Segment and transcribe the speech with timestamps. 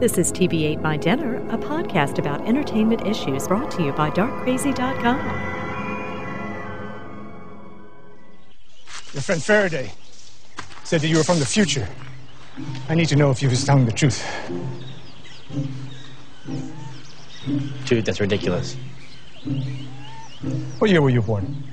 [0.00, 4.10] This is TV Ate My Dinner, a podcast about entertainment issues brought to you by
[4.10, 5.18] darkcrazy.com.
[9.12, 9.90] Your friend Faraday
[10.84, 11.88] said that you were from the future.
[12.88, 14.24] I need to know if he was telling the truth.
[17.84, 18.76] Dude, that's ridiculous.
[20.78, 21.64] What year were you born?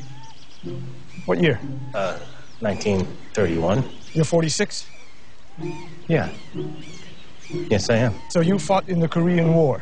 [1.27, 1.59] What year?
[1.93, 2.17] Uh,
[2.61, 3.87] 1931?
[4.13, 4.87] You're 46?
[6.07, 6.31] Yeah.
[7.49, 8.13] Yes, I am.
[8.29, 9.81] So you fought in the Korean War.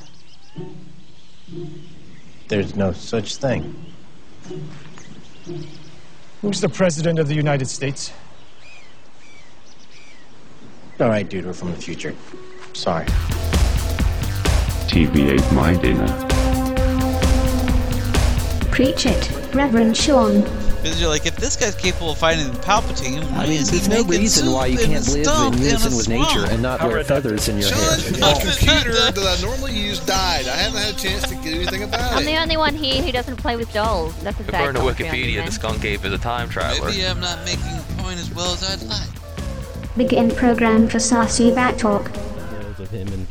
[2.48, 3.73] There's no such thing.
[6.41, 8.12] Who's the President of the United States?
[10.99, 12.13] All right, dude, we're from the future.
[12.73, 13.05] Sorry.
[14.88, 16.08] TV Ate My Dinner.
[18.72, 20.62] Preach it, Reverend Sean.
[20.83, 23.77] Because you're like, if this guy's capable of fighting Palpatine, why I mean, is he
[23.77, 26.45] there's no making reason why you soup in can't a live in unison with nature
[26.45, 28.19] and not wear feathers in your Sean, hair.
[28.19, 30.45] my computer that I normally use died.
[30.45, 32.17] I haven't had a chance to do anything about it.
[32.17, 34.13] I'm the only one here who doesn't play with dolls.
[34.23, 36.89] That's a sad According to Wikipedia, the skunk ape is a time traveler.
[36.89, 39.95] Maybe I'm not making the point as well as I'd like.
[39.95, 42.11] Begin program for Sassy Bat Talk.
[42.77, 43.25] Of him and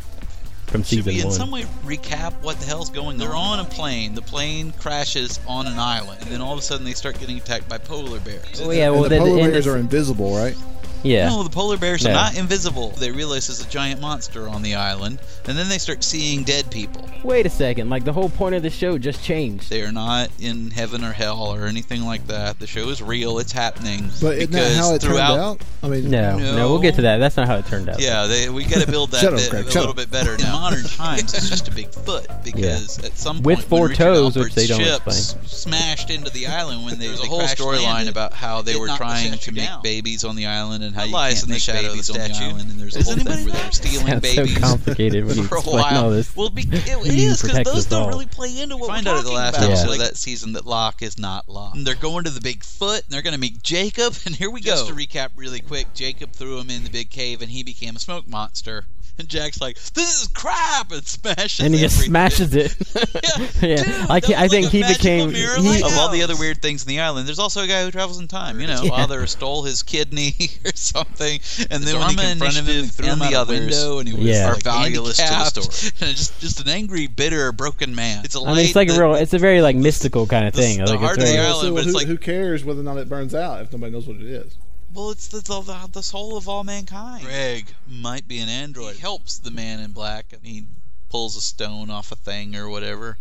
[0.73, 1.35] from Should season we in one.
[1.37, 3.17] some way recap what the hell's going on?
[3.19, 4.15] They're on a plane.
[4.15, 7.37] The plane crashes on an island, and then all of a sudden they start getting
[7.37, 8.61] attacked by polar bears.
[8.63, 10.57] Oh yeah, well and the then- polar and bears it's- are invisible, right?
[11.03, 11.29] Yeah.
[11.29, 12.11] No, the polar bears No.
[12.11, 12.91] are not invisible.
[12.91, 16.71] They realize there's a giant monster on the island, and then they start seeing dead
[16.71, 17.09] people.
[17.23, 19.71] Wait a second, like the whole point of the show just changed.
[19.71, 22.59] They are not in heaven or hell or anything like that.
[22.59, 23.39] The show is real.
[23.39, 24.11] It's happening.
[24.21, 25.63] But isn't that how it turned out?
[25.83, 27.19] I mean, No, no, we'll get to that.
[27.19, 28.01] That's not how it turned out.
[28.01, 29.97] Yeah, they, we got to build that Shut up, bit Craig, a little up.
[29.97, 30.35] bit better.
[30.35, 34.03] In modern times, it's just a big foot because at some point With four Richard
[34.05, 35.45] toes, which they don't ship explain.
[35.47, 38.77] smashed into the island when they, There's there's a a whole storyline about how they
[38.77, 39.83] were knocked the trying to make down.
[39.83, 42.07] babies on the island and how That you can't in the make shadow of babies
[42.07, 42.45] the on the statue.
[42.51, 42.71] island.
[42.71, 45.45] And there's a Is whole thing where they're stealing Sounds so babies complicated when you
[45.49, 46.05] for a while.
[46.05, 46.35] all this.
[46.37, 48.09] Well, be, it You is because those don't all.
[48.09, 49.69] really play into what Find we're out at the last about.
[49.71, 51.75] episode of of that season that Locke is not Locke.
[51.75, 54.15] And they're going to the big foot, and they're going to meet Jacob.
[54.27, 54.95] And here we Just go.
[54.95, 57.97] to to recap really quick, Jacob threw him in the big cave, and he became
[57.97, 58.85] a smoke monster.
[59.19, 61.61] And Jack's like, "This is crap!" and smashes.
[61.61, 62.75] and he just smashes it.
[63.63, 65.45] yeah, like I think he became he,
[65.83, 67.29] of all the other weird things in the island.
[67.29, 68.59] There's also a guy who travels in time.
[68.61, 68.89] You know, Yeah.
[68.91, 70.35] father stole his kidney
[70.65, 71.41] or something,
[71.71, 73.41] and then The when he Dharma confronted him, he threw him and out the a
[73.43, 74.53] others window, and he was Yeah.
[74.55, 75.73] like, valueless to the handicapped.
[75.75, 76.09] story.
[76.09, 78.25] And just just an angry, bitter, broken man.
[78.25, 79.15] It's a I mean, it's like a real.
[79.15, 80.79] It's a very like mystical kind of thing.
[80.79, 83.61] The, like it's very, Well, so who, who cares whether or not it burns out
[83.61, 84.55] if nobody knows what it is?
[84.95, 87.25] Well, it's the, the, the soul of all mankind.
[87.25, 88.97] Greg might be an android.
[88.97, 90.65] He helps the man in black, and he
[91.09, 93.17] pulls a stone off a thing or whatever,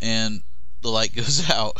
[0.00, 0.42] and
[0.82, 1.74] the light goes out.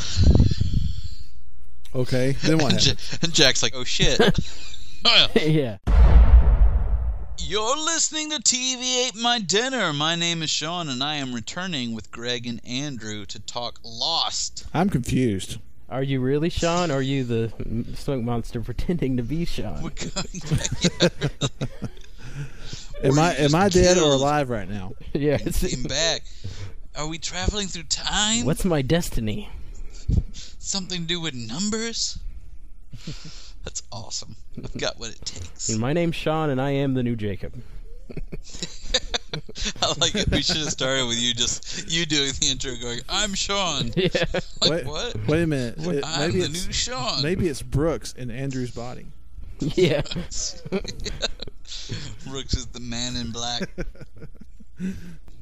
[1.94, 4.20] Okay, then what and, Ja- and Jack's like, "Oh shit!"
[5.08, 5.76] Oh, yeah.
[7.38, 9.92] You're listening to TV Ate My Dinner.
[9.92, 14.66] My name is Sean, and I am returning with Greg and Andrew to talk Lost.
[14.74, 15.58] I'm confused.
[15.88, 17.52] Are you really Sean, or are you the
[17.94, 19.92] smoke monster pretending to be Sean?
[23.02, 24.94] Am I am I just dead or alive right now?
[25.12, 25.36] yeah.
[25.36, 26.22] Came back.
[26.96, 28.46] Are we traveling through time?
[28.46, 29.50] What's my destiny?
[30.32, 32.18] Something to do with numbers?
[33.64, 34.36] That's awesome.
[34.56, 35.76] I've got what it takes.
[35.76, 37.52] My name's Sean, and I am the new Jacob.
[39.82, 40.30] I like it.
[40.30, 44.08] We should have started with you just you doing the intro, going, "I'm Sean." Yeah.
[44.62, 45.26] Like wait, what?
[45.26, 45.78] Wait a minute.
[45.78, 45.96] What?
[45.96, 47.22] It- I'm maybe the it's new Sean.
[47.22, 49.06] maybe it's Brooks in Andrew's body.
[49.60, 50.02] Yeah.
[52.26, 53.68] Brooks is the man in black.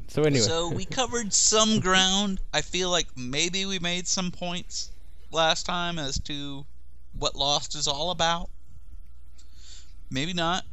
[0.09, 2.41] So anyway, So we covered some ground.
[2.53, 4.91] I feel like maybe we made some points
[5.33, 6.65] last time as to
[7.19, 8.49] what Lost is all about.
[10.11, 10.65] Maybe not.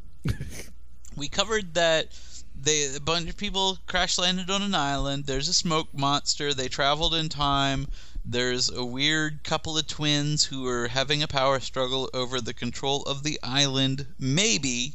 [1.15, 2.13] we covered that
[2.61, 5.25] they a bunch of people crash landed on an island.
[5.25, 6.53] There's a smoke monster.
[6.53, 7.87] They traveled in time.
[8.23, 13.01] There's a weird couple of twins who are having a power struggle over the control
[13.03, 14.05] of the island.
[14.19, 14.93] Maybe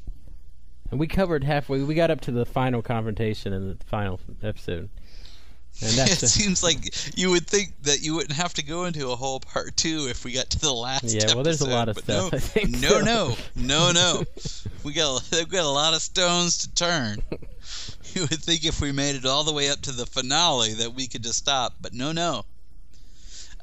[0.91, 1.83] and we covered halfway.
[1.83, 4.89] We got up to the final confrontation in the final episode,
[5.83, 8.85] and it that's the- seems like you would think that you wouldn't have to go
[8.85, 11.03] into a whole part two if we got to the last.
[11.13, 13.01] Yeah, well, there's a lot of stuff, No, I think, no, so.
[13.01, 14.25] no, no, no.
[14.85, 17.19] We got they've got a lot of stones to turn.
[18.17, 20.95] You would think if we made it all the way up to the finale that
[20.95, 22.47] we could just stop, but no, no.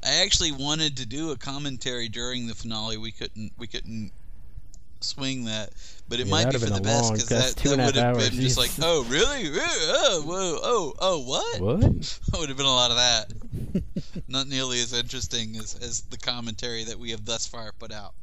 [0.00, 2.96] I actually wanted to do a commentary during the finale.
[2.96, 3.50] We couldn't.
[3.58, 4.12] We couldn't
[5.00, 5.70] swing that,
[6.08, 8.56] but it Yeah, might be for the best because that, that would have been just
[8.56, 9.50] like, oh, really?
[9.50, 9.60] Really?
[9.60, 11.60] Oh, whoa, oh, oh, what?
[11.60, 11.80] What?
[11.80, 14.22] That would have been a lot of that.
[14.28, 18.14] Not nearly as interesting as, as the commentary that we have thus far put out.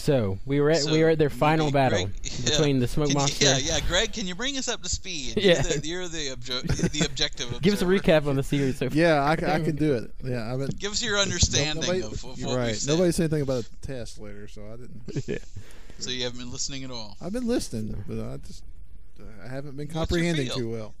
[0.00, 2.50] So we were at So, we were at their final maybe battle Greg- yeah.
[2.50, 3.44] between the smoke Can you- monster.
[3.44, 5.34] Yeah, yeah, Greg, can you bring us up to speed?
[5.40, 5.62] Yeah.
[5.62, 7.60] You're the, you're the, objo- the objective.
[7.62, 8.96] Give us a recap on the series so far.
[8.96, 10.10] Yeah, I, I can do it.
[10.24, 12.66] Yeah, I mean, Give us your understanding nobody, of, of what right.
[12.68, 12.92] we've said.
[12.92, 15.02] Nobody said anything about a test later, so I didn't.
[15.28, 15.38] yeah.
[15.98, 17.16] So you haven't been listening at all.
[17.20, 18.64] I've been listening, but I just
[19.44, 20.94] I haven't been comprehending too well.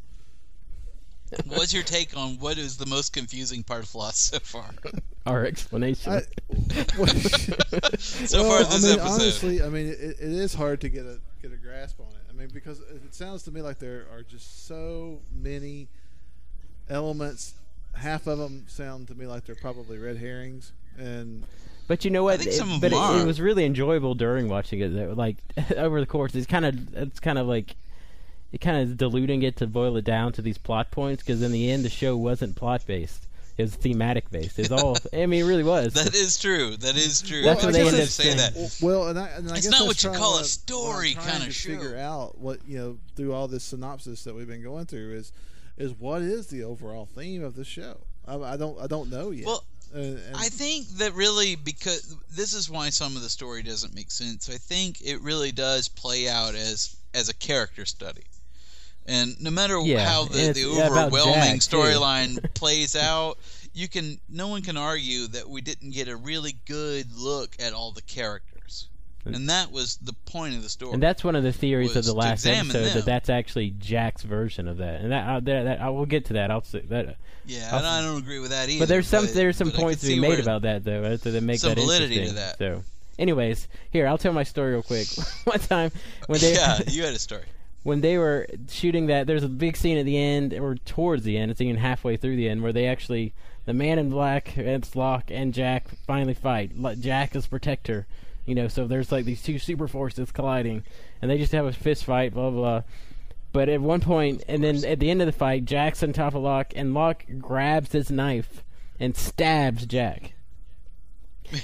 [1.46, 4.70] What's your take on what is the most confusing part of Lost so far?
[5.26, 6.12] Our explanation.
[6.12, 6.22] I,
[7.98, 9.00] So well, far this I mean, episode.
[9.00, 12.22] honestly, I mean, it, it is hard to get a get a grasp on it.
[12.28, 15.88] I mean, because it sounds to me like there are just so many
[16.88, 17.54] elements.
[17.94, 21.44] Half of them sound to me like they're probably red herrings, and
[21.88, 22.38] But you know what?
[22.38, 23.20] think It- some of but them it, are.
[23.20, 24.88] it was really enjoyable during watching it.
[24.94, 25.12] Though.
[25.16, 25.36] Like
[25.76, 27.74] over the course, it's kind of it's kind of like
[28.52, 31.52] it kind of diluting it to boil it down to these plot points because in
[31.52, 33.26] the end the show wasn't plot based.
[33.58, 34.58] It was thematic based.
[34.58, 34.96] It's all.
[35.12, 35.92] I mean, it really was.
[35.92, 36.76] That is true.
[36.78, 37.42] That is true.
[37.42, 38.36] That's I what was they gonna end up saying.
[38.38, 38.78] that.
[38.80, 40.40] well, and I, and I It's guess not what you trying call a what- what
[40.40, 41.68] I'm story kinda to show.
[41.70, 45.32] Figure out what you know through all this synopsis that we've been going through is
[45.76, 47.98] is what is the overall theme of the show?
[48.26, 49.46] I, I don't I don't know yet.
[49.46, 49.62] Well,
[49.92, 53.94] And- and- I think that really because this is why some of the story doesn't
[53.94, 54.48] make sense.
[54.48, 58.22] I think it really does play out as as a character study.
[59.06, 63.38] And no matter Yeah, how the, the overwhelming storyline plays out,
[63.72, 67.72] you can no one can argue that we didn't get a really good look at
[67.72, 68.88] all the characters.
[69.24, 70.94] And that was the point of the story.
[70.94, 72.94] And that's one of the theories of the last episode them.
[72.94, 75.02] that that's actually Jack's version of that.
[75.02, 76.50] And that, uh, that, that I will get to that.
[76.50, 77.16] I'll say that.
[77.44, 78.80] yeah, I'll- and I don't agree with that either.
[78.80, 81.02] But there's some there's some but I could points to be made about that though
[81.04, 82.36] uh, that make some that validity to interesting.
[82.36, 82.58] that.
[82.58, 82.82] So,
[83.18, 85.06] anyways, here I'll tell my story real quick.
[85.44, 85.92] One time
[86.26, 87.44] when they Yeah, you had a story.
[87.82, 91.36] When they were shooting that, there's a big scene at the end, or towards the
[91.38, 93.32] end, it's even halfway through the end, where they actually,
[93.64, 96.72] the man in black, it's Locke, and Jack finally fight.
[97.00, 98.06] Jack is protector,
[98.44, 100.84] you know, so there's like these two super forces colliding,
[101.22, 102.82] and they just have a fist fight, blah, blah, blah.
[103.52, 106.34] But at one point, and then at the end of the fight, Jack's on top
[106.34, 108.62] of Locke, and Locke grabs his knife
[109.00, 110.34] and stabs Jack.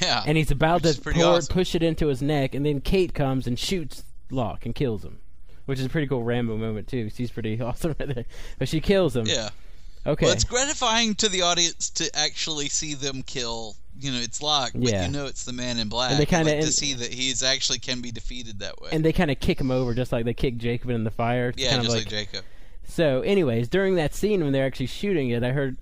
[0.01, 0.25] Yeah.
[0.27, 1.53] And he's about to pour, awesome.
[1.53, 5.21] push it into his neck, and then Kate comes and shoots Locke and kills him,
[5.67, 7.11] which is a pretty cool Rambo moment too.
[7.11, 8.25] She's pretty awesome right there,
[8.59, 9.27] but she kills him.
[9.27, 9.51] Yeah.
[10.07, 10.27] Okay.
[10.27, 13.75] Well, it's gratifying to the audience to actually see them kill.
[13.99, 15.07] You know, it's Locke, but Yeah.
[15.07, 16.11] you know it's the man in black.
[16.13, 18.91] And they kinda- like to see that he's actually can be defeated that way.
[18.93, 21.49] and they kind of kick him over just like they kick Jacob in the fire.
[21.49, 22.45] It's yeah, kind just of like, Jacob.
[22.87, 25.77] So, anyways, during that scene when they're actually shooting it, I heard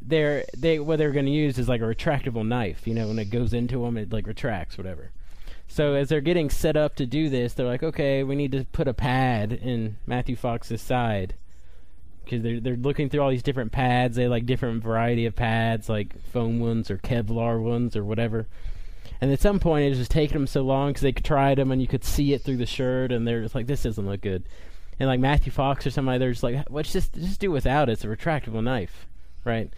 [0.00, 2.86] they're they what they're going to use is like a retractable knife.
[2.86, 5.10] You know, when it goes into them, it like retracts, whatever.
[5.72, 8.66] So as they're getting set up to do this, they're like, okay, we need to
[8.72, 11.32] put a pad in Matthew Fox's side
[12.22, 14.16] because they're they're looking through all these different pads.
[14.16, 18.46] They like different variety of pads, like foam ones or Kevlar ones or whatever.
[19.22, 21.72] And at some point, it was just taking them so long because they tried them
[21.72, 24.20] and you could see it through the shirt, and they're just like, "This doesn't look
[24.20, 24.42] good."
[25.00, 27.92] And like Matthew Fox or somebody, they're just like, "Let's just just do without it.
[27.92, 29.06] It's a retractable knife,
[29.46, 29.72] right?"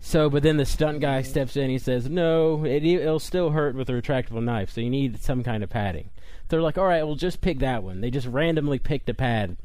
[0.00, 1.70] So, but then the stunt guy steps in.
[1.70, 4.70] He says, "No, it, it'll still hurt with a retractable knife.
[4.70, 6.10] So you need some kind of padding."
[6.48, 9.56] They're like, "All right, we'll just pick that one." They just randomly picked a pad,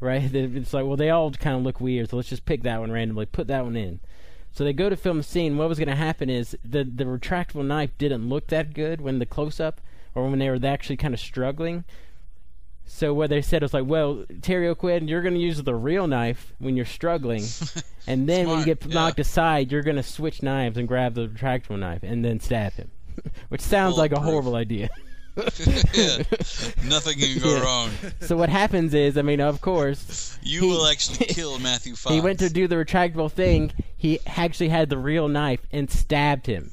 [0.00, 0.30] right?
[0.34, 2.92] It's like, well, they all kind of look weird, so let's just pick that one
[2.92, 4.00] randomly, put that one in.
[4.52, 5.58] So they go to film the scene.
[5.58, 9.18] What was going to happen is the the retractable knife didn't look that good when
[9.18, 9.80] the close up,
[10.14, 11.84] or when they were actually kind of struggling.
[12.88, 16.06] So what they said was like, well, Terry O'Quinn, you're going to use the real
[16.06, 17.44] knife when you're struggling,
[18.06, 18.94] and then when you Smart, get yeah.
[18.94, 22.72] knocked aside, you're going to switch knives and grab the retractable knife and then stab
[22.74, 22.90] him,
[23.48, 24.88] which sounds like a horrible idea.
[25.92, 26.22] yeah.
[26.86, 27.60] Nothing can go Yeah.
[27.62, 27.90] wrong.
[28.20, 32.14] so what happens is, I mean, of course, You he- will actually kill Matthew Fox.
[32.14, 33.72] he went to do the retractable thing.
[33.98, 36.70] He actually had the real knife and stabbed him.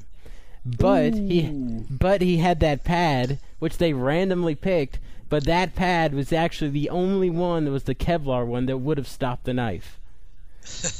[0.64, 1.42] But he
[1.90, 6.90] but he had that pad which they randomly picked, but that pad was actually the
[6.90, 9.98] only one that was the Kevlar one that would have stopped the knife.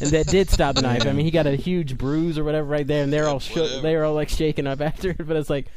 [0.03, 1.07] and that did stop the knife.
[1.07, 3.81] I mean, he got a huge bruise or whatever right there, and they're all shook.
[3.81, 5.27] They were all like shaking up after it.
[5.27, 5.69] But it's like,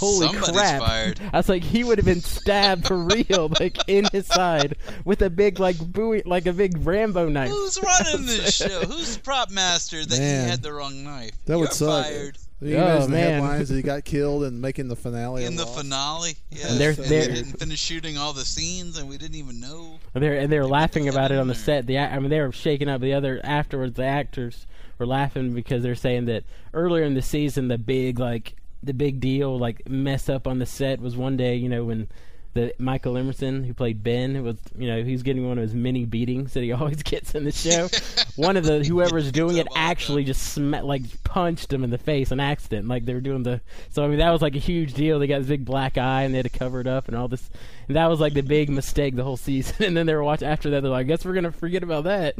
[0.00, 0.82] holy Somebody's crap!
[0.82, 1.20] fired.
[1.32, 5.22] I was like, he would have been stabbed for real, like in his side with
[5.22, 7.50] a big like buoy, like a big Rambo knife.
[7.50, 8.80] Who's running this show?
[8.80, 10.44] Who's the prop master that Man.
[10.44, 11.30] he had the wrong knife?
[11.44, 12.04] That would You're suck.
[12.06, 12.38] fired.
[12.60, 13.32] You Oh, the man.
[13.34, 15.44] headlines that he got killed and making the finale.
[15.44, 15.76] In the Lost?
[15.78, 19.18] finale, yeah, And they're- and they're- we didn't finish shooting all the scenes, and we
[19.18, 19.98] didn't even know.
[20.14, 21.62] And they're and they're laughing about it on the there.
[21.62, 21.86] set.
[21.86, 23.02] The I mean, they were shaking up.
[23.02, 24.66] The other afterwards, the actors
[24.98, 29.20] were laughing because they're saying that earlier in the season, the big like the big
[29.20, 32.08] deal like mess up on the set was one day, you know, when
[32.56, 36.04] that Michael Emerson, who played Ben, was you know he's getting one of his many
[36.04, 37.88] beatings that he always gets in the show.
[38.36, 42.32] one of the whoever's doing it actually just sm- like punched him in the face
[42.32, 42.88] on accident.
[42.88, 43.60] Like they were doing the
[43.90, 45.18] so I mean that was like a huge deal.
[45.18, 47.28] They got this big black eye and they had to cover it up and all
[47.28, 47.48] this.
[47.88, 49.76] And that was like the big mistake the whole season.
[49.84, 50.82] and then they were watching after that.
[50.82, 52.34] They're like, I guess we're gonna forget about that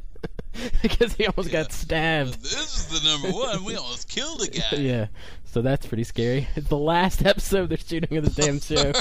[0.83, 2.43] because he almost got stabbed.
[2.43, 3.65] This is the number one.
[3.65, 4.77] We almost killed a guy.
[4.79, 5.07] yeah.
[5.57, 6.47] So that's pretty scary.
[6.55, 8.93] It's the last episode they're shooting of the damn show.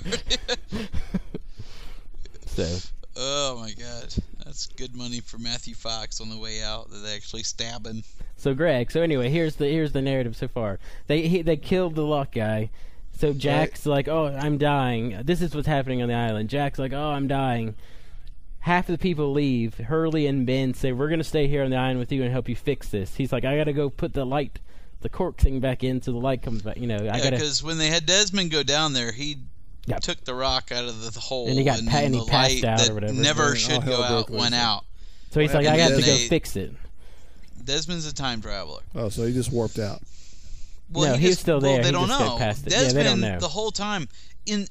[2.45, 2.77] so
[3.17, 6.89] Oh my god, that's good money for Matthew Fox on the way out.
[6.91, 8.05] That they actually stab him.
[8.37, 8.89] so Greg.
[8.89, 10.79] So anyway, here's the here's the narrative so far.
[11.07, 12.69] They he, they killed the Locke guy.
[13.17, 15.23] So Jack's like, "Oh, I'm dying.
[15.25, 17.75] This is what's happening on the island." Jack's like, "Oh, I'm dying."
[18.59, 19.75] Half of the people leave.
[19.75, 22.31] Hurley and Ben say, "We're going to stay here on the island with you and
[22.31, 24.59] help you fix this." He's like, "I got to go put the light,
[25.01, 27.23] the cork thing back in so the light comes back." You know, I Yeah, got
[27.25, 27.31] to.
[27.31, 29.37] because when they had Desmond go down there, he
[29.87, 30.01] Yep.
[30.01, 32.25] took the rock out of the, the hole, And he got pa- and he the
[32.25, 33.13] passed light out or whatever.
[33.13, 34.53] never Yeah, should all go out went loose.
[34.61, 34.85] out.
[35.31, 36.73] So he's like, And "I got to go they- fix it."
[37.63, 38.81] Desmond's a time traveler.
[38.95, 40.01] Oh, so he just warped out.
[40.91, 41.81] Well, No, he he's just- still well, there.
[41.81, 42.37] they He don't just know.
[42.37, 42.71] past it.
[42.73, 43.39] Yeah, Desmond, they don't know.
[43.39, 44.07] the whole time,
[44.45, 44.67] in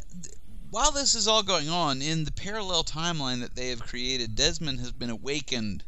[0.70, 4.80] while this is all going on in the parallel timeline that they have created, Desmond
[4.80, 5.84] has been awakened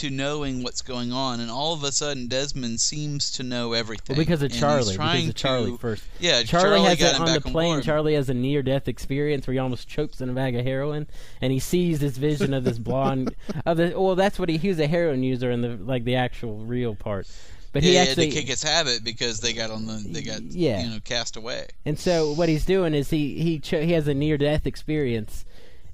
[0.00, 4.16] to knowing what's going on, and all of a sudden, Desmond seems to know everything.
[4.16, 4.92] Well, because of Charlie.
[4.96, 6.02] Because of Charlie to- first.
[6.18, 7.82] Yeah, Charlie, Charlie has him on the back on plane.
[7.82, 11.06] Charlie has a near-death experience where he almost chokes in a bag of heroin,
[11.40, 13.34] and he sees this vision of this blonde.
[13.64, 14.58] of the well, that's what he.
[14.58, 17.26] He was a heroin user in the like the actual real part,
[17.72, 20.42] but he actually had to kick his habit because they got on the they got
[20.42, 20.82] Yeah.
[20.82, 21.68] you know cast away.
[21.84, 25.44] And so what he's doing is he he cho- he has a near death experience,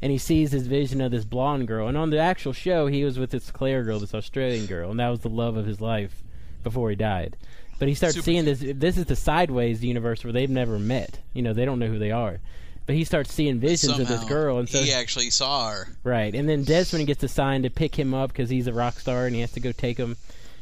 [0.03, 1.89] and he sees his vision of this blonde girl.
[1.89, 5.01] And on the actual show, he was with this Claire girl, this Australian girl, and
[5.01, 6.23] that was the love of his life
[6.63, 7.37] before he died.
[7.79, 8.61] But he starts Super seeing this.
[8.61, 11.21] This is the sideways universe where they've never met.
[11.35, 12.41] You know, they don't know who they are.
[12.87, 15.89] But he starts seeing visions of this girl, and so he actually saw her.
[16.05, 19.27] Right, and then Desmond gets assigned to pick him up because he's a rock star
[19.27, 20.17] and he has to go take him.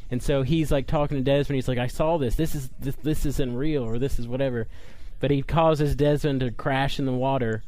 [0.09, 1.55] And so he's like talking to Desmond.
[1.55, 2.35] He's like, "I saw this.
[2.35, 4.67] This is this, this isn't real, or this is whatever."
[5.19, 7.63] But he causes Desmond to crash in the water.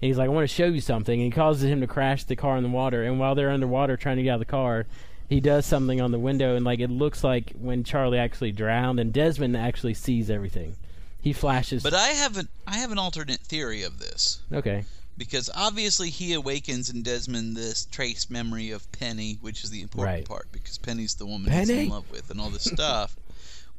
[0.00, 2.24] And he's like, "I want to show you something." And he causes him to crash
[2.24, 3.02] the car in the water.
[3.04, 4.86] And while they're underwater trying to get out of the car,
[5.28, 9.00] he does something on the window, and like it looks like when Charlie actually drowned,
[9.00, 10.76] and Desmond actually sees everything.
[11.20, 11.82] He flashes.
[11.82, 14.40] But I have an I have an alternate theory of this.
[14.52, 14.84] okay,
[15.18, 20.14] because obviously he awakens in Desmond this trace memory of Penny, which is the important
[20.14, 20.24] Right.
[20.24, 23.16] part because Penny's the woman he's in love with and all this stuff.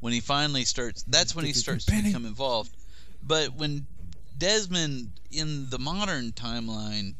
[0.00, 2.70] when he finally starts, that's when he starts to become involved.
[3.26, 3.86] But when
[4.40, 7.14] Desmond in the modern timeline,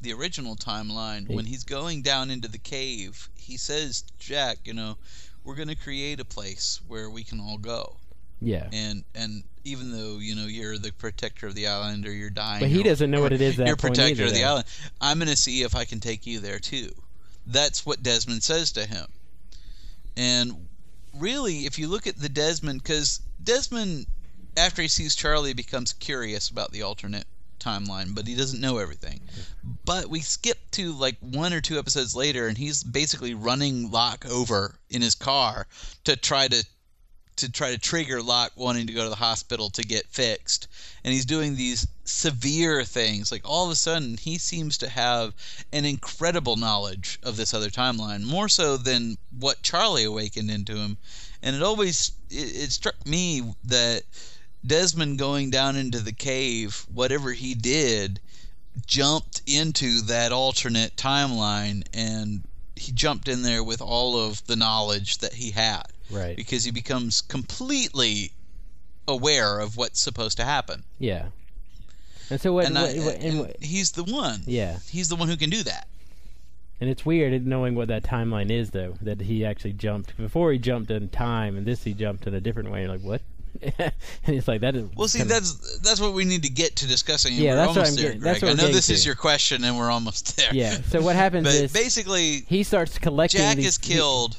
[0.00, 4.96] the original timeline, when he's going down into the cave, he says, "Jack, you know,
[5.42, 7.96] we're going to create a place where we can all go."
[8.40, 8.68] yeah.
[8.72, 12.60] and and even though you know you're the protector of the island or you're dying,
[12.60, 14.46] But he doesn't know what it is at that You're protector either, of the though.
[14.48, 14.64] island.
[15.00, 16.90] I'm going to see if I can take you there too.
[17.46, 19.06] That's what Desmond says to him.
[20.16, 20.68] And
[21.14, 24.06] really, if you look at the Desmond, because Desmond,
[24.58, 27.26] after he sees Charlie, he becomes curious about the alternate
[27.58, 29.20] timeline, but he doesn't know everything.
[29.84, 34.26] But we skip to like one or two episodes later, and he's basically running Locke
[34.26, 35.66] over in his car
[36.04, 36.64] to try to
[37.36, 40.66] to try to trigger Locke wanting to go to the hospital to get fixed.
[41.04, 43.30] And he's doing these severe things.
[43.30, 45.34] Like all of a sudden, he seems to have
[45.72, 50.98] an incredible knowledge of this other timeline, more so than what Charlie awakened into him.
[51.40, 54.02] And it always it, it struck me that
[54.66, 58.20] Desmond going down into the cave, whatever he did,
[58.86, 62.42] jumped into that alternate timeline and
[62.76, 66.36] he jumped in there with all of the knowledge that he had Right.
[66.36, 68.32] because he becomes completely
[69.08, 70.84] aware of what's supposed to happen.
[70.98, 71.26] Yeah.
[72.30, 72.66] And so what?
[72.66, 74.42] and, what, I- what- and and he's the one.
[74.46, 74.78] yeah.
[74.90, 75.88] He's the one who can do that.
[76.80, 78.94] And it's weird knowing what that timeline is, though.
[79.02, 82.40] That he actually jumped before he jumped in time, and this he jumped in a
[82.40, 82.82] different way.
[82.82, 83.22] You're like, what?
[83.78, 83.92] and
[84.26, 84.88] it's like that is.
[84.96, 87.34] Well, see, that's that's what we need to get to discussing.
[87.34, 88.56] Yeah, we're that's what I'm there, getting- that's Greg.
[88.56, 90.54] what I know this is your question, and we're almost there.
[90.54, 90.80] yeah.
[90.88, 93.40] So what happens but is basically, he starts collecting.
[93.40, 94.36] Jack these, is killed.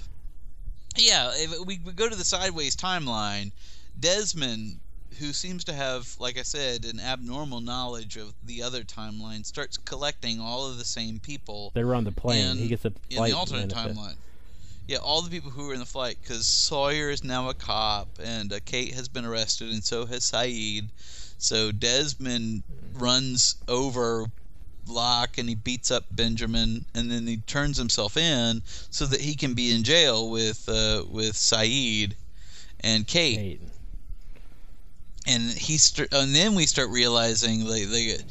[0.98, 3.52] Yeah, if we, we go to the sideways timeline,
[4.00, 4.80] Desmond,
[5.20, 9.78] who seems to have, like I said, an abnormal knowledge of the other timeline, starts
[9.78, 12.52] collecting all of the same people They were on the plane.
[12.52, 14.16] in, he gets a in the alternate timeline.
[14.90, 18.08] Yeah, all the people who were in the flight, because Sawyer is now a cop,
[18.24, 20.90] and uh, Kate has been arrested, and so has Sayid.
[21.38, 22.64] So Desmond
[22.96, 24.26] runs over
[24.88, 29.36] Locke and he beats up Benjamin, and then he turns himself in so that he
[29.36, 32.14] can be in jail with uh, with Sayid
[32.80, 33.38] and Kate.
[33.38, 33.62] Kate.
[35.28, 38.22] And he st- and then we start realizing like, like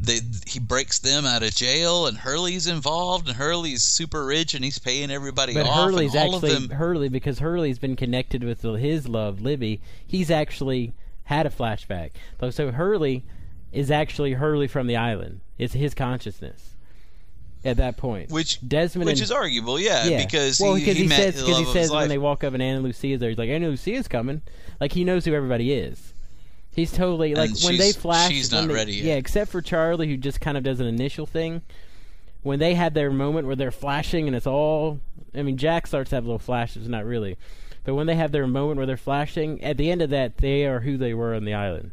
[0.00, 4.64] they he breaks them out of jail, and Hurley's involved, and Hurley's super rich, and
[4.64, 5.86] he's paying everybody But off.
[5.86, 9.80] Hurley's actually of them, Hurley because Hurley's been connected with his love, Libby.
[10.06, 10.92] He's actually
[11.24, 12.10] had a flashback.
[12.40, 13.24] So- So Hurley
[13.72, 15.40] is actually Hurley from the island.
[15.58, 16.74] It's his consciousness
[17.64, 18.30] at that point.
[18.30, 20.24] which Desmond which and, is arguable, yeah, yeah.
[20.24, 22.08] because well, he, because he, he, met says because love he says when life.
[22.08, 24.42] they walk up and Ana Lucia's there, he's like Ana Lucia's coming.
[24.80, 26.14] Like he knows who everybody is.
[26.78, 28.30] He's totally like And when they flash.
[28.30, 29.04] she's not they- ready yet.
[29.04, 31.62] Yeah, except for Charlie, who just kind of does an initial thing.
[32.42, 35.00] When they have their moment where they're flashing and it's all,
[35.34, 37.36] I mean, Jack starts to have little flashes, not really,
[37.82, 40.64] but when they have their moment where they're flashing, at the end of that, they
[40.66, 41.90] are who they were on the island.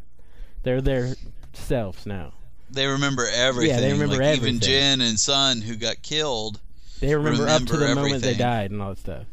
[0.62, 1.15] They're their
[1.54, 2.34] selves now.
[2.70, 3.74] They remember everything.
[3.75, 4.56] Yeah, they remember like everything.
[4.56, 6.60] Even Jin and Sun, who got killed,
[7.00, 9.24] They remember, up to Remember the moment they died and all that stuff.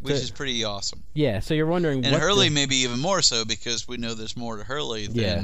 [0.00, 1.02] Which So- is pretty awesome.
[1.14, 4.14] Yeah, so you're wondering And what Hurley the- maybe even more so because we know
[4.14, 5.42] there's more to Hurley than Yeah.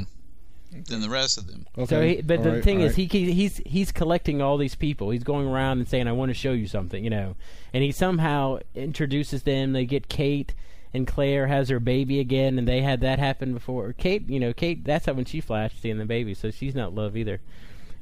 [0.87, 1.65] than the rest of them.
[1.87, 3.11] So, he, but the Alright, thing is, alright.
[3.11, 5.09] he he's he's collecting all these people.
[5.11, 7.35] He's going around and saying, "I want to show you something," you know.
[7.73, 9.73] And he somehow introduces them.
[9.73, 10.53] They get Kate
[10.93, 13.93] and Claire has her baby again, and they had that happen before.
[13.93, 14.83] Kate, you know, Kate.
[14.85, 17.41] That's how when she flashed seeing the baby, so she's not love either.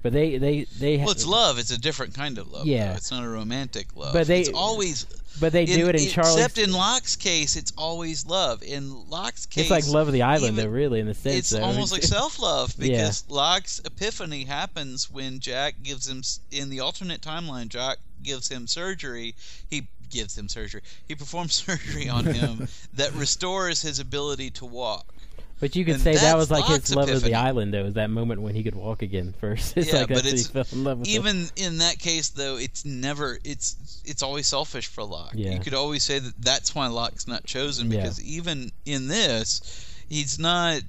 [0.04, 0.98] But they they they.
[0.98, 1.58] Well, it's love.
[1.58, 2.68] It's a different kind of love.
[2.68, 2.90] Yeah.
[2.90, 2.96] though.
[2.98, 4.14] it's not a romantic love.
[4.14, 5.06] But they- it's always.
[5.40, 6.36] But they do it in Charlie's.
[6.36, 8.62] Except in Locke's case, it's always love.
[8.62, 10.70] In Locke's case, it's like love of the island, even- though.
[10.72, 11.64] Really, in the sense, it's though.
[11.64, 12.90] almost like self-love Yeah.
[12.90, 17.70] because Locke's epiphany happens when Jack gives him in the alternate timeline.
[17.70, 19.34] Jack gives him surgery.
[19.68, 20.82] He gives him surgery.
[21.08, 25.16] He performs surgery on him that restores his ability to walk.
[25.64, 27.86] But you could and say that was like his love of the island, though.
[27.86, 29.78] Was that moment when he could walk again first?
[29.78, 31.14] It's yeah, like but it's in love with her.
[31.14, 32.58] even in that case though.
[32.58, 33.40] It's never.
[33.46, 35.32] It's it's always selfish for Locke.
[35.34, 35.54] Yeah.
[35.54, 38.02] You could always say that that's why Locke's not chosen Yeah.
[38.02, 40.82] because even in this, he's not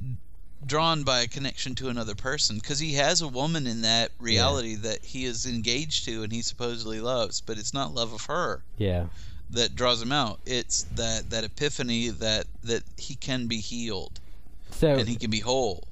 [0.67, 4.75] drawn by a connection to another person because he has a woman in that reality
[4.75, 8.63] that he is engaged to and he supposedly loves, but it's not love of her
[8.77, 9.05] Yeah.
[9.51, 10.41] that draws him out.
[10.47, 14.19] It's that that epiphany that that he can be healed
[14.75, 15.85] So and he can be whole.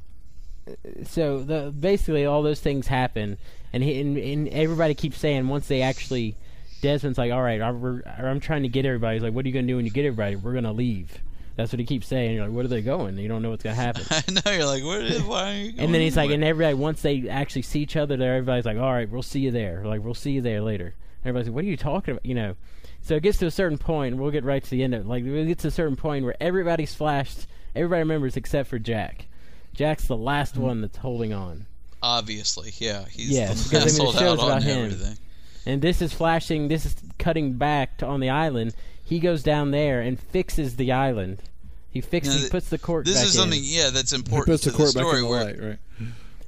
[1.05, 3.39] so the basically all those things happen,
[3.73, 6.37] and he and, and everybody keeps saying once they actually,
[6.83, 9.17] Desmond's like, all right, I, we're, I'm trying to get everybody.
[9.17, 10.37] He's like, what are you gonna do when you get everybody?
[10.37, 11.19] We're gonna leave.
[11.55, 12.35] That's what he keeps saying.
[12.35, 13.19] You're like, where are they going?
[13.19, 14.05] You don't know what's gonna happen.
[14.11, 15.51] I know you're like, where is why?
[15.51, 18.37] Are you and then he's like, and everybody once they actually see each other, there,
[18.37, 19.85] everybody's like, all right, we'll see you there.
[19.85, 20.95] Like, we'll see you there later.
[21.25, 22.27] Everybody's like, what are you talking about?
[22.27, 22.57] You know.
[23.03, 24.17] So it gets to a certain point.
[24.17, 25.07] We'll get right to the end of it.
[25.09, 27.47] Like, it gets to a certain point where everybody's flashed.
[27.75, 29.27] Everybody remembers except for Jack.
[29.75, 30.63] Jack's the last mm-hmm.
[30.63, 31.67] one that's holding on.
[32.03, 33.05] Obviously, yeah.
[33.09, 34.85] He's Yes, the because I mean, last the show's holdout on about him.
[34.85, 35.19] everything.
[35.65, 36.69] And this is flashing.
[36.69, 38.75] This is cutting back to on the island.
[39.05, 41.43] He goes down there and fixes the island.
[41.91, 42.35] He fixes.
[42.37, 43.41] Now, he puts the cork This back is in.
[43.43, 45.19] something, yeah, that's He important puts to the court the back story.
[45.19, 45.79] in the where, light, right?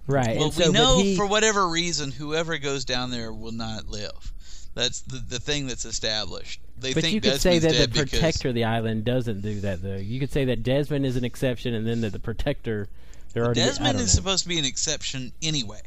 [0.06, 0.36] right.
[0.36, 3.52] well, and so, we but know he, for whatever reason, whoever goes down there will
[3.52, 4.32] not live.
[4.74, 6.60] That's the the thing that's established.
[6.78, 9.60] They But think you could Desmond's say that the protector of the island doesn't do
[9.60, 9.96] that, though.
[9.96, 12.88] You could say that Desmond is an exception, and then that the protector,
[13.32, 13.60] they're already.
[13.60, 14.06] Desmond is know.
[14.20, 15.80] supposed to be an exception anyway.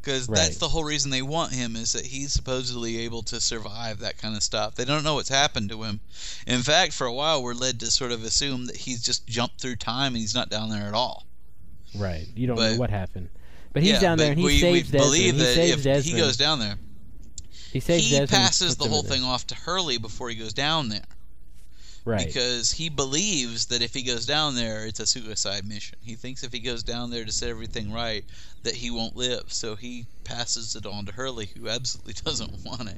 [0.00, 0.36] Because Right.
[0.38, 4.16] that's the whole reason they want him is that he's supposedly able to survive that
[4.16, 4.74] kind of stuff.
[4.76, 5.98] They don't know what's happened to him.
[6.46, 9.60] In fact, for a while, we're led to sort of assume that he's just jumped
[9.60, 11.26] through time and he's not down there at all.
[11.96, 12.28] Right.
[12.36, 13.28] You don't But- know what happened.
[13.72, 15.02] But he's yeah, down there and he we, saves we Desmond.
[15.02, 16.16] believe he that saves if Desmond.
[16.16, 16.76] he goes down there,
[17.72, 21.04] he he passes the whole thing off to Hurley before he goes down there.
[22.04, 22.26] Right.
[22.26, 25.98] Because he believes that if he goes down there, it's a suicide mission.
[26.02, 28.24] He thinks if he goes down there to set everything right,
[28.62, 29.52] that he won't live.
[29.52, 32.96] So he passes it on to Hurley, who absolutely doesn't want it,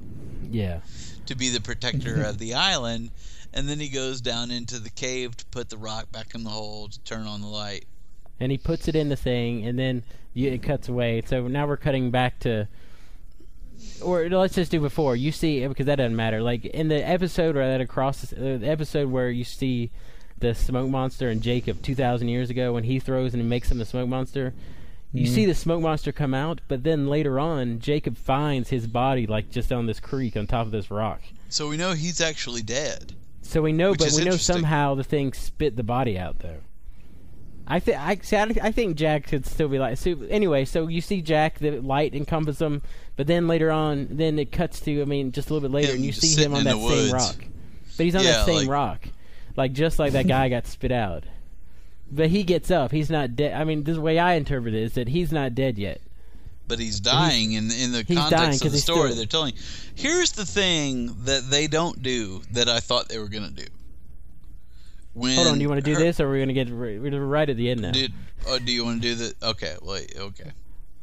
[0.49, 0.81] yeah.
[1.27, 3.11] to be the protector of the island.
[3.53, 6.51] And then he goes down into the cave to put the rock back in the
[6.51, 7.87] hole to turn on the light.
[8.39, 10.05] and he puts it in the thing, and then
[10.37, 11.23] it cuts away.
[11.27, 12.69] So now we're cutting back to,
[14.03, 15.17] or let's just do before.
[15.17, 16.43] You see, because that doesn't matter.
[16.43, 19.91] Like in the episode or that across the, uh, the episode where you see
[20.39, 23.71] the smoke monster and Jacob two thousand years ago when he throws and he makes
[23.71, 24.55] him the smoke monster.
[25.13, 25.35] You Mhm.
[25.35, 29.51] see the smoke monster come out, but then later on, Jacob finds his body like
[29.51, 31.21] just on this creek on top of this rock.
[31.49, 33.15] So we know he's actually dead.
[33.43, 36.59] So we know, but we know somehow the thing spit the body out though.
[37.67, 39.97] I think I, see, I, I think Jack could still be like.
[39.99, 42.83] So anyway, so you see Jack, the light encompasses him,
[43.21, 45.89] but then later on, then it cuts to I mean just a little bit later,
[45.91, 47.13] Him and you see him on that same woods.
[47.13, 47.37] rock.
[47.99, 49.09] But he's on Yeah, that same like- rock,
[49.57, 51.25] like just like that guy got spit out.
[52.11, 52.93] But he gets up.
[52.93, 53.53] He's not dead.
[53.61, 56.01] I mean, this way I interpret it is that he's not dead yet.
[56.67, 59.53] but he's dying in in the context of the story still- they're telling.
[59.95, 63.69] Here's the thing that they don't do that I thought they were going to do.
[65.13, 66.71] when Hold on, do you want to do her- this, or are we gonna get
[66.71, 67.91] we're right at the end now?
[67.91, 68.13] Did,
[68.47, 69.35] oh, do you want to do the?
[69.43, 70.15] Okay, wait.
[70.17, 70.53] Okay,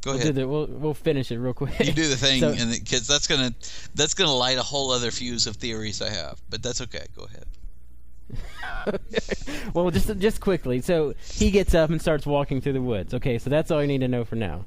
[0.02, 0.34] go we'll ahead.
[0.34, 1.78] do the we'll we'll finish it real quick.
[1.80, 3.52] you do the thing, So- and because that's gonna
[3.94, 6.40] that's gonna light a whole other fuse of theories I have.
[6.50, 7.06] But that's okay.
[7.16, 7.44] Go ahead.
[9.74, 10.80] well, just just quickly.
[10.80, 13.14] So he gets up and starts walking through the woods.
[13.14, 14.64] Okay, so that's all you need to know for now.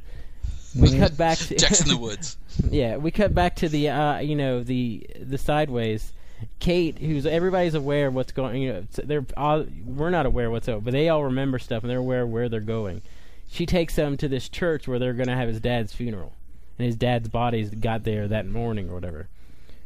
[0.75, 1.37] We cut back.
[1.37, 2.37] To, the woods.
[2.69, 6.13] yeah, we cut back to the uh, you know the the sideways.
[6.59, 8.61] Kate, who's everybody's aware of what's going.
[8.63, 11.89] You know, they're all, we're not aware what's up, but they all remember stuff and
[11.91, 13.03] they're aware of where they're going.
[13.51, 16.33] She takes them to this church where they're gonna have his dad's funeral,
[16.79, 19.27] and his dad's body's got there that morning or whatever.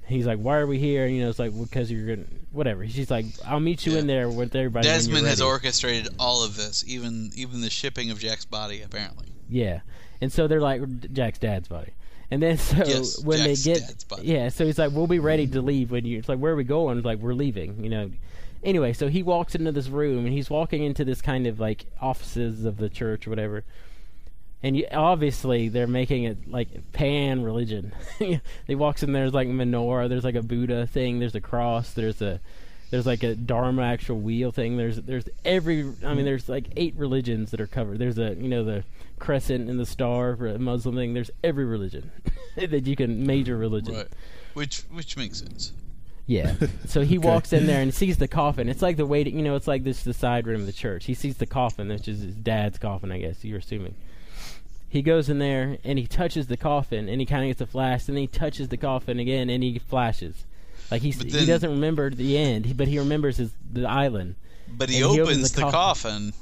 [0.07, 2.87] He's like, "Why are we here?" And, You know, it's like because you're gonna whatever.
[2.87, 6.83] She's like, "I'll meet you in there with everybody." Desmond has orchestrated all of this,
[6.87, 8.81] even even the shipping of Jack's body.
[8.83, 9.79] Apparently, Yeah,
[10.21, 11.93] and so they're like Jack's dad's body,
[12.29, 14.27] and then so Yes, when Jack's they dad's get body.
[14.27, 16.55] yeah, so he's like, "We'll be ready to leave when you." It's like, "Where are
[16.55, 18.11] we going?" It's like, "We're leaving," you know.
[18.65, 21.85] Anyway, so he walks into this room and he's walking into this kind of like
[22.01, 23.63] offices of the church or whatever.
[24.63, 27.93] And you, obviously they're making it like pan religion.
[28.67, 32.21] he walks in there's like menorah, there's like a Buddha thing, there's a cross, there's
[32.23, 32.41] a
[32.89, 34.77] there's like a Dharma actual wheel thing.
[34.77, 37.99] There's there's every I mean there's like eight religions that are covered.
[37.99, 38.83] There's a you know the
[39.19, 41.13] crescent and the star for a Muslim thing.
[41.13, 42.09] There's every religion
[42.55, 43.95] that you can major religion.
[43.95, 44.07] right?
[44.55, 45.73] Which which makes sense.
[46.27, 46.53] Yeah.
[46.87, 48.69] So he walks in there and sees the coffin.
[48.69, 51.05] It's like the waiting, you know, it's like this the side room of the church.
[51.05, 53.95] He sees the coffin, which is his dad's coffin, I guess you're assuming.
[54.87, 57.65] He goes in there and he touches the coffin and he kind of gets a
[57.67, 58.07] flash.
[58.07, 60.45] And then he touches the coffin again and he flashes.
[60.89, 64.35] Like he's, But he doesn't remember the end, but he remembers his the island.
[64.67, 66.11] But he And he opens opens the the coffin.
[66.11, 66.33] coffin,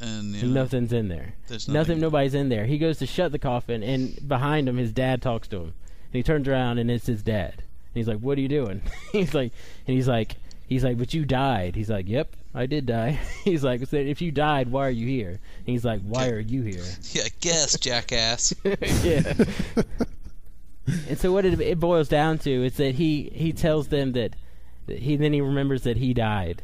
[0.00, 1.34] and you know, nothing's in there.
[1.48, 1.78] There's nothing.
[1.78, 2.00] nothing.
[2.00, 2.66] Nobody's in there.
[2.66, 5.62] He goes to shut the coffin, and behind him, his dad talks to him.
[5.62, 7.62] And he turns around, and it's his dad.
[7.94, 9.52] And he's like, "What are you doing?" he's like,
[9.86, 13.62] and he's like, he's like, "But you died." He's like, "Yep, I did die." he's
[13.62, 16.62] like, "So "If you died, why are you here?" And he's like, "Why are you
[16.62, 18.54] here?" yeah, guess jackass.
[19.04, 19.32] yeah.
[21.08, 24.34] and so what it, it boils down to is that he he tells them that,
[24.86, 26.62] that he then he remembers that he died.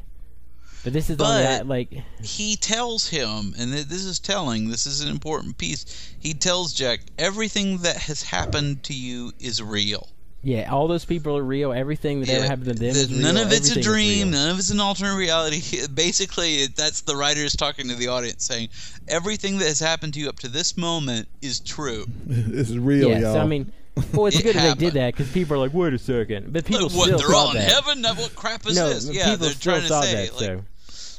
[0.84, 4.70] But this is on But- that like he tells him, and th- this is telling.
[4.70, 6.14] This is an important piece.
[6.18, 10.08] He tells Jack everything that has happened to you is real.
[10.42, 11.72] Yeah, all those people are real.
[11.72, 13.44] Everything that ever happened to them that is none real.
[13.46, 14.30] of it's a Everything is dream.
[14.30, 15.60] None of it's an alternate reality.
[15.94, 18.68] Basically, that's the writers talking to the audience, saying
[19.08, 22.06] everything that has happened to you up to this moment is true.
[22.28, 23.34] it's real, yeah, y'all.
[23.34, 23.72] so I mean,
[24.12, 26.52] well, it's It good that they did that because people are like, "Wait a second.
[26.52, 27.04] but people But what?
[27.06, 28.00] still They're saw all in heaven.
[28.02, 29.10] Now, What crap is no, this?
[29.10, 30.34] Yeah, they're still trying to saw say, that.
[30.34, 30.64] like, so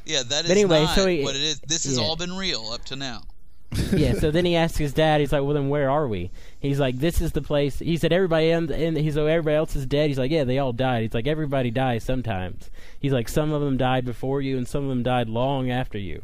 [0.05, 1.59] yeah, that is But anyway, not so he- what it is.
[1.67, 3.23] This has all been real up to now.
[3.93, 5.19] yeah, so then he asks his dad.
[5.19, 8.11] He's like, "Well, then where are we?" He's like, "This is the place." He said,
[8.11, 11.03] "Everybody in, in he's like, everybody else is dead." He's like, "Yeah, they all died."
[11.03, 14.83] He's like, "Everybody dies sometimes." He's like, "Some of them died before you, and some
[14.83, 16.23] of them died long after you."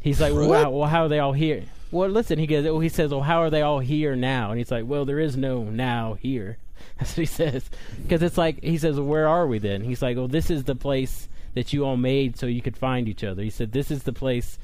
[0.00, 2.64] He's like, "Well, how, well, how are they all here?" Well, listen, he goes.
[2.64, 5.18] Well, he says, "Well, how are they all here now?" And he's like, "Well, there
[5.18, 6.58] is no now here."
[6.98, 7.68] That's what he says.
[8.02, 10.64] Because it's like he says, well, "Where are we then?" He's like, "Well, this is
[10.64, 13.90] the place that you all made so you could find each other." He said, "This
[13.90, 14.58] is the place."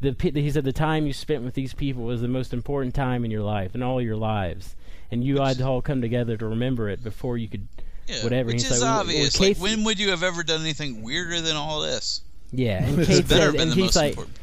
[0.00, 3.24] The he said the time you spent with these people was the most important time
[3.24, 4.74] in your life and all your lives,
[5.10, 7.68] and you had to all come together to remember it before you could
[8.08, 8.46] Yeah, whatever.
[8.48, 9.36] Which He's is like, well, well, obvious.
[9.36, 12.22] Casey- like, when would you have ever done anything weirder than all this?
[12.52, 14.36] Yeah, and It's Kate better said, been and the he's most like, important.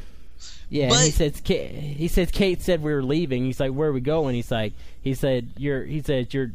[0.69, 3.43] yeah, and he says, Kate, he says, Kate said we were leaving.
[3.45, 4.35] He's like, where are we going?
[4.35, 6.51] He's like, he said, you're, he said, you're,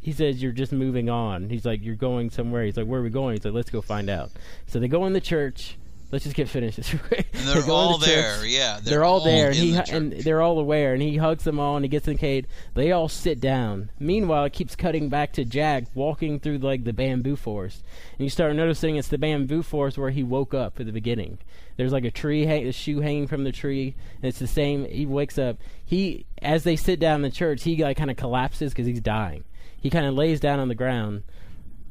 [0.00, 1.48] he says you're just moving on.
[1.48, 2.64] He's like, you're going somewhere.
[2.64, 3.34] He's like, where are we going?
[3.34, 4.30] He's like, let's go find out.
[4.68, 5.76] So they go in the church.
[6.12, 6.76] Let's just get finished.
[6.76, 7.26] this quick.
[7.32, 8.14] And They they're all the church.
[8.14, 8.46] there.
[8.46, 11.58] Yeah, They're, all, there, and he the and they're all aware, and he hugs them
[11.58, 12.46] all, and he gets in Kate.
[12.74, 13.90] They all sit down.
[13.98, 17.82] Meanwhile, it keeps cutting back to Jack walking through like the bamboo forest,
[18.18, 21.38] and you start noticing it's the bamboo forest where he woke up at the beginning.
[21.76, 24.84] There's like a tree, hang- a shoe hanging from the tree, and it's the same.
[24.86, 25.56] He wakes up.
[25.84, 29.00] He, as they sit down in the church, he like kind of collapses because he's
[29.00, 29.44] dying.
[29.80, 31.24] He kind of lays down on the ground.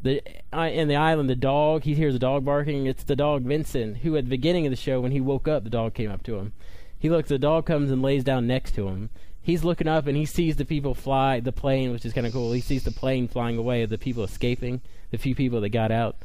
[0.06, 0.22] The
[0.54, 1.82] uh, in the island, the dog.
[1.82, 2.86] He hears a dog barking.
[2.86, 5.64] It's the dog Vincent, who at the beginning of the show, when he woke up,
[5.64, 6.54] the dog came up to him.
[7.00, 7.30] He looks.
[7.30, 9.10] The dog comes and lays down next to him.
[9.42, 12.34] He's looking up and he sees the people fly the plane, which is kind of
[12.34, 12.52] cool.
[12.52, 16.18] He sees the plane flying away, the people escaping, the few people that got out.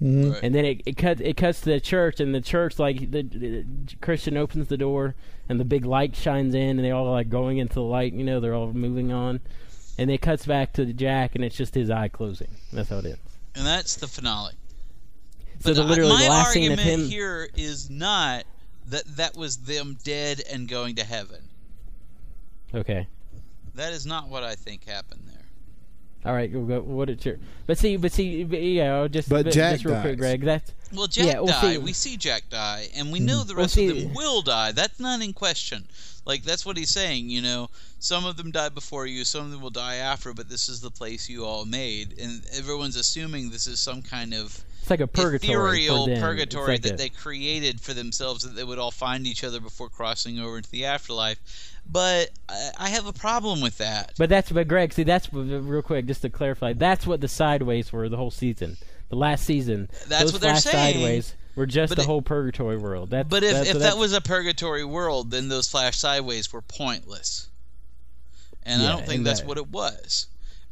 [0.00, 0.38] Right.
[0.42, 3.22] And then it, it cuts it cuts to the church, and the church like the,
[3.22, 3.64] the
[4.00, 5.16] Christian opens the door,
[5.48, 8.12] and the big light shines in, and they all like going into the light.
[8.12, 9.40] You know, they're all moving on,
[9.98, 12.48] and it cuts back to Jack, and it's just his eye closing.
[12.72, 13.18] That's how it ends.
[13.54, 14.52] and that's the finale.
[15.60, 17.08] So But the I- my the last scene argument of him.
[17.08, 18.44] here is not
[18.88, 21.42] that that was them dead and going to heaven.
[22.74, 23.06] Okay.
[23.74, 25.32] That is not what I think happened there.
[26.24, 26.80] All right, we'll go.
[26.80, 27.36] What it's your?
[27.66, 29.06] But see, but see, but, yeah.
[29.08, 30.18] Just But Jack just real quick.
[30.18, 30.42] Greg.
[30.42, 31.34] That's Well, Jack yeah.
[31.40, 31.60] Well, die.
[31.60, 31.84] see, Mm-hmm.
[31.84, 34.72] we see Jack die, and we know the Well, rest see- of them will die.
[34.72, 35.86] That's not in question.
[36.26, 37.30] Like that's what he's saying.
[37.30, 40.34] You know, some of them died before you, some of them will die after.
[40.34, 44.34] But this is the place you all made, and everyone's assuming this is some kind
[44.34, 46.18] of it's like a purgatory ethereal for them.
[46.18, 49.44] It's purgatory like that a- they created for themselves that they would all find each
[49.44, 51.38] other before crossing over into the afterlife.
[51.88, 54.12] But I, I have a problem with that.
[54.18, 56.72] But that's but Greg, see that's real quick just to clarify.
[56.72, 58.76] That's what the sideways were the whole season.
[59.08, 60.94] The last season, That's those what they're saying.
[60.94, 63.10] sideways were just But the it- whole purgatory world.
[63.10, 66.52] That's, But if, that's, if so that was a purgatory world, then those flash sideways
[66.52, 67.48] were pointless.
[68.62, 70.26] And I don't think that's that- what it was.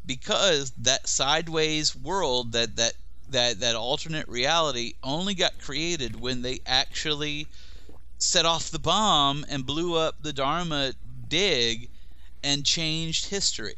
[0.07, 2.93] Because that sideways world, that, that
[3.31, 7.47] that that alternate reality only got created when they actually
[8.19, 10.93] set off the bomb and blew up the Dharma
[11.29, 11.89] dig
[12.43, 13.77] and changed history.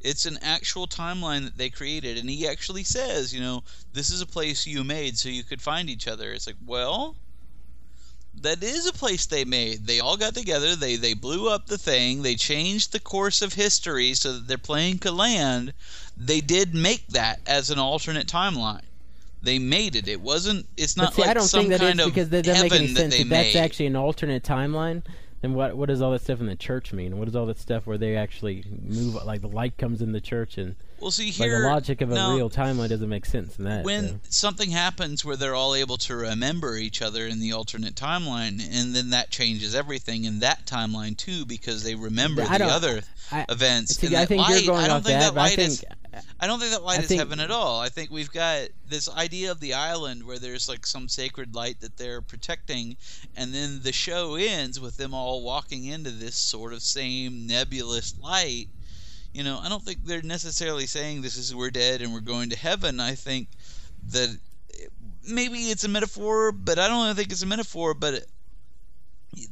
[0.00, 4.20] It's an actual timeline that they created, and he actually says, you know, this is
[4.20, 6.32] a place you made so you could find each other.
[6.32, 7.16] It's like, well,
[8.42, 9.86] that is a place they made.
[9.86, 10.76] They all got together.
[10.76, 12.22] They they blew up the thing.
[12.22, 15.72] They changed the course of history so that their plane could land.
[16.16, 18.82] They did make that as an alternate timeline.
[19.42, 20.08] They made it.
[20.08, 20.66] It wasn't.
[20.76, 22.44] It's But not see, like I don't some think that kind is of because that
[22.44, 23.56] doesn't make any heaven that that's made.
[23.56, 25.02] actually an alternate timeline,
[25.40, 27.18] then what what does all that stuff in the church mean?
[27.18, 30.20] What does all that stuff where they actually move like the light comes in the
[30.20, 31.62] church and Well, see like here.
[31.62, 33.84] the logic of a now, real timeline doesn't make sense in that.
[33.84, 34.18] when so.
[34.30, 38.94] something happens where they're all able to remember each other in the alternate timeline, and
[38.94, 43.46] then that changes everything in that timeline too, because they remember I the other I-
[43.48, 43.96] events.
[43.96, 45.84] see, and I think light, you're going off think that, that but I light is.
[46.40, 47.80] I don't think that light I is think- heaven at all.
[47.80, 51.80] I think we've got this idea of the island where there's like some sacred light
[51.80, 52.96] that they're protecting,
[53.36, 58.18] and then the show ends with them all walking into this sort of same nebulous
[58.18, 58.68] light.
[59.32, 62.50] You know, I don't think they're necessarily saying this is we're dead and we're going
[62.50, 62.98] to heaven.
[63.00, 63.48] I think
[64.08, 64.38] that
[65.28, 67.94] maybe it's a metaphor, but I don't think it's a metaphor.
[67.94, 68.24] But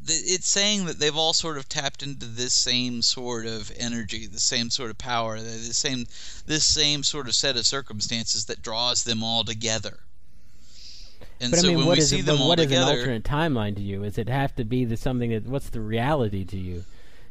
[0.07, 4.41] it's saying that they've all sort of tapped into this same sort of energy, the
[4.41, 6.07] same sort of power, the same
[6.47, 10.01] this same sort of set of circumstances that draws them all together.
[11.41, 12.61] And but so I mean, when what we is see it, them but all what
[12.61, 14.03] is an alternate timeline to you?
[14.03, 15.47] Does it have to be the something that?
[15.47, 16.85] What's the reality to you?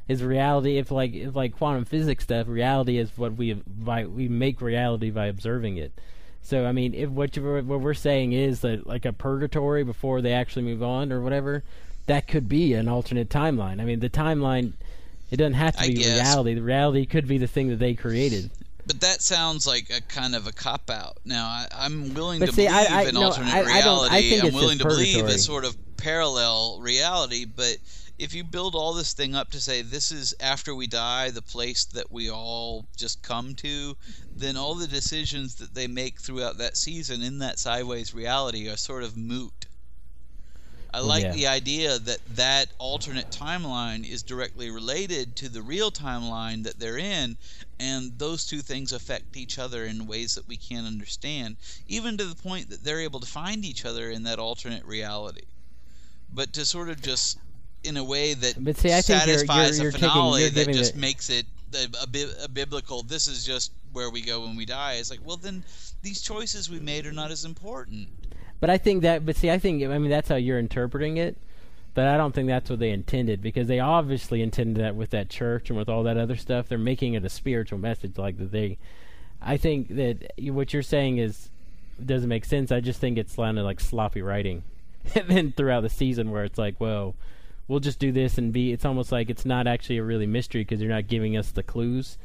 [0.07, 2.47] Is reality if like if like quantum physics stuff?
[2.47, 5.91] Reality is what we by we make reality by observing it.
[6.43, 10.21] So I mean, if what you what we're saying is that like a purgatory before
[10.21, 11.63] they actually move on or whatever,
[12.07, 13.81] that could be an alternate timeline.
[13.81, 14.73] I mean, the timeline
[15.31, 16.53] it doesn't have to be reality.
[16.53, 18.51] The reality could be the thing that they created.
[18.85, 21.17] But that sounds like a kind of a cop out.
[21.25, 23.81] Now, I, I'm willing But to see, believe I- I- in no, alternate I- I
[23.81, 24.29] don't- I reality.
[24.29, 27.45] think I'm willing to believe a sort of parallel reality.
[27.45, 27.77] But
[28.19, 31.41] if you build all this thing up to say this is after we die, the
[31.41, 33.97] place that we all just come to,
[34.37, 38.77] then all the decisions that they make throughout that season in that sideways reality are
[38.77, 39.65] sort of moot.
[40.95, 41.31] I like Yeah.
[41.33, 46.97] the idea that that alternate timeline is directly related to the real timeline that they're
[46.97, 47.35] in,
[47.81, 51.57] and those two things affect each other in ways that we can't understand,
[51.89, 55.41] even to the point that they're able to find each other in that alternate reality.
[56.33, 57.39] But to sort of just
[57.83, 60.67] in a way that But see, I think you're- satisfies you're- you're a finale that
[60.71, 63.03] just the- makes it a, a, bi- a biblical.
[63.03, 64.93] This is just where we go when we die.
[64.93, 65.65] It's like, well, then
[66.03, 68.07] these choices we made are not as important.
[68.59, 71.37] But I think that, but see, I think, I mean, that's how you're interpreting it.
[71.95, 75.29] But I don't think that's what they intended because they obviously intended that with that
[75.29, 76.67] church and with all that other stuff.
[76.67, 78.77] They're making it a spiritual message, like that they.
[79.41, 81.49] I think that what you're saying is
[82.03, 82.69] doesn't make sense.
[82.69, 84.63] I just think it's kind of like sloppy writing,
[85.15, 87.15] and then throughout the season where it's like, well,
[87.69, 88.73] we'll just do this and be.
[88.73, 91.63] It's almost like it's not actually a really mystery because you're not giving us the
[91.63, 92.17] clues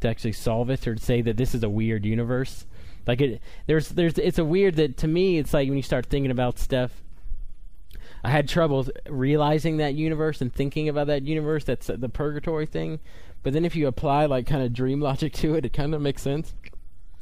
[0.00, 2.66] to actually solve it or to say that this is a weird universe.
[3.06, 6.06] Like it, there's, there's, it's a weird that to me, it's like when you start
[6.06, 7.02] thinking about stuff.
[8.24, 11.64] I had trouble realizing that universe and thinking about that universe.
[11.64, 13.00] That's the purgatory thing.
[13.42, 16.00] But then if you apply like kind of dream logic to it, it kind of
[16.00, 16.54] makes sense.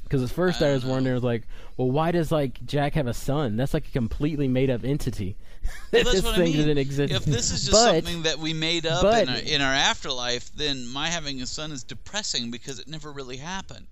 [0.02, 0.88] Because at first I, was uh.
[0.88, 1.44] wondering, I was like,
[1.76, 3.56] well, why does like Jack have a son?
[3.56, 5.36] That's like a completely made up entity.
[5.92, 6.78] Well, that's this what thing I mean.
[6.78, 9.74] If this is just but, something that we made up but- in, our, in our
[9.74, 13.86] afterlife, then my having a son is depressing because it never really happened.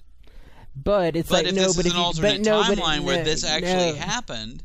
[0.84, 3.00] But it's but like if no, this but is if an you, alternate no, timeline
[3.00, 4.62] where this actually happened,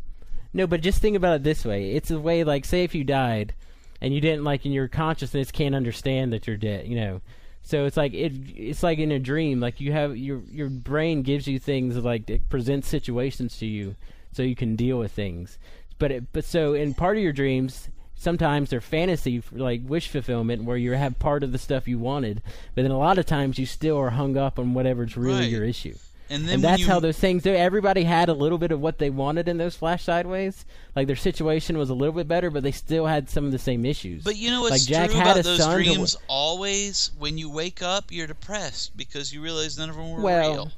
[0.54, 1.92] No, but just think about it this way.
[1.92, 3.54] It's a way like say if you died
[4.02, 7.22] and you didn't like in your consciousness can't understand that you're dead, you know.
[7.64, 11.24] So it's like it it's like in a dream, like you have your your brain
[11.24, 13.96] gives you things like it presents situations to you
[14.34, 15.58] so you can deal with things.
[15.98, 17.88] But it, but so in part of your dreams
[18.24, 22.42] sometimes they're fantasy like wish fulfillment where you have part of the stuff you wanted,
[22.74, 25.50] but then a lot of times you still are hung up on whatever's really Right.
[25.52, 25.96] your issue.
[26.30, 27.54] And then And that's you- how those things do.
[27.54, 30.66] Everybody had a little bit of what they wanted in those flash sideways.
[30.96, 33.60] Like their situation was a little bit better, but they still had some of the
[33.60, 34.24] same issues.
[34.24, 36.18] But you know what's like Jack true had about a those son that wa- dreams?
[36.28, 40.54] Always, when you wake up, you're depressed because you realize none of them were Well,
[40.54, 40.72] real.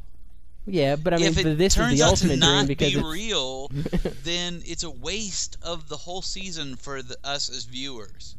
[0.68, 2.94] Yeah, but I mean, if it this is turns the out ultimate to not because
[2.94, 3.68] be it's, real,
[4.24, 8.36] then it's a waste of the whole season for the, us as viewers.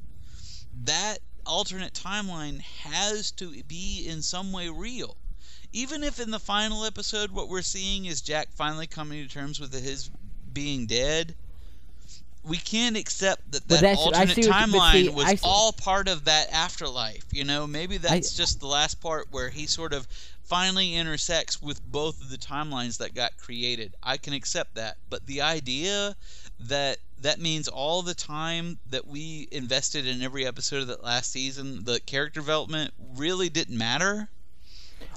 [0.84, 5.16] That alternate timeline has to be in some way real.
[5.72, 9.60] Even if in the final episode what we're seeing is Jack finally coming to terms
[9.60, 10.10] with his
[10.52, 11.34] being dead,
[12.42, 17.26] we can't accept that that I alternate timeline see, was all part of that afterlife.
[17.32, 20.06] You know, maybe that's just the last part where he sort of
[20.46, 23.94] finally intersects with both of the timelines that got created.
[24.02, 26.16] I can accept that, but the idea
[26.60, 31.32] that that means all the time that we invested in every episode of that last
[31.32, 34.28] season, the character development really didn't matter.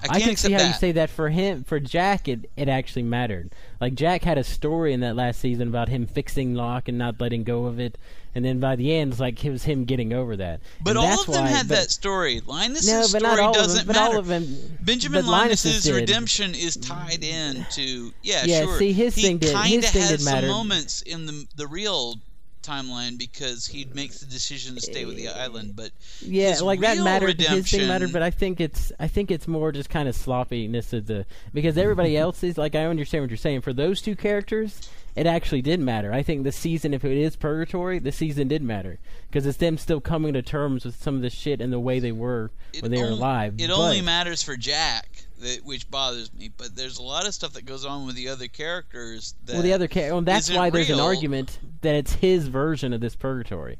[0.01, 0.67] I I, can't can accept see how that.
[0.67, 1.63] you say that for him.
[1.63, 3.51] For Jack, it it actually mattered.
[3.79, 7.19] Like Jack had a story in that last season about him fixing Locke and not
[7.19, 7.97] letting go of it,
[8.35, 10.61] and then by the end, it's like it was him getting over that.
[10.83, 12.41] But And all that's of them why, had but- that story.
[12.45, 14.13] Linus's No, but not story all of them, doesn't but matter.
[14.13, 18.77] all of them- Benjamin but Linus's Linus's redemption is tied in to yeah, Yeah, sure.
[18.79, 20.47] see, his he thing did- his thing has did some matter.
[20.47, 22.15] moments in the the real
[22.61, 26.81] timeline because he makes the decision to stay with the island, but Yeah, his like
[26.81, 27.39] that mattered.
[27.39, 30.15] His redemption, thing mattered, but I think it's I think it's more just kind of
[30.15, 33.61] sloppiness of the because everybody else is like I understand what you're saying.
[33.61, 34.81] For those two characters,
[35.19, 36.13] it actually did matter.
[36.13, 39.77] I think the season, if it is purgatory, the season did matter because it's them
[39.77, 42.89] still coming to terms with some of the shit and the way they were when
[42.89, 43.55] they were alive.
[43.57, 45.09] It but, only matters for Jack,
[45.41, 46.51] that, which bothers me.
[46.55, 49.35] But there's a lot of stuff that goes on with the other characters.
[49.45, 52.93] That well, the other ca- well, that's why there's an argument that it's his version
[52.93, 53.77] of this purgatory.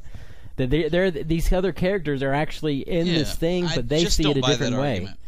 [0.58, 4.04] That they, they're these other characters are actually in Yeah, this thing, I but they
[4.04, 4.92] see it a different way.
[4.92, 5.20] argument.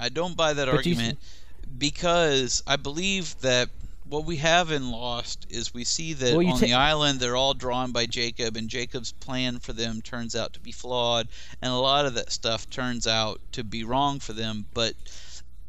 [0.00, 1.20] I don't buy that But argument
[1.78, 3.70] because I believe that
[4.10, 7.36] what we have in Lost is we see that Well, on ta- the island they're
[7.36, 11.28] all drawn by Jacob, and Jacob's plan for them turns out to be flawed,
[11.62, 14.66] and a lot of that stuff turns out to be wrong for them.
[14.74, 14.94] But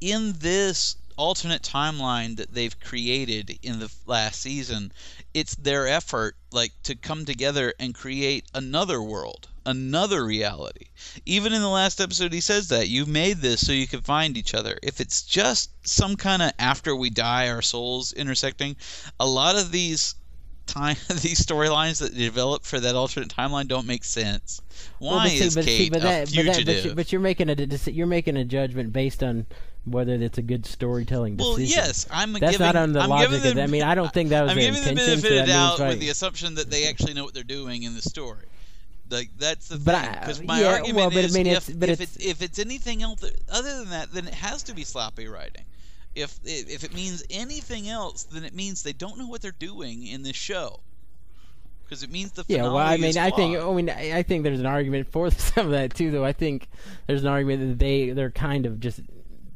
[0.01, 4.91] in this alternate timeline that they've created in the last season,
[5.33, 10.87] it's their effort like to come together and create another world, another reality.
[11.25, 14.37] Even in the last episode he says that you've made this so you can find
[14.37, 14.77] each other.
[14.83, 18.75] If it's just some kind of after we die our souls intersecting,
[19.19, 20.15] a lot of these
[20.67, 24.61] time these storylines that develop for that alternate timeline don't make sense.
[24.99, 26.65] Why Well, but see, is but, Kate see, but a that, but, that, fugitive?
[26.83, 29.45] but, you- but you're making a you're making a judgment based on
[29.85, 31.55] whether it's a good storytelling decision.
[31.55, 33.63] Well, yes, I'm That's giving, not on the I'm logic giving of that.
[33.63, 35.79] I mean, I don't think that was I'm their giving the benefit so of doubt
[35.79, 38.45] means, with the assumption that they actually know what they're doing in the story.
[39.09, 40.09] Like that's the But thing.
[40.09, 42.15] I- Because my yeah, argument well, but I is, mean, if, it's- but if it's-
[42.17, 45.65] it's if it's anything else other than that, then it has to be sloppy writing.
[46.15, 50.05] If if it means anything else, then it means they don't know what they're doing
[50.07, 50.79] in this show.
[51.83, 53.57] Because it means the Yeah, well, I mean, I think.
[53.57, 56.23] I mean, I I think there's an argument for some of that too, though.
[56.23, 56.69] I think
[57.07, 59.01] there's an argument that they they're kind of just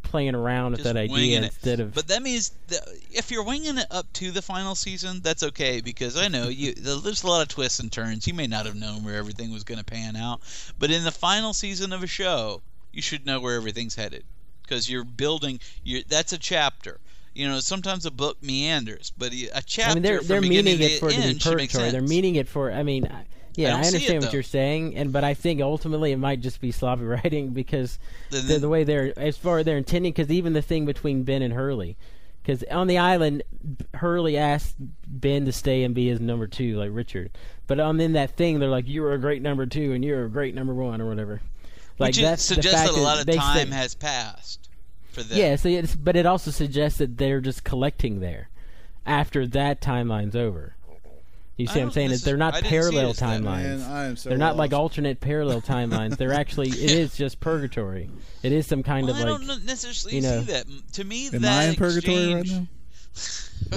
[0.05, 1.43] playing around with that idea it.
[1.43, 1.93] instead of.
[1.93, 5.81] But that means that if you're winging it up to the final season, that's okay
[5.81, 6.73] because I know you.
[6.77, 8.27] There's a lot of twists and turns.
[8.27, 10.41] You may not have known where everything was going to pan out,
[10.79, 14.23] but in the final season of a show, you should know where everything's headed
[14.63, 15.59] because you're building.
[15.83, 16.99] You're that's a chapter.
[17.33, 20.99] You know, sometimes a book meanders, but a chapter I mean, they're they're meaning it
[20.99, 21.91] for it to be purgatory.
[21.91, 22.71] They're meaning it for.
[22.71, 25.33] I mean, I- yeah, don't I, see it, understand what you're saying, and but I
[25.33, 29.37] think ultimately it might just be sloppy writing because Then- the, the way they're as
[29.37, 30.11] far as they're intending.
[30.13, 31.97] Because even the thing between Ben and Hurley,
[32.43, 33.43] because on the island,
[33.93, 34.75] Hurley asked
[35.07, 37.31] Ben to stay and be his number two, like Richard.
[37.67, 40.29] But on in that thing, they're like, "You're a great number two, and you're a
[40.29, 41.41] great number one, or whatever."
[41.97, 44.69] Like Which that's the suggests that a lot of time say- has passed
[45.11, 45.37] for them.
[45.37, 48.49] yeah, so it's, but it also suggests that they're just collecting there
[49.05, 50.75] after that timeline's over.
[51.57, 52.09] You see what I'm saying?
[52.09, 53.79] That necess- they're not I didn't see it parallel timelines.
[53.79, 56.17] Man, I am so they're not like alternate parallel timelines.
[56.17, 58.09] They're actually it is just purgatory.
[58.43, 60.65] It is some kind Well, of I like don't necessarily you know- see that.
[60.93, 62.67] To me, Am that I in purgatory right now?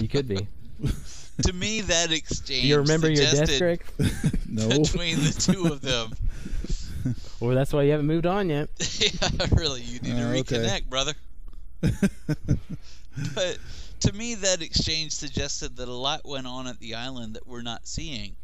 [0.00, 0.46] you could be.
[1.44, 3.82] to me that exchange Do you remember your death, suggested Greg?
[4.48, 4.68] No.
[4.68, 6.10] between the two of them
[7.38, 8.70] Well, that's why you haven't moved on yet.
[8.98, 10.56] yeah really you need to Oh, okay.
[10.56, 11.12] reconnect brother
[13.34, 13.58] but
[14.00, 17.62] to me that exchange suggested that a lot went on at the island that we're
[17.62, 18.36] not seeing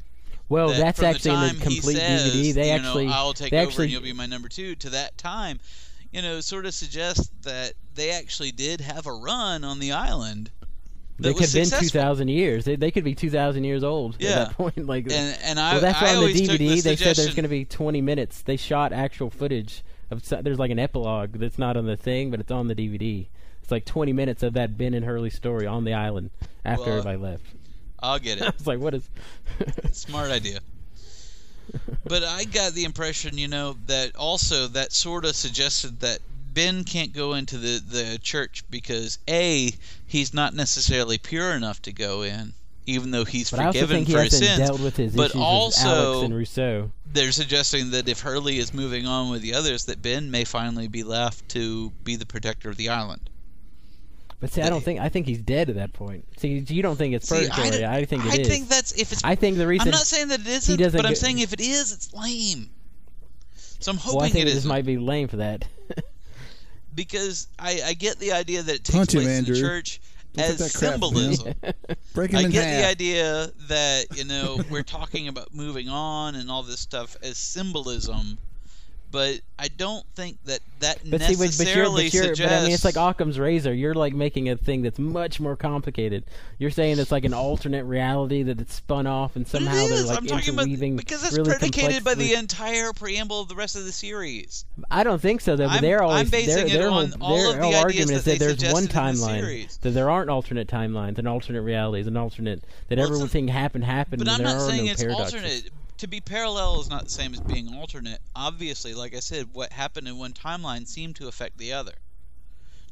[0.49, 2.55] Well, that that's actually the in the complete says, DVD.
[2.55, 4.91] They actually know, I'll take they over actually and you'll be my number two to
[4.91, 5.61] that time
[6.13, 10.51] you know sort of suggests that they actually did have a run on the island
[11.19, 12.65] They that could was have been two thousand years.
[12.65, 14.31] They, they could be two thousand years old Yeah.
[14.31, 14.87] at that point.
[14.87, 17.45] Like, And and I well, that's I on the DVD the they said there's going
[17.45, 18.43] to be twenty minutes.
[18.43, 20.23] They shot actual footage of.
[20.29, 23.27] There's like an epilogue that's not on the thing, but it's on the DVD.
[23.65, 26.29] It's like twenty minutes of that Ben and Hurley story on the island
[26.67, 27.45] after Well, everybody left.
[27.99, 28.43] I'll get it.
[28.45, 29.09] I was like, what is?
[29.93, 30.61] Smart idea.
[32.07, 36.19] But I got the impression, you know, that also that sort of suggested that
[36.53, 39.73] Ben can't go into the, the church because A,
[40.07, 42.53] he's not necessarily pure enough to go in,
[42.85, 44.59] even though he's But forgiven think he for his sins.
[44.59, 46.91] dealt with his but issues also, with Alex and Rousseau.
[47.07, 50.87] they're suggesting that if Hurley is moving on with the others, that Ben may finally
[50.87, 53.31] be left to be the protector of the island.
[54.45, 56.27] But see, I don't think I think he's dead at that point.
[56.39, 57.71] See, you don't think it's See, purgatory.
[57.71, 58.47] don't- I, think it I is.
[58.47, 59.25] think that's if it's.
[59.25, 61.39] I think the reason I'm not saying that it isn't, doesn't but I'm get- saying
[61.39, 62.69] if it is, it's lame.
[63.55, 65.67] So I'm hoping well, I think it this might be lame for that.
[66.95, 70.01] because I, I get the idea that it takes Punch him, place in the church
[70.35, 71.01] Don't as take that crap him.
[71.01, 71.55] symbolism.
[72.15, 72.81] Break him I in get half.
[72.83, 77.39] the idea that you know we're talking about moving on and all this stuff as
[77.39, 78.37] symbolism,
[79.15, 82.41] but I don't think that that But see, but, but you're, necessarily but you're, suggests.
[82.53, 83.73] but I mean, it's like Occam's razor.
[83.73, 86.25] You're like making a thing that's much more complicated.
[86.59, 90.19] You're saying it's like an alternate reality that it's spun off, and somehow they're like
[90.19, 93.77] I'm talking about interweaving because it's really predicated by the entire preamble of the rest
[93.77, 94.65] of the series.
[94.91, 95.67] I don't think so, though.
[95.69, 97.75] But I'm- they're I'm always their, it their on whole, all their of the whole
[97.77, 99.77] ideas argument that is they that there's one the timeline, series.
[99.83, 104.25] that there aren't alternate timelines and alternate realities and alternate that Well, everything happened happened.
[104.25, 105.35] But and I'm there not are saying no it's paradoxes.
[105.35, 105.71] alternate.
[105.99, 108.21] To be parallel is not the same as being alternate.
[108.35, 111.95] Obviously, like I said, what happened in one timeline seemed to affect the other.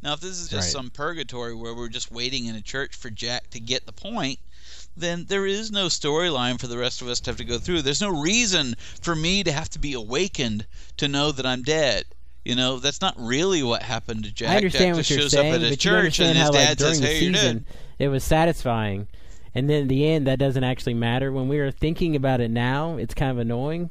[0.02, 0.72] Now, if this is just Right.
[0.72, 4.38] some purgatory where we're just waiting in a church for Jack to get the point,
[4.96, 7.82] then there is no storyline for the rest of us to have to go through.
[7.82, 12.04] There's no reason for me to have to be awakened to know that I'm dead.
[12.44, 14.50] You know, that's not really what happened to Jack.
[14.50, 16.28] I understand Jack what just you're shows saying, up at a but you church understand
[16.30, 19.06] and his how, dad like, during says, the "Hey, you're season, dead." it was satisfying,
[19.54, 21.30] and then in the end, that doesn't actually matter.
[21.32, 23.90] When we are thinking about it now, it's kind of annoying.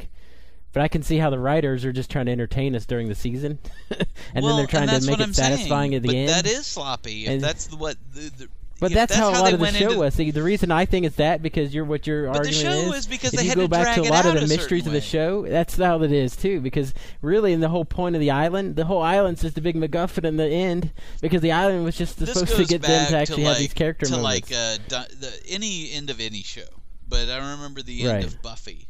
[0.74, 3.16] But I can see how the writers are just trying to entertain us during the
[3.16, 3.60] season,
[3.90, 5.96] and well, then they're trying to make it I'm satisfying saying.
[5.96, 6.30] at the but end.
[6.30, 7.26] that is sloppy.
[7.26, 8.48] If And- that's the, what the, the
[8.82, 10.16] But if that's, how a lot of the show into- was.
[10.16, 12.96] See, the reason I think it's that because you're what your But the show is.
[12.96, 14.48] is because if they you had go to back drag to a lot of the
[14.48, 16.60] mysteries of the show, that's how it is too.
[16.60, 19.76] Because really, in the whole point of the island, the whole island's just a big
[19.78, 20.92] MacGuffin in the end.
[21.22, 23.74] Because the island was just This supposed to get them to actually like, have these
[23.74, 24.50] character to moments.
[24.52, 24.78] like uh,
[25.20, 26.64] the, any end of any show.
[27.08, 28.26] But I remember the end Right.
[28.26, 28.88] of Buffy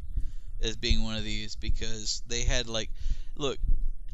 [0.62, 2.88] as being one of these because they had like,
[3.36, 3.58] look,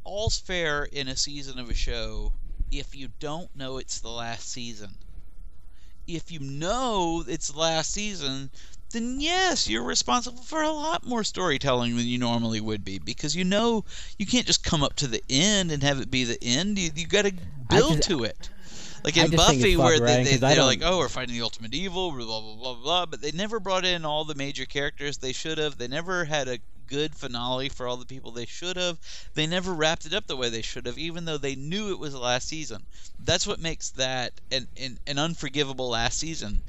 [0.03, 2.33] all's fair in a season of a show
[2.73, 4.91] if you don't know it's the last season.
[6.09, 8.51] If you know it's the last season,
[8.91, 13.37] then yes, you're responsible for a lot more storytelling than you normally would be because
[13.37, 13.85] you know
[14.19, 16.79] you can't just come up to the end and have it be the end.
[16.79, 17.35] You, you got to
[17.69, 18.49] build just- to it.
[19.05, 22.25] Like in Buffy, where they, they, they're like, oh, we're fighting the ultimate evil, blah,
[22.25, 25.57] blah, blah, blah, blah, but they never brought in all the major characters they should
[25.57, 25.79] have.
[25.79, 26.59] They never had a
[26.89, 28.99] good finale for all the people they should have.
[29.35, 31.99] They never wrapped it up the way they should have, even though they knew it
[31.99, 32.83] was the last season.
[33.25, 36.63] That's what makes that an, an, an unforgivable last season.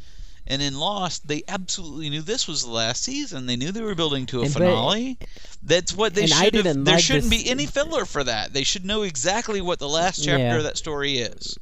[0.47, 3.45] And in Lost, they absolutely knew this was the last season.
[3.45, 5.17] They knew they were building to a And but- finale.
[5.61, 6.63] That's what they should have.
[6.63, 8.53] There like shouldn't this- be any filler for that.
[8.53, 10.57] They should know exactly what the last chapter Yeah.
[10.57, 11.57] of that story is.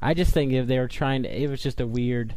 [0.00, 2.36] I just think if they were trying to, it was just a weird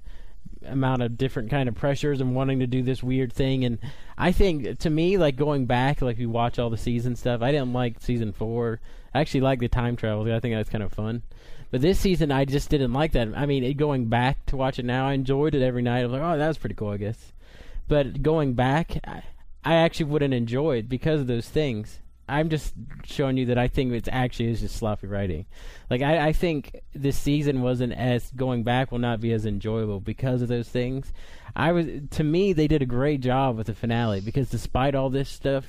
[0.65, 3.65] amount of different kind of pressures and wanting to do this weird thing.
[3.65, 3.79] And
[4.17, 7.41] I think to me, like going back, like we watch all the season stuff.
[7.41, 8.79] I didn't like season four.
[9.13, 10.31] I actually like the time travel.
[10.33, 11.23] I think that's kind of fun.
[11.71, 13.29] But this season, I just didn't like that.
[13.35, 16.01] I mean, it, going back to watch it now, I enjoyed it every night.
[16.01, 17.31] I was like, oh, that was pretty cool, I guess.
[17.87, 19.23] But going back, I,
[19.63, 21.99] I actually wouldn't enjoy it because of those things.
[22.31, 22.73] I'm just
[23.03, 25.45] showing you that I think it's actually is just sloppy writing.
[25.89, 29.99] Like I, I think this season wasn't as going back will not be as enjoyable
[29.99, 31.11] because of those things.
[31.55, 35.09] I was to me they did a great job with the finale because despite all
[35.09, 35.65] this stuff,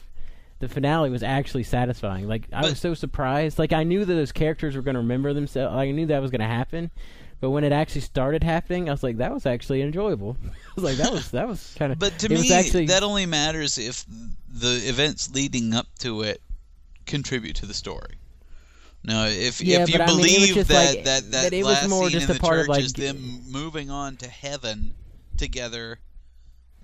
[0.61, 2.29] the finale was actually satisfying.
[2.29, 3.59] Like I was so surprised.
[3.59, 5.75] Like I knew that those characters were going to remember themselves.
[5.75, 6.93] Like, I knew that was going to happen.
[7.41, 10.85] But when it actually started happening, I was like, "That was actually enjoyable." I was
[10.85, 14.07] like, "That was that was kind of." But to me, actually, that only matters if
[14.49, 16.41] the events leading up to it
[17.07, 18.17] contribute to the story.
[19.05, 21.65] Now, if Yeah, if you I mean, believe just that like- that that that it
[21.65, 23.91] was last more scene just in a the part church of, like, is them moving
[23.91, 24.95] on to heaven
[25.37, 25.99] together,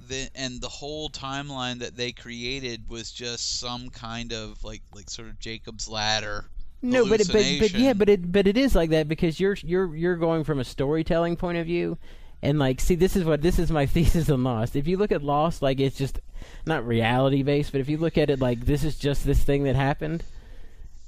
[0.08, 5.10] the, and the whole timeline that they created was just some kind of like like
[5.10, 6.46] sort of Jacob's ladder.
[6.82, 9.56] No, but it, but but yeah, but it but it is like that because you're
[9.62, 11.98] you're you're going from a storytelling point of view,
[12.42, 14.76] and like see this is what this is my thesis on Lost.
[14.76, 16.20] If you look at Lost, like it's just
[16.66, 19.64] not reality based, but if you look at it like this is just this thing
[19.64, 20.22] that happened,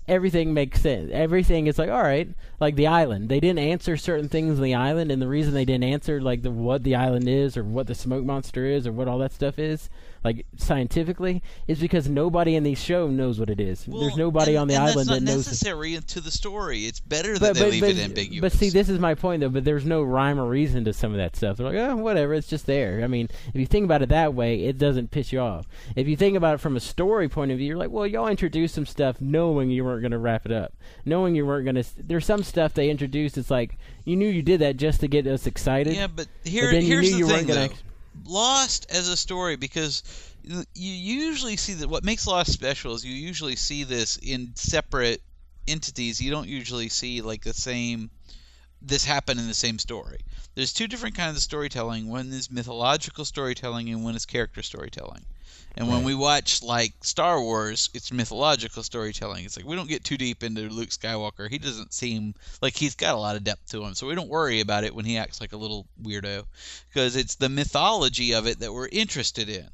[0.08, 1.10] everything makes sense.
[1.12, 2.28] Everything is like all right,
[2.58, 3.28] like the island.
[3.28, 6.42] They didn't answer certain things in the island, and the reason they didn't answer like
[6.42, 9.32] the what the island is or what the smoke monster is or what all that
[9.32, 9.88] stuff is,
[10.24, 13.84] like scientifically, is because nobody in the show knows what it is.
[13.84, 15.46] There's nobody and, on the and island that's that not knows.
[15.46, 16.86] necessary to the story.
[16.86, 18.40] It's better that But, they but, leave but, it ambiguous.
[18.40, 19.48] but see, this is my point though.
[19.48, 21.56] But there's no rhyme or reason to some of that stuff.
[21.56, 23.02] They're like, oh, whatever, it's just there.
[23.02, 25.66] I mean, if you think about it that way, it doesn't piss you off.
[25.96, 28.28] If you think about it from a story point of view, you're like, well, y'all
[28.28, 30.72] introduced some stuff knowing you weren't going to wrap it up,
[31.04, 31.84] knowing you weren't going to.
[31.98, 33.36] There's some stuff they introduced.
[33.36, 35.94] It's like you knew you did that just to get us excited.
[35.94, 37.68] Yeah, but here, you here's the you thing, though.
[38.26, 40.02] Lost as a story because
[40.42, 45.22] you usually see that what makes Lost special is you usually see this in separate
[45.68, 46.20] entities.
[46.20, 48.10] You don't usually see like the same
[48.82, 50.20] this happen in the same story.
[50.54, 52.08] There's two different kinds of storytelling.
[52.08, 55.24] One is mythological storytelling and one is character storytelling.
[55.76, 56.06] And when Right.
[56.06, 59.44] we watch like Star Wars, it's mythological storytelling.
[59.44, 61.48] It's like we don't get too deep into Luke Skywalker.
[61.48, 64.28] He doesn't seem like he's got a lot of depth to him, so we don't
[64.28, 66.44] worry about it when he acts like a little weirdo
[66.88, 69.68] because it's the mythology of it that we're interested in.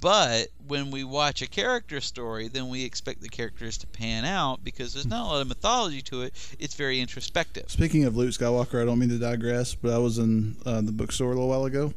[0.00, 4.62] But when we watch a character story, then we expect the characters to pan out
[4.62, 6.34] because there's not a lot of mythology to it.
[6.60, 7.64] It's very introspective.
[7.68, 10.92] Speaking of Luke Skywalker, I don't mean to digress, but I was in uh, the
[10.92, 11.92] bookstore a little while ago,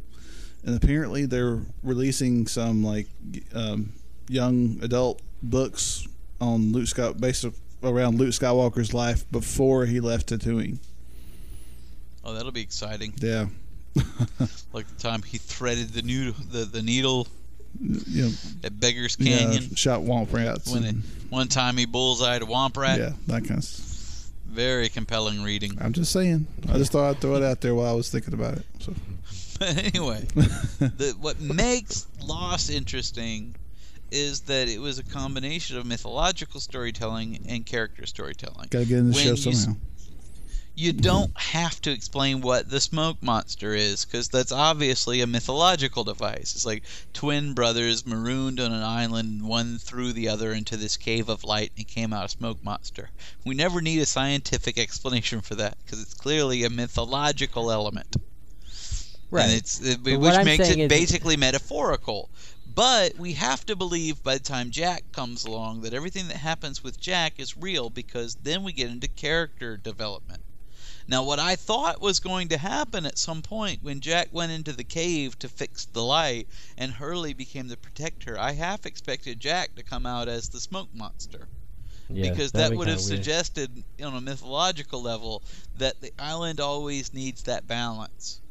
[0.63, 3.07] and apparently they're releasing some like
[3.53, 3.93] um,
[4.27, 6.07] young adult books
[6.39, 7.45] on Luke Sky based
[7.83, 10.77] around Luke Skywalker's life before he left Tatooine.
[12.23, 13.13] Oh, that'll be exciting.
[13.17, 13.47] Yeah,
[14.73, 17.27] Like the time he threaded the needle, the, the needle
[17.79, 18.31] you know,
[18.63, 19.75] at Beggar's yeah, Canyon.
[19.75, 20.71] shot womp rats.
[20.71, 20.95] When it,
[21.29, 22.99] one time he bullseyed a womp rat.
[22.99, 23.63] yeah, that kind of.
[23.63, 23.87] Stuff.
[24.47, 25.77] Very compelling reading.
[25.79, 26.45] I'm just saying.
[26.69, 28.65] I just thought I'd throw it out there while I was thinking about it.
[28.79, 28.93] So.
[29.61, 30.25] But anyway,
[30.79, 33.55] the, what makes Lost interesting
[34.09, 38.69] is that it was a combination of mythological storytelling and character storytelling.
[38.71, 39.79] Got to get in the When show you somehow.
[40.73, 46.05] You don't have to explain what the smoke monster is, because that's obviously a mythological
[46.05, 46.55] device.
[46.55, 46.81] It's like
[47.13, 51.71] twin brothers marooned on an island, one threw the other into this cave of light
[51.77, 53.11] and came out a smoke monster.
[53.45, 58.15] We never need a scientific explanation for that, because it's clearly a mythological element.
[59.31, 59.45] Right.
[59.45, 62.29] And it's it, which makes it basically metaphorical.
[62.73, 66.83] But we have to believe by the time Jack comes along that everything that happens
[66.83, 70.43] with Jack is real because then we get into character development.
[71.07, 74.71] Now, what I thought was going to happen at some point when Jack went into
[74.71, 79.75] the cave to fix the light and Hurley became the protector, I half expected Jack
[79.75, 81.49] to come out as the smoke monster.
[82.09, 83.17] Yeah, because that'd be have kinda weird.
[83.17, 85.43] suggested, on a mythological level,
[85.77, 88.41] that the island always needs that balance.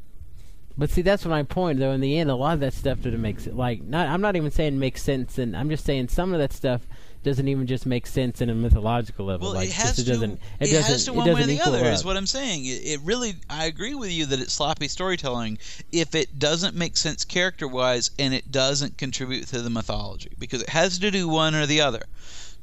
[0.81, 1.91] But see, that's what my point, though.
[1.91, 3.55] In the end, a lot of that stuff doesn't make sense.
[3.55, 6.51] Like, not I'm not even saying makes sense, and I'm just saying some of that
[6.51, 6.87] stuff
[7.21, 9.49] doesn't even just make sense in a mythological level.
[9.49, 10.09] Well, like, it has it to.
[10.09, 10.39] doesn't.
[10.59, 10.83] It, doesn't.
[10.91, 11.85] has to it one way or the other.
[11.85, 12.65] Is what I'm saying.
[12.65, 13.35] It, it really.
[13.47, 15.59] I agree with you that it's sloppy storytelling
[15.91, 20.69] if it doesn't make sense character-wise and it doesn't contribute to the mythology because it
[20.69, 22.01] has to do one or the other.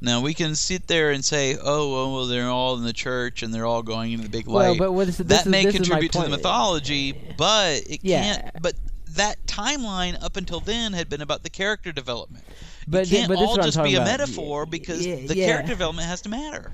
[0.01, 3.43] Now we can sit there and say, "Oh, well, well, they're all in the church
[3.43, 5.51] and they're all going into the big Well, light." but what is- this that is-
[5.51, 8.21] may this contribute to the mythology, but it Yeah.
[8.23, 8.61] can't.
[8.61, 8.75] But
[9.15, 12.45] that timeline up until then had been about the character development.
[12.87, 14.05] But it can't but this all just be a about.
[14.19, 15.47] metaphor because Yeah, the yeah.
[15.47, 16.71] character development has to matter.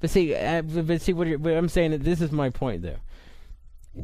[0.00, 1.92] But see, uh, but see what, you're, what I'm saying.
[1.92, 2.96] that This is my point, though.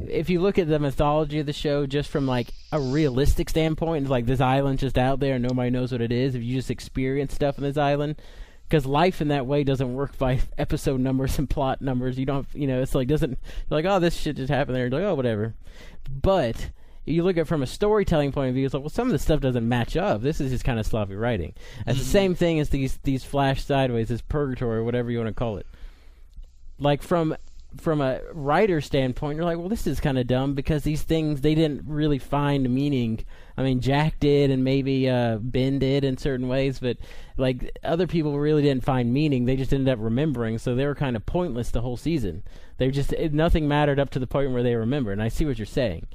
[0.07, 4.07] If you look at the mythology of the show, just from like a realistic standpoint,
[4.09, 6.33] like this island just out there and nobody knows what it is.
[6.33, 8.15] If you just experience stuff on this island,
[8.67, 12.17] because life in that way doesn't work by episode numbers and plot numbers.
[12.17, 14.87] You don't, you know, it's like doesn't you're like oh this shit just happened there.
[14.87, 15.55] You're like oh whatever.
[16.09, 16.69] But
[17.05, 19.11] you look at it from a storytelling point of view, it's like well some of
[19.11, 20.21] the stuff doesn't match up.
[20.21, 21.53] This is just kind of sloppy writing.
[21.79, 22.11] It's the mm-hmm.
[22.11, 25.65] same thing as these these flash sideways, this purgatory, whatever you want to call it
[26.81, 27.35] like from
[27.77, 31.41] from a writer standpoint, you're like, well, this is kind of dumb because these things
[31.41, 33.23] they didn't really find meaning.
[33.57, 36.97] I mean, Jack did, and maybe uh, Ben did in certain ways, but
[37.37, 39.45] like other people really didn't find meaning.
[39.45, 42.43] They just ended up remembering, so they were kind of pointless the whole season.
[42.77, 45.11] They just it, nothing mattered up to the point where they remember.
[45.11, 46.07] And I see what you're saying,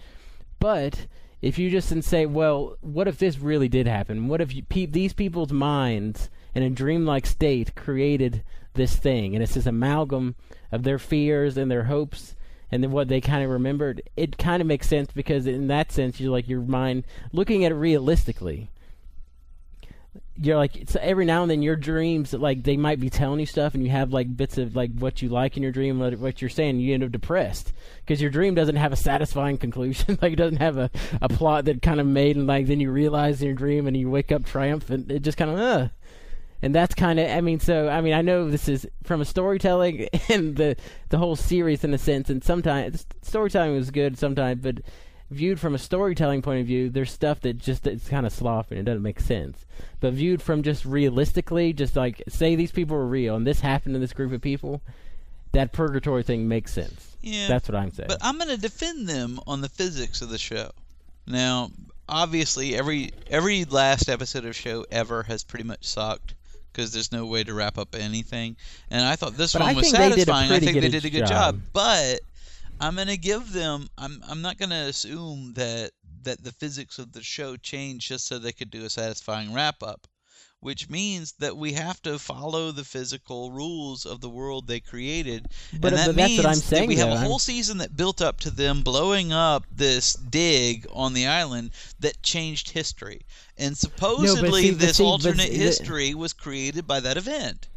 [0.58, 1.06] but
[1.42, 4.28] if you just say, well, what if this really did happen?
[4.28, 8.42] What if you, pe- these people's minds in a dreamlike state created
[8.74, 10.34] this thing, and it's this amalgam
[10.72, 12.34] of their fears and their hopes
[12.70, 14.02] and then what they kind of remembered?
[14.16, 17.72] It kind of makes sense because in that sense, you're like your mind looking at
[17.72, 18.70] it realistically.
[20.38, 23.72] You're like every now and then your dreams like they might be telling you stuff
[23.72, 26.42] and you have like bits of like what you like in your dream what, what
[26.42, 30.34] you're saying you end up depressed because your dream doesn't have a satisfying conclusion like
[30.34, 30.90] it doesn't have a,
[31.22, 33.96] a plot that kind of made and like then you realize in your dream and
[33.96, 35.88] you wake up triumphant it just kind of uh
[36.62, 39.24] and that's kind of I mean so I mean I know this is from a
[39.24, 40.76] storytelling and the
[41.10, 44.76] the whole series in a sense and sometimes storytelling was good sometimes but
[45.30, 48.76] viewed from a storytelling point of view there's stuff that just it's kind of sloppy
[48.76, 49.66] and it doesn't make sense
[50.00, 53.94] but viewed from just realistically just like say these people are real and this happened
[53.94, 54.80] to this group of people
[55.52, 57.48] that purgatory thing makes sense Yeah.
[57.48, 60.38] that's what I'm saying But I'm going to defend them on the physics of the
[60.38, 60.70] show.
[61.26, 61.70] Now,
[62.08, 66.34] obviously, every every last episode of show ever has pretty much sucked
[66.76, 68.56] because there's no way to wrap up anything.
[68.90, 70.52] And I thought this But one I was think they did a satisfying.
[70.52, 71.28] I think they did a good job.
[71.28, 71.60] job.
[71.72, 72.20] But
[72.80, 73.88] I'm going to give them.
[73.96, 75.92] I'm I'm not going to assume that
[76.24, 79.82] that the physics of the show changed just so they could do a satisfying wrap
[79.82, 80.06] up.
[80.66, 85.46] Which means that we have to follow the physical rules of the world they created,
[85.72, 87.14] But- and that but that's means what I'm that we have though.
[87.14, 91.70] a whole season that built up to them blowing up this dig on the island
[92.00, 93.20] that changed history.
[93.56, 97.68] And supposedly see- this see, alternate see, history was created by that event.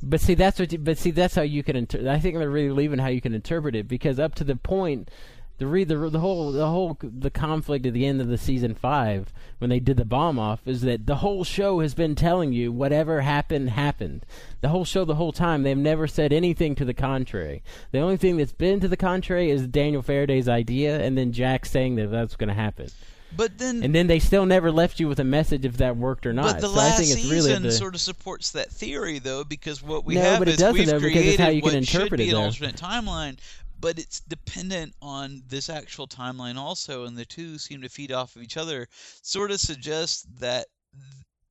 [0.00, 0.70] But see, that's what.
[0.70, 1.74] You, but see, that's how you can.
[1.74, 4.54] Inter- I think they're really leaving how you can interpret it because up to the
[4.54, 5.10] point,
[5.58, 8.74] the re- the the whole the whole the conflict at the end of the season
[8.74, 12.52] five when they did the bomb off is that the whole show has been telling
[12.52, 14.24] you whatever happened happened.
[14.60, 17.62] The whole show, the whole time, they've never said anything to the contrary.
[17.90, 21.66] The only thing that's been to the contrary is Daniel Faraday's idea, and then Jack
[21.66, 22.88] saying that that's going to happen.
[23.36, 26.24] But then And then they still never left you with a message if that worked
[26.26, 26.54] or not.
[26.54, 29.18] But the so last I think it's season really the, sort of supports that theory,
[29.18, 31.42] though, because what we No, have but it is doesn't, we've though, because created it's
[31.42, 33.36] how you what can should be it, an alternate timeline,
[33.80, 38.36] but it's dependent on this actual timeline also, and the two seem to feed off
[38.36, 38.88] of each other.
[39.22, 40.66] Sort of suggests that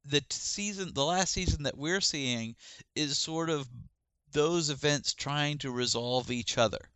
[0.05, 2.55] the season, the last season that we're seeing,
[2.95, 3.67] is sort of
[4.31, 6.89] those events trying to resolve each other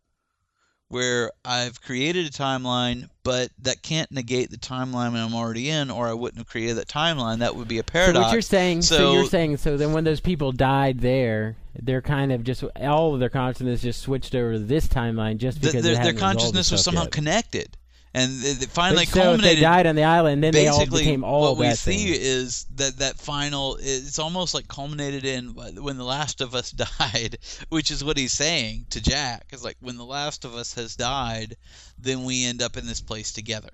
[0.92, 6.06] where I've created a timeline, but that can't negate the timeline I'm already in, or
[6.06, 7.38] I wouldn't have created that timeline.
[7.38, 8.18] That would be a paradox.
[8.18, 8.82] So what you're saying?
[8.82, 12.62] So, So, you're saying so then when those people died there, they're kind of just
[12.78, 16.12] all of their consciousness just switched over to this timeline just because their, they their
[16.12, 17.10] resolved consciousness was somehow yet.
[17.12, 17.76] connected,
[18.14, 19.58] and it, it finally so culminated.
[19.58, 22.20] they died on the island, then they all became all what we see thing.
[22.20, 23.78] is that that final.
[23.80, 27.38] It's almost like culminated in when the last of us died,
[27.70, 29.46] which is what he's saying to Jack.
[29.52, 31.56] Is like when the last of us has died,
[31.98, 33.70] then we end up in this place together.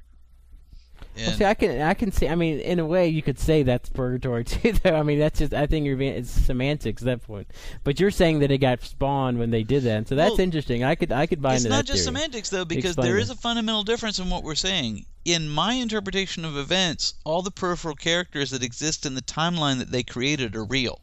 [1.27, 2.29] Well, see, I can, I can see.
[2.29, 4.73] I mean, in a way, you could say that's purgatory too.
[4.73, 5.53] Though, I mean, that's just.
[5.55, 6.15] I think you're being.
[6.15, 7.49] It's semantics at that point.
[7.85, 10.41] But you're saying that it got spawned when they did that, and so that's Well,
[10.41, 10.85] interesting.
[10.85, 12.17] I could, I could buy it's into not that just theory.
[12.17, 13.23] semantics though because Explain there it.
[13.23, 17.51] is a fundamental difference in what we're saying in my interpretation of events all the
[17.51, 21.01] peripheral characters that exist in the timeline that they created are real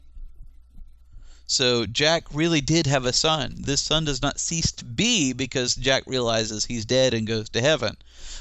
[1.46, 5.74] so jack really did have a son this son does not cease to be because
[5.76, 7.96] jack realizes he's dead and goes to heaven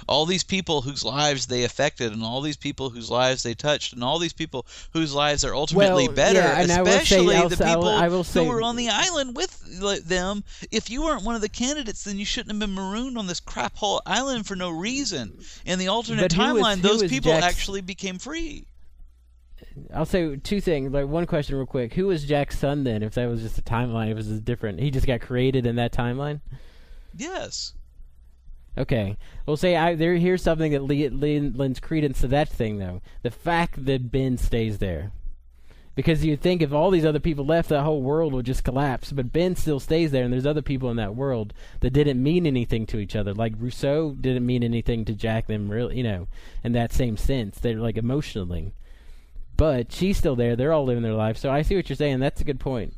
[0.07, 3.93] all these people whose lives they affected and all these people whose lives they touched
[3.93, 7.63] and all these people whose lives are ultimately Well, better yeah, say- especially the say-
[7.65, 10.43] I will- people I will say- who were on the island with them.
[10.71, 13.39] If you weren't one of the candidates, then you shouldn't have been marooned on this
[13.39, 15.39] crap hole island for no reason.
[15.65, 18.65] In the alternate who was- timeline, those people Jack's- actually became free.
[19.93, 20.91] I'll say two things.
[20.91, 21.93] Like one question, real quick.
[21.93, 23.03] Who was Jack's son then?
[23.03, 24.79] If that was just a timeline, it was different.
[24.79, 26.41] He just got created in that timeline.
[27.15, 27.73] Yes.
[28.77, 29.17] Okay.
[29.45, 30.15] Well, say I there.
[30.15, 33.01] Here's something that le- le- lends credence to that thing, though.
[33.23, 35.11] The fact that Ben stays there,
[35.95, 39.13] because you'd think if all these other people left, that whole world would just collapse.
[39.13, 42.45] But Ben still stays there, and there's other people in that world that didn't mean
[42.45, 43.33] anything to each other.
[43.33, 45.47] Like Rousseau didn't mean anything to Jack.
[45.47, 46.27] Them really, you know,
[46.63, 48.73] in that same sense, they're like emotionally.
[49.57, 50.55] But she's still there.
[50.55, 51.37] They're all living their life.
[51.37, 52.19] So I see what you're saying.
[52.19, 52.93] That's a good point.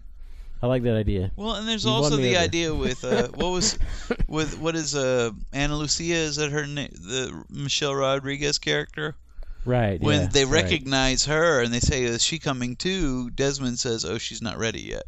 [0.62, 1.32] I like that idea.
[1.36, 2.44] Well, and there's You also the over.
[2.44, 3.78] idea with uh, what was
[4.28, 6.16] with what is uh Ana Lucia?
[6.16, 6.90] Is that her name?
[6.94, 9.16] The Michelle Rodriguez character.
[9.66, 10.02] Right.
[10.02, 10.64] When yeah, they right.
[10.64, 14.82] recognize her and they say, "Is she coming too?" Desmond says, "Oh, she's not ready
[14.82, 15.06] yet."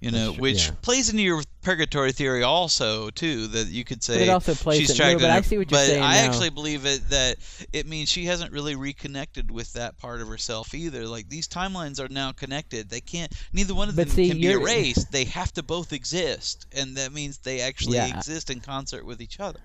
[0.00, 0.74] You know, which yeah.
[0.80, 3.46] plays into your purgatory theory also too.
[3.48, 5.58] That you could say But it also plays she's in- no, tracked but I see
[5.58, 6.24] what you're but saying I now.
[6.24, 7.36] actually believe it that
[7.74, 11.06] it means she hasn't really reconnected with that part of herself either.
[11.06, 12.88] Like these timelines are now connected.
[12.88, 13.30] They can't.
[13.52, 15.12] Neither one of But them see, can be erased.
[15.12, 18.16] They have to both exist, and that means they actually Yeah.
[18.16, 19.60] exist in concert with each other.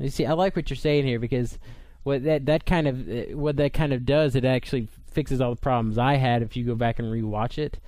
[0.00, 1.56] You see, I like what you're saying here because
[2.02, 5.50] what that that kind of uh, what that kind of does, it actually fixes all
[5.54, 7.78] the problems I had if you go back and rewatch it.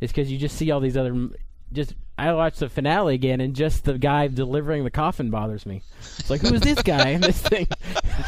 [0.00, 1.28] Is because you just see all these other
[1.72, 1.94] just.
[2.16, 5.82] I watched the finale again, and just the guy delivering the coffin bothers me.
[6.00, 7.68] It's like, who is this guy in this thing?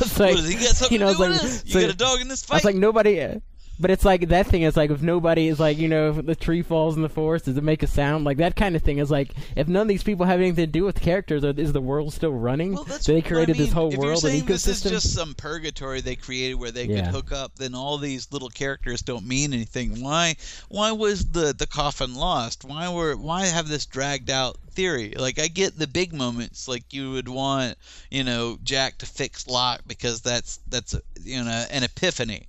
[0.00, 1.62] It's like, what, he got something you know, to do it's with this?
[1.66, 2.56] You so- got a dog in this fight?
[2.58, 3.40] was like, nobody.
[3.80, 6.36] But it's like that thing is like if nobody is like you know if the
[6.36, 8.98] tree falls in the forest does it make a sound like that kind of thing
[8.98, 11.50] is like if none of these people have anything to do with the characters or
[11.56, 12.74] is the world still running?
[12.74, 14.66] Well, that's so they what I created this whole if world you're and saying this
[14.66, 18.48] is just some purgatory they created where they could hook up, then all these little
[18.50, 20.02] characters don't mean anything.
[20.02, 20.36] Why?
[20.68, 22.64] Why was the the coffin lost?
[22.64, 23.16] Why were?
[23.16, 25.14] Why have this dragged out theory?
[25.16, 27.76] Like I get the big moments, like you would want,
[28.10, 32.46] you know, Jack to fix Locke because that's that's you know an epiphany.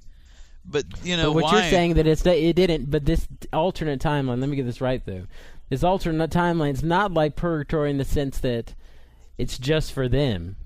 [0.64, 1.62] But you know but what why?
[1.62, 2.90] you're saying that it's that it didn't.
[2.92, 4.40] But this alternate timeline.
[4.40, 5.28] Let me get this right though.
[5.70, 8.76] This alternate timeline's not like purgatory in the sense that
[9.38, 10.58] it's just for them.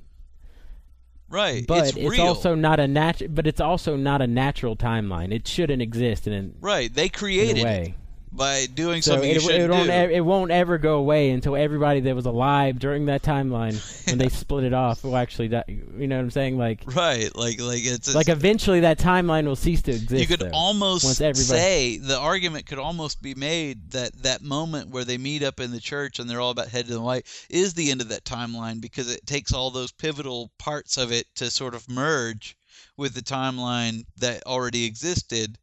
[1.29, 1.65] right?
[1.67, 5.31] But it's, it's, also not a nat- But it's also not a natural timeline.
[5.31, 6.93] It shouldn't exist in, an, right.
[6.93, 7.95] They in created a it way.
[8.35, 9.93] By doing So something it, you shouldn't won't do.
[9.93, 13.75] it won't ever go away until everybody that was alive during that timeline
[14.07, 15.63] when they split it off will actually die.
[15.67, 16.57] You know what I'm saying?
[16.57, 17.33] Like right.
[17.35, 20.21] Like like it's, it's like eventually that timeline will cease to exist.
[20.21, 21.43] you could though, almost everybody.
[21.43, 25.71] say the argument could almost be made that that moment where they meet up in
[25.71, 28.23] the church and they're all about head to the light is the end of that
[28.25, 32.57] timeline because it takes all those pivotal parts of it to sort of merge
[32.97, 35.57] with the timeline that already existed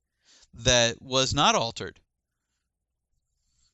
[0.55, 1.99] that was not altered.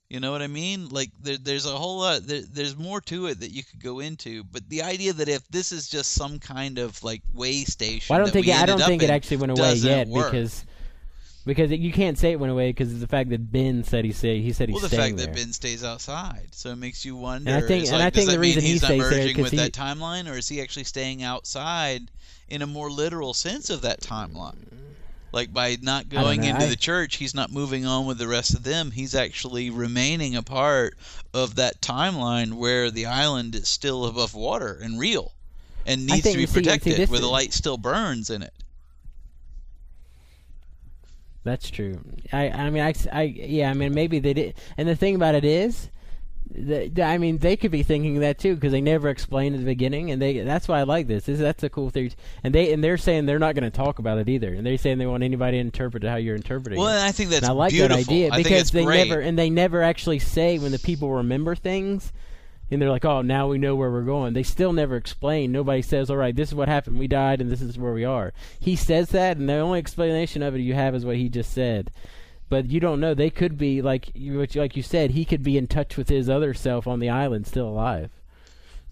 [0.09, 0.89] You know what I mean?
[0.89, 2.23] Like there, there's a whole lot.
[2.27, 4.43] There, there's more to it that you could go into.
[4.45, 8.21] But the idea that if this is just some kind of like way station, Well,
[8.21, 10.33] I don't think it, I don't think it actually went away yet work.
[10.33, 10.65] because
[11.45, 14.07] because it, you can't say it went away because of the fact that Ben said
[14.07, 15.27] he say he said he's well, the fact there.
[15.27, 17.51] that Ben stays outside, so it makes you wonder.
[17.51, 19.51] And I think- and like, I think the reason he he's not stays there with
[19.51, 22.11] he- that timeline, or is he actually staying outside
[22.49, 24.57] in a more literal sense of that timeline?
[25.33, 28.55] Like by not going into I- the church, he's not moving on with the rest
[28.55, 28.91] of them.
[28.91, 30.97] He's actually remaining a part
[31.35, 35.33] of that timeline where the island is still above water and real,
[35.87, 38.55] and needs to be see- see, protected, this where the light still burns in it.
[41.45, 41.99] That's true.
[42.33, 44.55] I I mean I, I yeah I mean maybe they did.
[44.77, 45.89] And the thing about it is.
[46.57, 50.11] I mean, they could be thinking that too because they never explained at the beginning,
[50.11, 51.25] and they that's why I like this.
[51.25, 53.99] this that's a cool theory, and they and they're saying they're not going to talk
[53.99, 56.79] about it either, and they're saying they want anybody to interpret it how you're interpreting
[56.79, 56.93] Well, it.
[56.97, 57.97] and I think that's and I like beautiful.
[57.97, 59.09] that idea I because they great.
[59.09, 62.13] never and they never actually say when the people remember things,
[62.71, 65.53] and they're like, "Oh, now we know where we're going." They still never explain.
[65.53, 66.99] Nobody says, "All right, this is what happened.
[66.99, 70.43] We died, and this is where we are." He says that, and the only explanation
[70.43, 71.91] of it you have is what he just said.
[72.49, 73.13] But you don't know.
[73.15, 75.11] They could be like you, like you said.
[75.11, 78.11] He could be in touch with his other self on the island, still alive.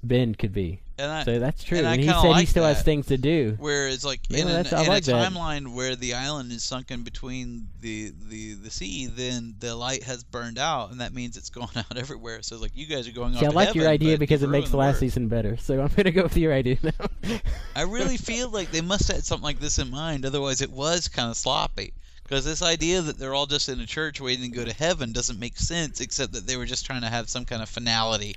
[0.02, 0.80] Ben could be.
[0.98, 1.78] And I- so that's true.
[1.78, 3.56] and I he said he like still has things to do.
[3.58, 5.32] Whereas, like Yeah, in, an, in like a that.
[5.32, 10.24] timeline where the island is sunken between the, the the sea, then the light has
[10.24, 12.40] burned out, and that means it's going out everywhere.
[12.42, 14.78] So like you guys are going See, I like your idea because it makes the
[14.78, 15.56] last season better.
[15.58, 17.38] So I'm gonna go with your idea now.
[17.76, 20.24] I really feel like they must have had something like this in mind.
[20.24, 21.92] Otherwise, it was kind of sloppy.
[22.28, 25.12] Because this idea that they're all just in a church waiting to go to heaven
[25.12, 28.34] doesn't make sense, except that they were just trying to have some kind of finality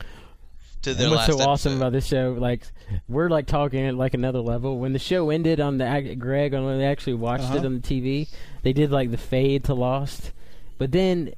[0.84, 2.62] to their And what's last so awesome about this show, like
[3.08, 4.78] we're like talking at like another level.
[4.80, 7.66] When the show ended on the Greg, on when they actually watched it Uh-huh.
[7.66, 8.28] on the TV,
[8.62, 10.32] they did like the fade to Lost,
[10.78, 11.34] but then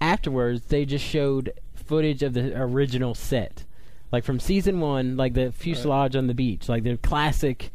[0.00, 3.64] afterwards they just showed footage of the original set,
[4.12, 7.70] like from season one, like the fuselage on the beach, like the classic.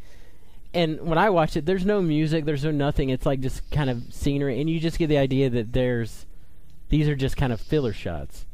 [0.74, 3.10] And when I watch it, there's no music, there's no nothing.
[3.10, 6.24] It's like just kind of scenery, and you just get the idea that there's
[6.88, 8.46] these are just kind of filler shots.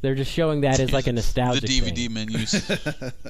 [0.00, 2.12] They're just showing that as like a nostalgic the DVD thing.
[2.14, 2.70] menus.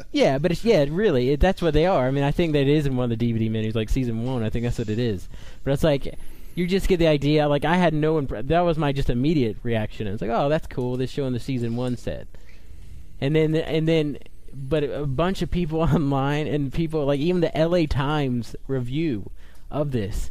[0.12, 2.07] Yeah, but it's yeah, really, it, that's what they are.
[2.07, 4.43] I mean, I think that is in one of the DVD menus, like season one.
[4.43, 5.28] I think that's what it is.
[5.64, 6.14] But it's like
[6.55, 7.49] you just get the idea.
[7.49, 10.07] Like I had no imp- that was my just immediate reaction.
[10.07, 10.97] It's like, oh, that's cool.
[10.97, 12.28] They're showing the season one set,
[13.20, 14.18] and then and then,
[14.59, 17.86] but a bunch of people online and people like even the L.A.
[17.86, 19.30] Times review
[19.70, 20.30] of this,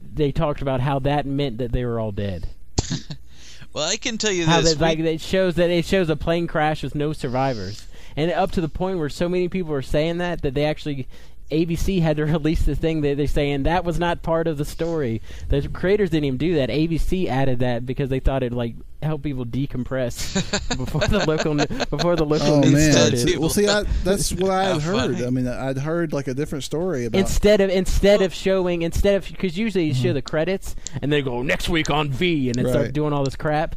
[0.00, 2.48] they talked about how that meant that they were all dead.
[3.72, 4.74] well, I can tell you how this.
[4.74, 8.52] that like it shows that it shows a plane crash with no survivors, and up
[8.52, 11.08] to the point where so many people are saying that that they actually.
[11.50, 14.64] ABC had to release the thing that they're saying that was not part of the
[14.64, 15.20] story.
[15.48, 16.68] The creators didn't even do that.
[16.70, 20.34] ABC added that because they thought it'd like help people decompress
[20.78, 22.92] before the local before the local Oh news man!
[22.92, 23.38] started.
[23.38, 25.12] Well, see, I, that's what I had heard.
[25.16, 25.26] funny.
[25.26, 27.18] I mean, I'd heard like a different story about.
[27.18, 31.20] Instead of instead of showing instead of because usually you show the credits and they
[31.22, 32.92] go next week on V and it starts Mm-hmm.
[32.92, 33.76] Doing all this crap.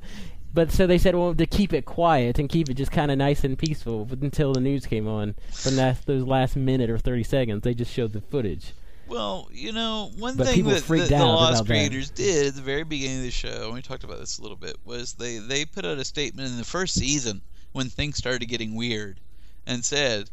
[0.57, 3.17] But so they said, well, to keep it quiet and keep it just kind of
[3.19, 5.35] nice and peaceful but until the news came on.
[5.51, 8.73] From that those last minute or thirty seconds, they just showed the footage.
[9.07, 11.73] Well, you know, one But thing that, the out Lost about that.
[11.73, 14.41] creators did at the very beginning of the show, and we talked about this a
[14.41, 17.43] little bit, was they, they put out a statement in the first season
[17.73, 19.19] when things started getting weird
[19.67, 20.27] and said,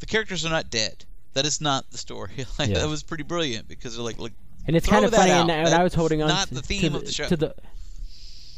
[0.00, 1.06] the characters are not dead.
[1.32, 2.32] That is not the story.
[2.58, 2.80] like, Yeah.
[2.80, 4.32] That was pretty brilliant because they're like, look,
[4.66, 6.98] And it's kind of funny, and, I was holding on to, the to theme the,
[6.98, 7.26] of the show.
[7.26, 7.54] to the.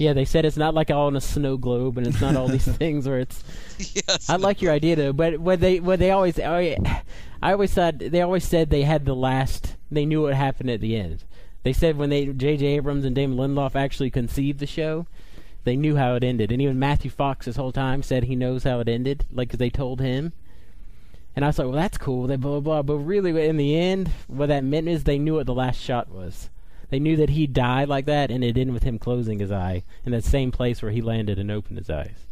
[0.03, 2.49] Yeah, they said it's not like all in a snow globe, and it's not all
[2.49, 3.45] these things where it's.
[3.79, 4.29] yes.
[4.29, 6.77] I like your idea though, but what they what they always oh, I,
[7.41, 9.77] I always thought they always said they had the last.
[9.93, 11.23] They knew what happened at the end.
[11.63, 12.67] They said when they J.J.
[12.67, 15.07] Abrams and Damon Lindelof actually conceived the show,
[15.63, 18.65] they knew how it ended, and even Matthew Fox this whole time said he knows
[18.65, 20.33] how it ended, like 'cause they told him.
[21.37, 22.27] And I was like, well, that's cool.
[22.27, 22.83] They blah blah blah.
[22.83, 26.11] But really, in the end, what that meant is they knew what the last shot
[26.11, 26.51] was.
[26.93, 29.83] They knew that he died like that, and it ended with him closing his eye
[30.05, 32.27] in that same place where he landed and opened his eyes.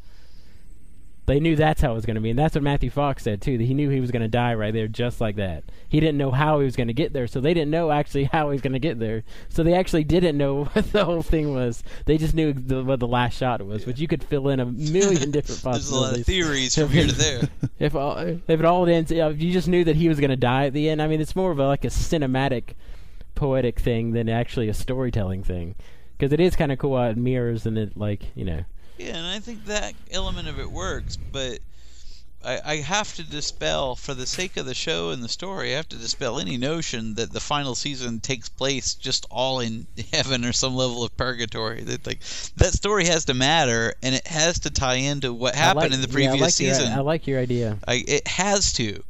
[1.25, 3.41] They knew that's how it was going to be, and that's what Matthew Fox said
[3.41, 3.57] too.
[3.57, 5.65] That he knew he was going to die right there, just like that.
[5.89, 8.25] He didn't know how he was going to get there, so they didn't know actually
[8.25, 9.25] how he was going to get there.
[9.49, 11.83] So they actually didn't know what the whole thing was.
[12.05, 14.67] They just knew the, what the last shot was, which you could fill in a
[14.67, 15.89] million different possibilities.
[15.89, 17.49] There's a lot of theories from here to there.
[17.79, 20.37] if all, if it all ends, if you just knew that he was going to
[20.37, 21.01] die at the end.
[21.01, 22.75] I mean, it's more of a, like a cinematic,
[23.41, 25.75] poetic thing than actually a storytelling thing,
[26.13, 28.65] because it is kind of cool how it mirrors and it like you know.
[28.99, 31.61] Yeah, and I think that element of it works, but
[32.45, 35.77] I, I have to dispel, for the sake of the show and the story, I
[35.77, 40.45] have to dispel any notion that the final season takes place just all in heaven
[40.45, 41.83] or some level of purgatory.
[41.83, 42.21] That like
[42.57, 46.03] that story has to matter, and it has to tie into what happened like- in
[46.03, 46.89] the yeah, previous I like season.
[46.89, 47.79] Your, I like your idea.
[47.89, 49.03] I, it has to.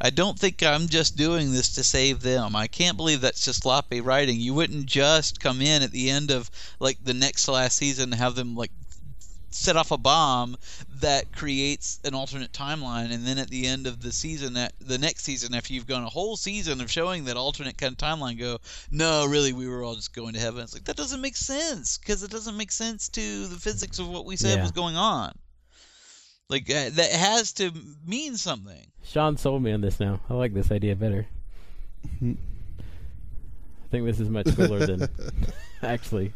[0.00, 2.54] I don't think I'm just doing this to save them.
[2.54, 4.38] I can't believe that's just sloppy writing.
[4.40, 8.12] You wouldn't just come in at the end of like the next to last season
[8.12, 8.70] and have them like
[9.50, 10.56] set off a bomb
[11.00, 15.24] that creates an alternate timeline and then at the end of the season the next
[15.24, 18.58] season after you've gone a whole season of showing that alternate kind of timeline go
[18.90, 21.96] no really we were all just going to heaven it's like that doesn't make sense
[21.96, 24.62] because it doesn't make sense to the physics of what we said Yeah.
[24.62, 25.32] was going on
[26.50, 27.70] like uh, that has to
[28.06, 30.20] mean something Sean sold me on this now.
[30.28, 31.26] I like this idea better.
[32.22, 32.36] I
[33.90, 35.08] think this is much cooler than
[35.82, 36.32] actually.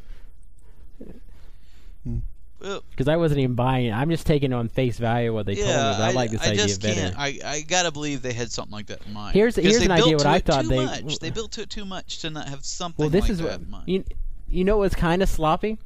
[2.61, 3.93] Because I wasn't even buying it.
[3.93, 5.73] I'm just taking on face value what they told me.
[5.73, 7.01] yeah, But I, like this I idea just better.
[7.01, 9.35] Can't, I, I gotta believe they had something like that in mind.
[9.35, 11.19] Here's- 'Cause here's they an idea built what to I it thought too they- much.
[11.19, 13.03] They built to it too much to not have something.
[13.03, 13.89] Well, this like is that what in mind.
[13.89, 14.05] you
[14.49, 15.79] you know what's kind of sloppy,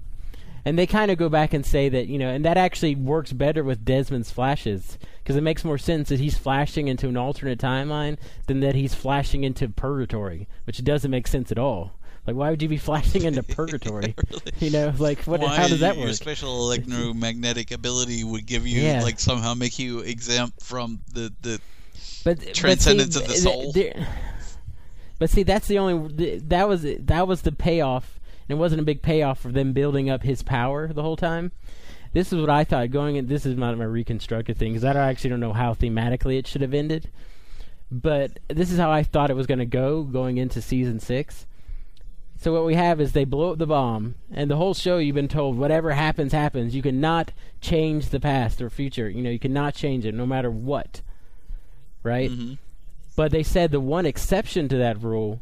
[0.67, 3.33] and they kind of go back and say that you know, and that actually works
[3.33, 7.59] better with Desmond's flashes because it makes more sense that he's flashing into an alternate
[7.59, 11.93] timeline than that he's flashing into purgatory, which doesn't make sense at all.
[12.27, 14.15] Like, why would you be flashing into purgatory?
[14.59, 15.41] You know, like what?
[15.41, 16.15] Why how does that your work?
[16.15, 19.03] special electromagnetic ability would give you Yeah.
[19.03, 21.61] like somehow make you exempt from the the
[22.25, 23.73] but but transcendence see, of the th- soul.
[25.19, 28.16] But see, that's the only that was that was the payoff,
[28.49, 31.53] and it wasn't a big payoff for them building up his power the whole time.
[32.13, 33.27] This is what I thought going in.
[33.27, 36.63] This is my my reconstructed thing because I actually don't know how thematically it should
[36.63, 37.11] have ended,
[37.91, 41.47] but this is how I thought it was going to go going into season six.
[42.39, 45.15] So what we have is they blow up the bomb, and the whole show you've
[45.15, 46.75] been told whatever happens happens.
[46.75, 49.09] You cannot change the past or future.
[49.09, 51.01] You know you cannot change it no matter what.
[52.03, 52.31] Right.
[52.31, 52.55] Mm-hmm.
[53.17, 55.41] But they said the one exception to that rule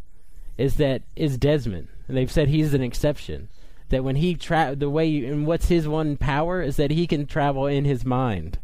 [0.56, 3.48] is that is Desmond, and they've said he's an exception.
[3.90, 7.06] That when he tra- the way you, and what's his one power is that he
[7.06, 8.58] can travel in his mind.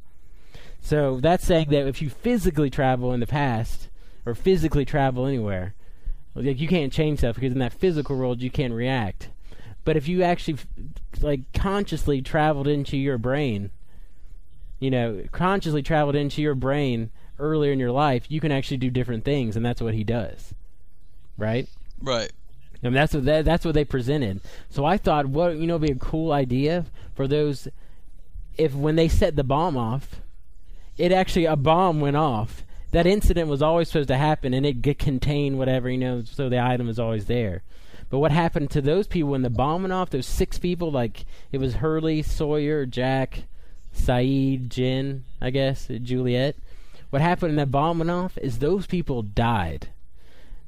[0.81, 3.89] So that's saying that if you physically travel in the past
[4.25, 5.75] or physically travel anywhere,
[6.35, 9.29] like you can't change stuff because in that physical world you can't react.
[9.85, 10.59] But if you actually
[11.21, 13.71] like consciously traveled into your brain,
[14.79, 18.91] you know, consciously traveled into your brain earlier in your life, you can actually do
[18.91, 20.55] different things, and that's what he does,
[21.37, 21.69] right?
[22.03, 22.33] right.
[22.83, 24.41] And that's what that, that's what they presented.
[24.69, 27.69] So I thought, what you know, be a cool idea for those
[28.57, 30.21] if when they set the bomb off,
[30.99, 32.65] it actually a bomb went off.
[32.93, 36.49] That incident was always supposed to happen, and it could contain whatever you know, so
[36.49, 37.63] the item is always there.
[38.11, 40.11] But what happened to those people when the bomb went off?
[40.11, 43.45] Those six people, like it was Hurley, Sawyer, Jack,
[43.97, 46.57] Sayid, Jin, I guess, Juliet.
[47.11, 49.89] What happened when that bomb went off is those people died.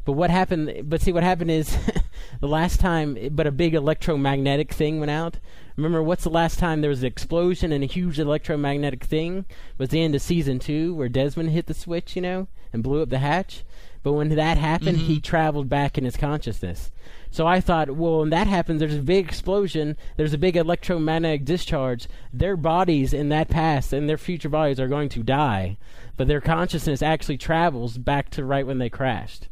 [0.04, 0.88] But what happened?
[0.88, 1.76] But see, what happened is
[2.40, 5.38] the last time, but a big electromagnetic thing went out.
[5.76, 9.46] Remember, what's the last time there was an explosion and a huge electromagnetic thing?
[9.78, 13.02] Was the end of season two where Desmond hit the switch, you know, and blew
[13.02, 13.64] up the hatch.
[14.02, 15.22] But when that happened, he mm-hmm.
[15.22, 16.90] traveled back in his consciousness.
[17.30, 21.44] So I thought, well, when that happens, there's a big explosion, there's a big electromagnetic
[21.44, 22.08] discharge.
[22.32, 25.78] Their bodies in that past and their future bodies are going to die,
[26.16, 29.48] but their consciousness actually travels back to right when they crashed.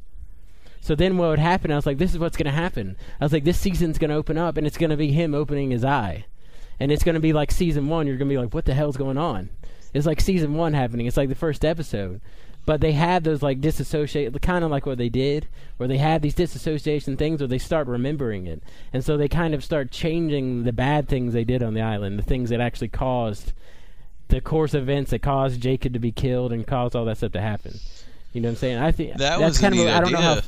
[0.80, 1.70] So then what would happen?
[1.70, 2.96] I was like, this is what's going to happen.
[3.20, 5.34] I was like, this season's going to open up, and it's going to be him
[5.34, 6.24] opening his eye.
[6.78, 8.06] And it's going to be like season one.
[8.06, 9.50] You're going to be like, what the hell's going on?
[9.92, 11.06] It's like season one happening.
[11.06, 12.20] It's like the first episode.
[12.66, 16.22] but they have those like disassociate, kind of like what they did, where they have
[16.22, 18.62] these disassociation things where they start remembering it,
[18.92, 22.18] and so they kind of start changing the bad things they did on the island,
[22.18, 23.52] the things that actually caused
[24.28, 27.40] the course events that caused Jacob to be killed and caused all that stuff to
[27.40, 27.76] happen.
[28.32, 28.78] You know what I'm saying?
[28.78, 30.40] I think That that's was kind of I don't know how.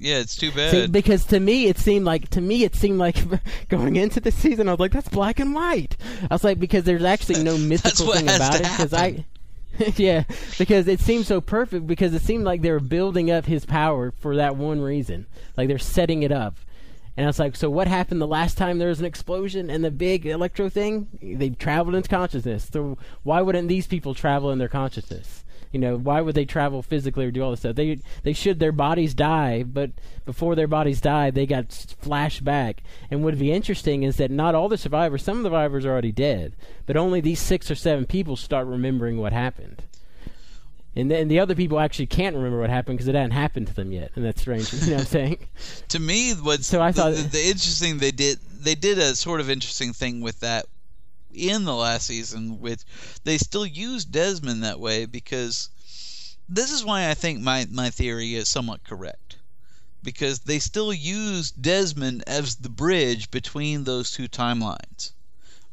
[0.00, 0.70] Yeah, it's too bad.
[0.70, 3.16] See, because to me it seemed like to me it seemed like
[3.68, 5.96] going into the season I was like that's black and white.
[6.30, 9.24] I was like because there's actually no mystical thing about it because I
[9.96, 10.24] yeah
[10.56, 14.12] because it seemed so perfect because it seemed like they were building up his power
[14.20, 15.26] for that one reason
[15.56, 16.56] like they're setting it up.
[17.16, 19.82] And I was like, so what happened the last time there was an explosion and
[19.84, 21.08] the big electro thing?
[21.20, 22.68] They traveled into consciousness.
[22.72, 25.42] So why wouldn't these people travel in their consciousness?
[25.72, 27.76] You know, why would they travel physically or do all this stuff?
[27.76, 29.90] They they should their bodies die, but
[30.24, 32.82] before their bodies died, they got s- flashed back.
[33.10, 35.84] And what would be interesting is that not all the survivors, some of the survivors
[35.84, 36.54] are already dead,
[36.86, 39.82] but only these six or seven people start remembering what happened.
[40.96, 43.74] And then the other people actually can't remember what happened because it hadn't happened to
[43.74, 44.72] them yet, and that's strange.
[44.72, 45.38] You know what I'm saying?
[45.88, 49.14] to me what's So I the, thought- the, the interesting they did they did a
[49.14, 50.66] sort of interesting thing with that
[51.38, 52.80] in the last season which
[53.24, 55.70] they still used Desmond that way because
[56.48, 59.36] this is why I think my my theory is somewhat correct.
[60.02, 65.12] Because they still used Desmond as the bridge between those two timelines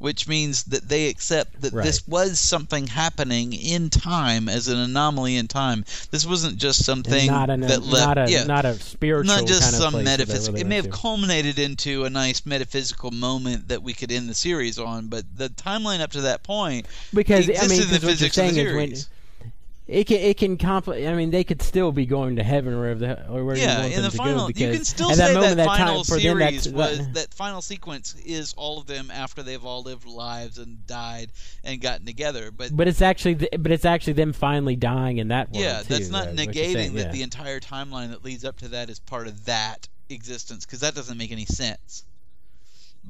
[0.05, 5.35] which means that they accept that this was something happening in time as an anomaly
[5.35, 5.83] in time.
[6.11, 9.75] This wasn't just something an- that left, not a- yeah, not a spiritual not just
[9.75, 10.59] some metaphysical.
[10.59, 10.97] It may have into.
[10.97, 15.49] culminated into a nice metaphysical moment that we could end the series on, but the
[15.49, 18.67] timeline up to that point because I mean, the what you're physics of the saying
[18.67, 19.09] is when series.
[19.87, 22.99] It can it can I mean, they could still be going to heaven or wherever
[22.99, 24.47] the, or where you yeah, want in them the to final, go.
[24.47, 27.13] Because you can still at say that moment, that that final time series was that-
[27.13, 31.31] that final sequence is all of them after they've all lived lives and died
[31.63, 32.49] and gotten together.
[32.51, 36.09] But But it's actually, th- but it's actually them finally dying in that yeah, that's
[36.09, 37.11] not negating saying, that yeah.
[37.11, 40.95] the entire timeline that leads up to that is part of that existence because that
[40.95, 42.05] doesn't make any sense.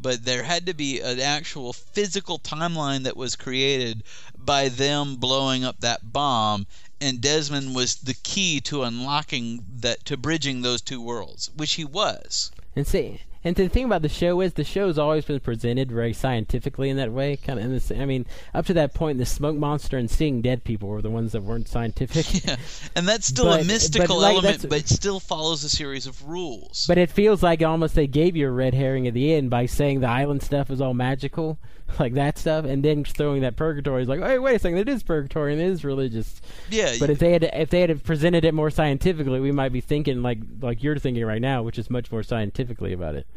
[0.05, 4.03] But there had to be an actual physical timeline that was created
[4.37, 6.67] by them blowing up that bomb,
[7.01, 11.83] and Desmond was the key to unlocking that, to bridging those two worlds, which he
[11.83, 12.51] was.
[12.75, 16.11] And see, and the thing about the show is the show's always been presented very
[16.11, 17.37] scientifically in that way.
[17.37, 20.63] Kind of, this, I mean, up to that point, the smoke monster and seeing dead
[20.63, 22.25] people were the ones that weren't scientific.
[22.45, 22.57] Yeah,
[22.95, 26.27] and that's still But- a but, mystical like, element, but still follows a series of
[26.27, 26.85] rules.
[26.87, 29.67] But it feels like almost they gave you a red herring at the end by
[29.67, 31.57] saying the island stuff is all magical,
[31.99, 34.89] like that stuff, and then throwing that purgatory is like, hey, wait a second, it
[34.89, 36.41] is purgatory and it is religious.
[36.69, 39.81] Yeah, But if they had if they had presented it more scientifically, we might be
[39.81, 43.27] thinking like like you're thinking right now, which is much more scientifically about it.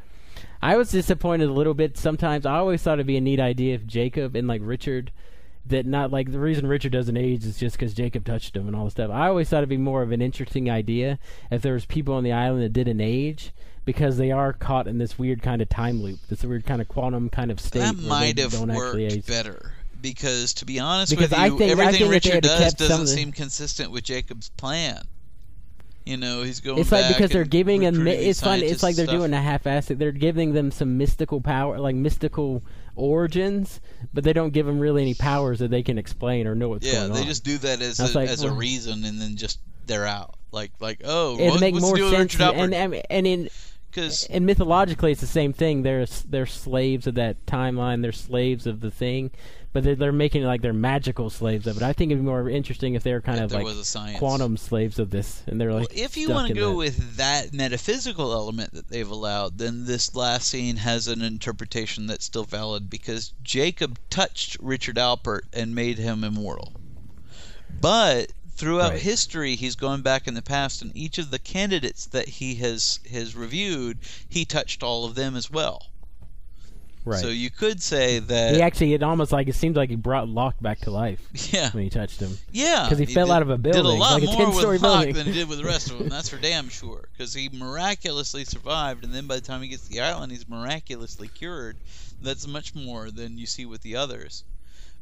[0.61, 1.97] I was disappointed a little bit.
[1.97, 5.13] Sometimes I always thought it'd be a neat idea if Jacob and like Richard,
[5.67, 8.75] that not like the reason Richard doesn't age is just because Jacob touched him and
[8.75, 9.11] all this stuff.
[9.11, 11.19] I always thought it'd be more of an interesting idea
[11.51, 13.53] if there was people on the island that didn't age
[13.89, 16.89] because they are caught in this weird kind of time loop, this weird kind of
[16.89, 17.79] quantum kind of state.
[17.81, 19.73] that might have worked better
[20.03, 22.75] because to be honest Because with I you think- everything think if they richard does
[22.75, 25.03] doesn't seem consistent with jacob's plan
[26.05, 27.93] you know he's going It's like back because they're giving a.
[27.93, 28.63] mi- recruiting these It's fun.
[28.63, 29.19] It's like they're stuff.
[29.19, 29.99] doing a half-assed.
[29.99, 32.63] They're giving them some mystical power, like mystical
[32.97, 33.81] origins,
[34.15, 36.87] but they don't give them really any powers that they can explain or know what's
[36.87, 39.59] yeah going they just do that as a, like, as a reason and then just
[39.87, 43.51] they're out like like oh It'd what, make more sense, and, and and in
[44.05, 45.83] 'Cause- and mythologically, it's the same thing.
[45.83, 48.03] They're they're slaves of that timeline.
[48.03, 49.31] They're slaves of the thing,
[49.73, 51.83] but they're, they're making it like they're magical slaves of it.
[51.83, 53.67] I think it'd be more interesting if they were kind of like
[54.19, 55.97] quantum slaves of this, and they're like.
[55.97, 56.77] if you want to go that.
[56.77, 62.25] with that metaphysical element that they've allowed, then this last scene has an interpretation that's
[62.25, 66.73] still valid because Jacob touched Richard Alpert and made him immortal.
[67.81, 69.01] But throughout Right.
[69.01, 72.99] history, he's going back in the past, and each of the candidates that he has
[73.11, 73.99] has reviewed,
[74.29, 75.87] he touched all of them as well.
[77.05, 77.21] Right.
[77.21, 80.29] So you could say that he actually, it almost like it seemed like he brought
[80.29, 81.21] Locke back to life.
[81.53, 81.71] Yeah.
[81.71, 82.37] When he touched him.
[82.53, 83.83] Yeah, Because he, fell did- out of a building.
[83.83, 85.15] Did a lot like a more ten-story with Locke building.
[85.15, 86.09] than he did with the rest of them.
[86.11, 87.09] That's for damn sure.
[87.17, 90.47] Because he miraculously survived, and then by the time he gets to the island, he's
[90.49, 91.77] miraculously cured.
[92.21, 94.45] That's much more than you see with the others.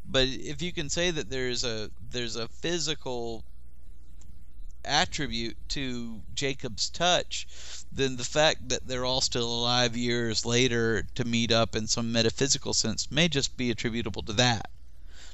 [0.08, 3.44] But if you can say that there's a there's a physical
[4.84, 7.46] attribute to Jacob's touch,
[7.90, 12.12] then the fact that they're all still alive years later to meet up in some
[12.12, 14.70] metaphysical sense may just be attributable to that.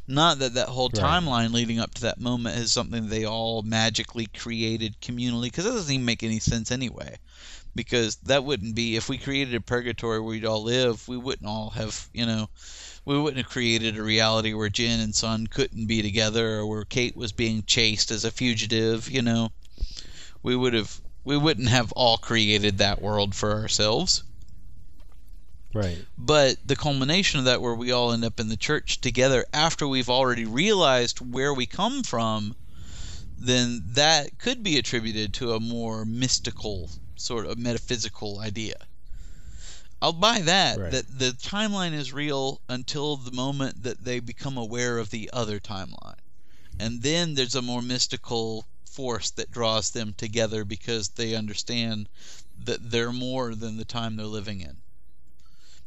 [0.06, 1.20] Not that that whole Right.
[1.22, 5.72] timeline leading up to that moment is something they all magically created communally, because that
[5.72, 7.18] doesn't even make any sense anyway.
[7.74, 11.08] Because that wouldn't be if we created a purgatory where we'd all live.
[11.08, 12.50] We wouldn't all have, you know,
[13.04, 16.84] we wouldn't have created a reality where Jin and Sun couldn't be together, or where
[16.84, 19.10] Kate was being chased as a fugitive.
[19.10, 19.52] You know,
[20.42, 24.22] we would have, we wouldn't have all created that world for ourselves.
[25.74, 26.04] Right.
[26.18, 29.88] But the culmination of that, where we all end up in the church together after
[29.88, 32.54] we've already realized where we come from,
[33.38, 36.90] then that could be attributed to a more mystical,
[37.22, 38.76] sort of metaphysical idea.
[40.00, 40.90] I'll buy that, Right.
[40.90, 45.60] that the timeline is real until the moment that they become aware of the other
[45.60, 46.18] timeline.
[46.78, 52.08] And then there's a more mystical force that draws them together because they understand
[52.64, 54.76] that they're more than the time they're living in.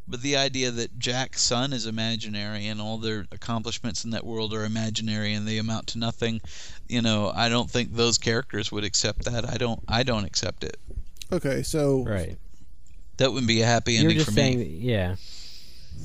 [0.07, 4.53] But the idea that Jack's son is imaginary and all their accomplishments in that world
[4.53, 6.41] are imaginary and they amount to nothing,
[6.87, 9.49] you know, I don't think those characters would accept that.
[9.49, 10.77] I don't I don't accept it.
[11.31, 12.37] Okay, so Right.
[13.17, 14.65] That wouldn't be a happy You're ending just for saying, me.
[14.81, 15.15] yeah,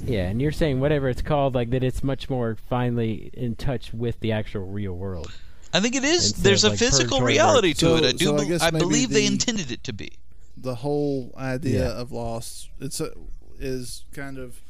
[0.04, 3.92] yeah, and you're saying whatever it's called, like that, it's much more finely in touch
[3.92, 5.32] with the actual real world.
[5.74, 6.26] I think it is.
[6.30, 8.04] Instead There's of, a like, physical purgatory reality to So- it.
[8.04, 8.24] I do.
[8.26, 10.12] so I bel- guess I, maybe believe they intended it to be.
[10.56, 12.00] the whole idea Yeah.
[12.00, 13.10] of Lost it's a,
[13.58, 14.60] is kind of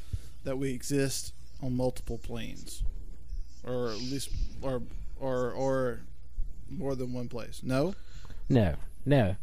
[0.44, 1.32] that we exist
[1.62, 2.82] on multiple planes,
[3.64, 4.30] or at least
[4.62, 4.82] or
[5.18, 6.00] or or
[6.70, 7.60] more than one place.
[7.62, 7.94] No,
[8.48, 9.36] No, no,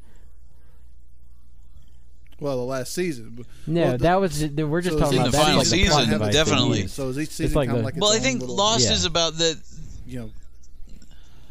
[2.39, 3.45] well, the last season.
[3.65, 3.81] no.
[3.81, 6.33] well, the- that was we're just so talking about the that's final like season, device
[6.33, 6.87] they definitely.
[6.87, 8.55] So is each season like kind of the- like its Well, I own think little,
[8.55, 8.93] Lost Yeah.
[8.93, 9.57] is about the
[10.05, 10.29] you know,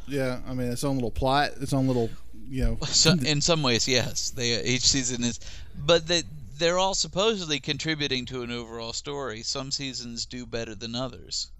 [0.09, 0.41] yeah.
[0.47, 2.11] I mean, its own little plot, its own little,
[2.49, 2.79] you know.
[2.87, 5.41] So, in some ways, yes, they each season is,
[5.85, 6.25] but that
[6.59, 9.43] they're all supposedly contributing to an overall story.
[9.43, 11.51] Some seasons do better than others,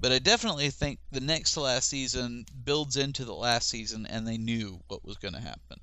[0.00, 4.26] but I definitely think the next to last season builds into the last season, and
[4.26, 5.78] they knew what was going to happen.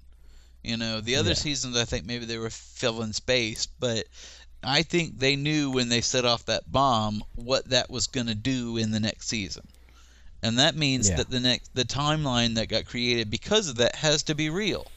[0.64, 1.36] You know, the other Yeah.
[1.36, 4.06] seasons, I think maybe they were filling space, but
[4.62, 8.36] I think they knew when they set off that bomb what that was going to
[8.36, 9.66] do in the next season.
[10.44, 11.18] And that means Yeah.
[11.18, 14.88] that the next the timeline that got created because of that has to be real.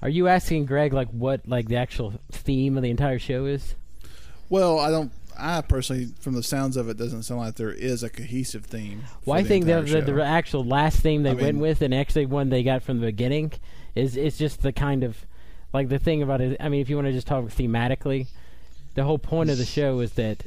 [0.00, 3.74] Are you asking Greg like what like the actual theme of the entire show is?
[4.48, 5.12] Well, I don't.
[5.40, 9.02] I personally, from the sounds of it, doesn't sound like there is a cohesive theme.
[9.22, 11.80] for Well, I the think the, the, the actual last theme they I went with,
[11.80, 13.52] and actually one they got from the beginning,
[13.98, 15.26] is is just the kind of
[15.72, 16.56] like the thing about it.
[16.60, 18.26] I mean, if you want to just talk thematically,
[18.94, 20.46] the whole point of the show is that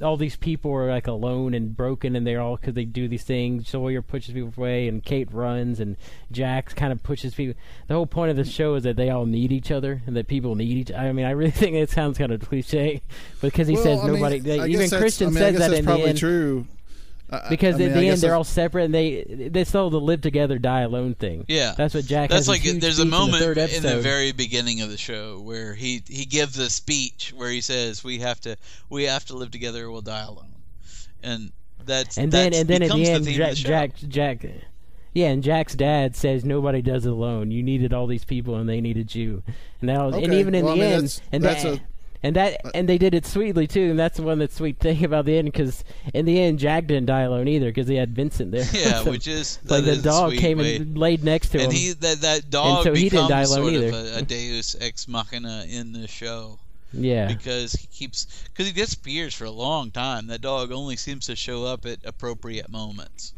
[0.00, 3.24] all these people are like alone and broken, and they're all because they do these
[3.24, 3.68] things.
[3.68, 5.96] Sawyer pushes people away, and Kate runs, and
[6.30, 7.60] Jax kind of pushes people.
[7.88, 10.28] The whole point of the show is that they all need each other, and that
[10.28, 10.92] people need each.
[10.92, 13.02] I mean, I really think it sounds kind of cliche,
[13.40, 14.36] because he Well, says I nobody.
[14.36, 16.18] I they, even Christian I mean, says that in probably the end.
[16.18, 16.66] true.
[17.30, 19.22] I- I- Because I mean, at the end they're all separate and they
[19.52, 21.44] they still the live together die alone thing.
[21.48, 22.30] Yeah, that's what Jack.
[22.30, 24.80] That's has like this huge there's a speech in the moment in, the very beginning
[24.80, 28.56] of the show where he he gives a speech where he says we have to
[28.88, 30.52] we have to live together or we'll die alone,
[31.22, 31.52] and
[31.84, 33.56] that's and then that's and then at the end, theme Jack, the.
[33.56, 34.46] Jack Jack,
[35.14, 37.50] yeah, and Jack's dad says nobody does it alone.
[37.50, 39.42] You needed all these people and they needed you,
[39.80, 41.74] and that was, and even in well, the I mean, end, that's- and that's that.
[41.74, 41.80] a-
[42.22, 44.78] and that uh, and they did it sweetly too, and that's the one that's sweet
[44.78, 47.94] thing about the end because in the end Jack didn't die alone either because he
[47.96, 48.66] had Vincent there.
[48.72, 50.76] Yeah, So, which is like that the is dog came way.
[50.76, 53.42] and laid next to him, and he that that dog so he didn't becomes die
[53.42, 53.88] alone sort either.
[53.88, 56.58] of a, a Deus ex machina in the show.
[56.90, 57.28] Yeah.
[57.28, 60.28] because he keeps because he disappears for a long time.
[60.28, 63.34] That dog only seems to show up at appropriate moments.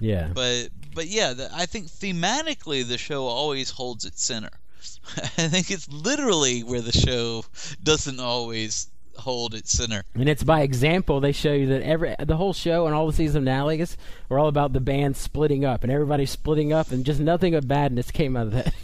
[0.00, 0.30] yeah.
[0.34, 4.50] But but yeah, the, I think thematically the show always holds its center.
[5.38, 7.44] I think it's literally where the show
[7.82, 8.88] doesn't always
[9.18, 10.04] hold its center.
[10.14, 13.12] And it's by example they show you that every the whole show and all the
[13.12, 13.96] season finales
[14.28, 17.66] were all about the band splitting up and everybody splitting up and just nothing but
[17.68, 18.74] badness came out of that.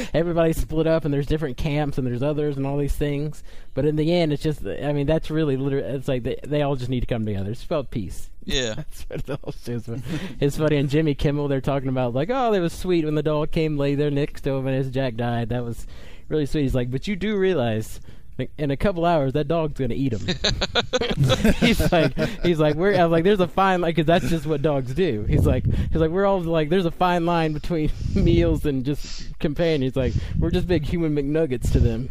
[0.14, 3.42] everybody split up and there's different camps and there's others and all these things.
[3.74, 6.62] But in the end, it's just I mean that's really literally it's like they they
[6.62, 7.50] all just need to come together.
[7.50, 8.30] It's about peace.
[8.44, 8.74] Yeah.
[8.76, 10.00] That's what the whole show's about.
[10.40, 13.22] it's funny And Jimmy Kimmel they're talking about like oh it was sweet when the
[13.22, 15.50] dog came lay there next to him and his Jack died.
[15.50, 15.86] That was
[16.28, 16.62] really sweet.
[16.62, 18.00] He's like but you do realize
[18.40, 20.20] like, in a couple hours that dog's gonna eat him.
[21.56, 24.46] he's like, he's like, we're I was like, there's a fine line because that's just
[24.46, 25.24] what dogs do.
[25.28, 29.38] He's like, he's like, we're all like, there's a fine line between meals and just
[29.38, 29.94] companions.
[29.94, 32.10] He's like, we're just big human McNuggets to them.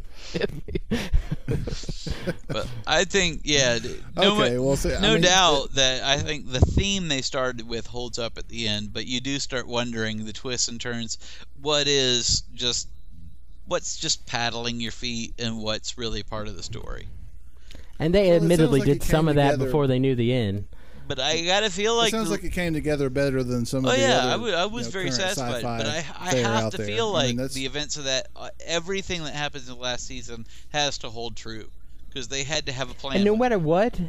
[2.48, 3.80] But I think yeah,
[4.16, 7.22] no, Okay, ma- well, see, I no mean, doubt that I think the theme they
[7.22, 8.94] started with holds up at the end.
[8.94, 11.18] But you do start wondering the twists and turns.
[11.62, 12.88] What is just
[13.70, 17.08] what's just paddling your feet and what's really part of the story.
[18.02, 20.34] and they Well, admittedly like did some came of that together- before they knew the
[20.34, 20.66] end.
[21.08, 23.84] But I gotta feel like it sounds the- like it came together better than some
[23.86, 24.32] Oh of the yeah, other.
[24.32, 26.86] I wa- I you was know, very satisfied, sci-fi but I, I have to there.
[26.86, 30.06] feel I mean, like the events of that, uh, everything that happens in the last
[30.06, 31.68] season has to hold true
[32.10, 33.16] because they had to have a plan.
[33.18, 34.00] And no matter what,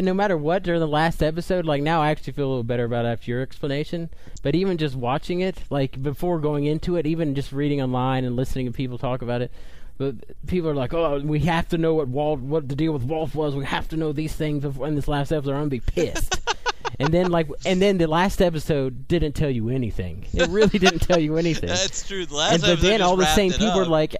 [0.00, 2.62] and no matter what during the last episode, like now I actually feel a little
[2.62, 4.08] better about it after your explanation.
[4.42, 8.34] But even just watching it, like before going into it, even just reading online and
[8.34, 9.52] listening to people talk about it,
[9.98, 10.14] but
[10.46, 13.34] people are like, "Oh, we have to know what Walt, what the deal with Walt
[13.34, 13.54] was.
[13.54, 15.50] We have to know these things before in this last episode.
[15.50, 16.40] I'm gonna be pissed."
[16.98, 20.24] and then like, and then the last episode didn't tell you anything.
[20.32, 21.68] It really didn't tell you anything.
[21.68, 22.24] That's true.
[22.24, 24.16] The last and but episode then just all the same it people are like,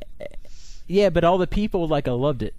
[0.86, 2.52] yeah, but all the people like I loved it.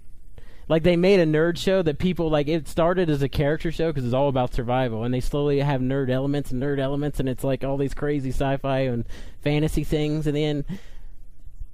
[0.68, 2.48] Like they made a nerd show that people like.
[2.48, 5.80] It started as a character show because it's all about survival, and they slowly have
[5.80, 9.04] nerd elements and nerd elements, and it's like all these crazy sci-fi and
[9.40, 10.64] fantasy things, and then.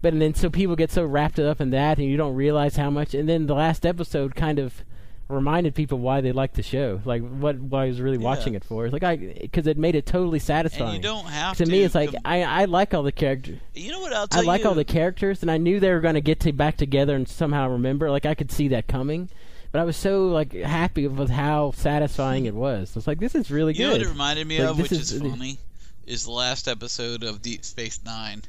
[0.00, 2.76] But and then so people get so wrapped up in that, and you don't realize
[2.76, 3.14] how much.
[3.14, 4.84] And then the last episode kind of
[5.28, 8.64] reminded people why they liked the show, like what why I was really watching it
[8.64, 8.86] for.
[8.86, 10.94] It's like I because it made it totally satisfying.
[10.94, 11.82] And you don't have to me.
[11.82, 13.58] It's like I I like all the characters.
[13.74, 14.68] You know what I'll tell I like you?
[14.68, 17.28] all the characters, and I knew they were going to get to back together and
[17.28, 18.10] somehow remember.
[18.10, 19.28] Like I could see that coming,
[19.70, 22.92] but I was so like happy with how satisfying it was.
[22.94, 23.80] I was like, this is really good.
[23.80, 25.58] You know what it reminded me Like, of, which is, funny,
[26.06, 28.42] is the last episode of Deep Space Nine.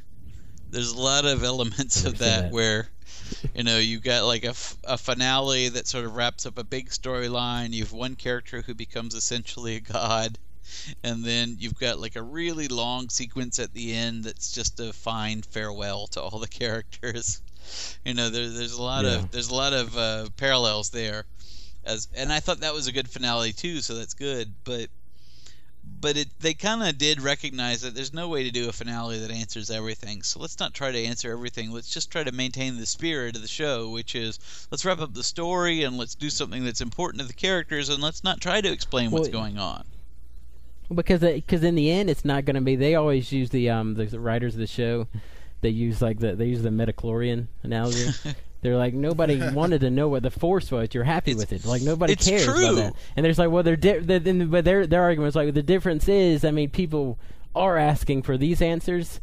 [0.71, 2.51] There's a lot of elements of that, that.
[2.51, 2.87] where,
[3.53, 6.63] you know, you got like a, f- a finale that sort of wraps up a
[6.63, 7.71] big storyline.
[7.71, 10.37] You have one character who becomes essentially a god,
[11.03, 14.93] and then you've got like a really long sequence at the end that's just a
[14.93, 17.41] fine farewell to all the characters.
[18.05, 19.19] You know, there, there's a lot Yeah.
[19.19, 21.25] of there's a lot of uh, parallels there,
[21.85, 24.53] as and I thought that was a good finale too, so that's good.
[24.63, 24.89] But
[25.99, 29.19] but it they kind of did recognize that there's no way to do a finale
[29.19, 30.23] that answers everything.
[30.23, 31.71] So let's not try to answer everything.
[31.71, 34.39] Let's just try to maintain the spirit of the show, which is
[34.71, 38.01] let's wrap up the story and let's do something that's important to the characters and
[38.01, 39.83] let's not try to explain what's going on.
[40.93, 42.75] because because in the end, it's not going to be.
[42.75, 45.07] They always use the um the, the writers of the show.
[45.61, 48.07] They use like the they use the midichlorian analogy.
[48.61, 50.89] They're like nobody wanted to know what the force was.
[50.93, 51.65] You're happy with it.
[51.65, 52.53] Like nobody it's cares true.
[52.65, 52.93] about that.
[53.15, 55.63] And there's like well they're di- the, then- but their their argument is like the
[55.63, 57.17] difference is I mean people
[57.55, 59.19] are asking for these answers.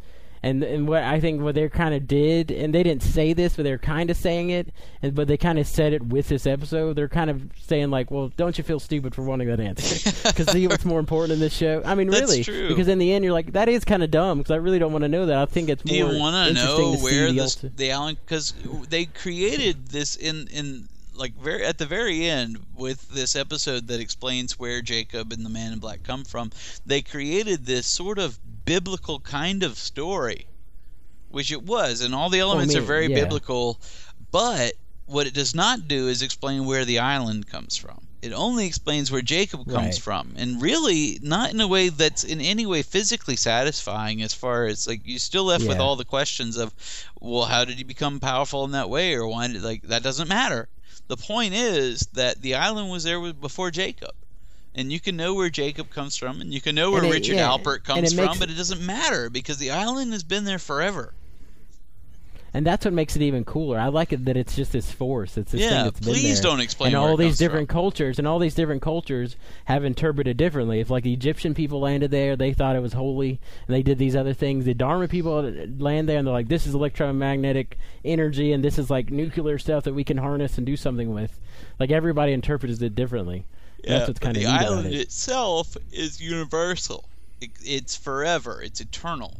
[0.46, 3.56] And and what I think what they kind of did, and they didn't say this,
[3.56, 6.46] but they're kind of saying it, and but they kind of said it with this
[6.46, 6.94] episode.
[6.94, 10.12] They're kind of saying like, "Well, don't you feel stupid for wanting that answer?
[10.36, 12.68] Because see what's more important in this show." I mean, That's really, true.
[12.68, 14.92] because in the end, you're like, "That is kind of dumb," because I really don't
[14.92, 15.36] want to know that.
[15.36, 18.16] I think it's Do more you want to know where the this, the Allen?
[18.24, 18.54] Because
[18.88, 24.00] they created this in in like very at the very end with this episode that
[24.00, 26.50] explains where Jacob and the Man in Black come from.
[26.84, 30.46] They created this sort of biblical kind of story,
[31.30, 33.20] which it was, and all the oh, elements man, are very yeah.
[33.20, 33.80] biblical.
[34.30, 34.74] But
[35.06, 38.06] what it does not do is explain where the island comes from.
[38.20, 39.98] It only explains where Jacob comes Right.
[39.98, 44.20] from, and really not in a way that's in any way physically satisfying.
[44.20, 46.74] As far as like you're still left with all the questions of,
[47.20, 50.28] well, how did he become powerful in that way, or why did like that doesn't
[50.28, 50.68] matter.
[51.06, 54.12] The point is that the island was there before Jacob,
[54.76, 57.34] and you can know where Jacob comes from, and you can know where it- Richard
[57.36, 60.58] yeah, Alpert comes from, makes- but it doesn't matter because the island has been there
[60.60, 61.12] forever.
[62.54, 63.78] and that's what makes it even cooler.
[63.78, 65.36] I like it that it's just this force.
[65.36, 66.50] It's this Yeah, thing that's been please there.
[66.52, 69.36] don't explain And all these different cultures and all these different cultures
[69.66, 70.80] have interpreted differently.
[70.80, 73.98] If like the Egyptian people landed there, they thought it was holy, and they did
[73.98, 74.64] these other things.
[74.64, 75.42] The Dharma people
[75.78, 77.76] land there, and they're like, "This is electromagnetic
[78.06, 81.38] energy, and this is like nuclear stuff that we can harness and do something with."
[81.78, 83.44] Like everybody interprets it differently.
[83.86, 84.94] Yeah, that's what's kind of the island it.
[85.00, 87.08] itself is universal.
[87.40, 88.60] It, it's forever.
[88.62, 89.38] It's eternal.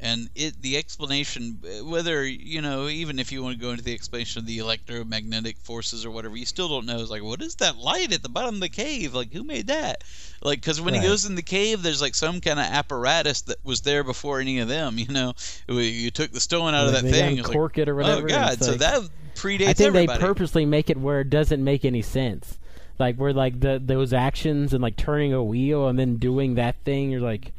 [0.00, 3.82] And it the explanation, uh, whether you know, even if you want to go into
[3.82, 6.98] the explanation of the electromagnetic forces or whatever, you still don't know.
[7.00, 9.14] It's like, what is that light at the bottom of the cave?
[9.14, 10.04] Like, who made that?
[10.42, 11.02] Like, because when Right.
[11.02, 14.40] he goes in the cave, there's like some kind of apparatus that was there before
[14.40, 14.98] any of them.
[15.04, 15.32] You know,
[15.68, 17.38] you took the stone out of that thing.
[17.38, 18.62] it's like, it or oh, whatever, Oh God!
[18.62, 19.02] So like- that
[19.34, 20.18] predates I think everybody.
[20.18, 22.58] they purposely make it where it doesn't make any sense.
[22.98, 26.76] Like where like the those actions and like turning a wheel and then doing that
[26.84, 27.52] thing, you're like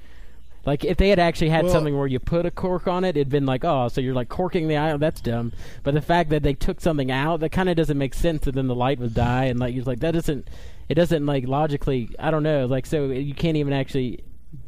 [0.66, 3.18] like if they had actually had Well- something where you put a cork on it,
[3.18, 4.96] it'd been like, oh, so you're like corking the eye.
[4.98, 5.52] That's dumb.
[5.84, 8.48] But the fact that they took something out, that kind of doesn't make sense.
[8.48, 10.48] And then the light would die, and like you're like that doesn't.
[10.88, 12.10] It doesn't like logically.
[12.20, 12.66] I don't know.
[12.68, 14.24] Like so, you can't even actually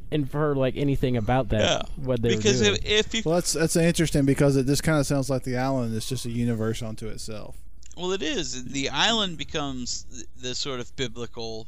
[0.09, 1.59] infer like anything about that.
[1.61, 2.79] Yeah, What they because were doing.
[2.83, 5.57] if, if you Well, that's that's interesting because it just kind of sounds like the
[5.57, 7.57] island is just a universe unto itself.
[7.97, 8.63] Well, it is.
[8.65, 10.05] The island becomes
[10.39, 11.67] the sort of biblical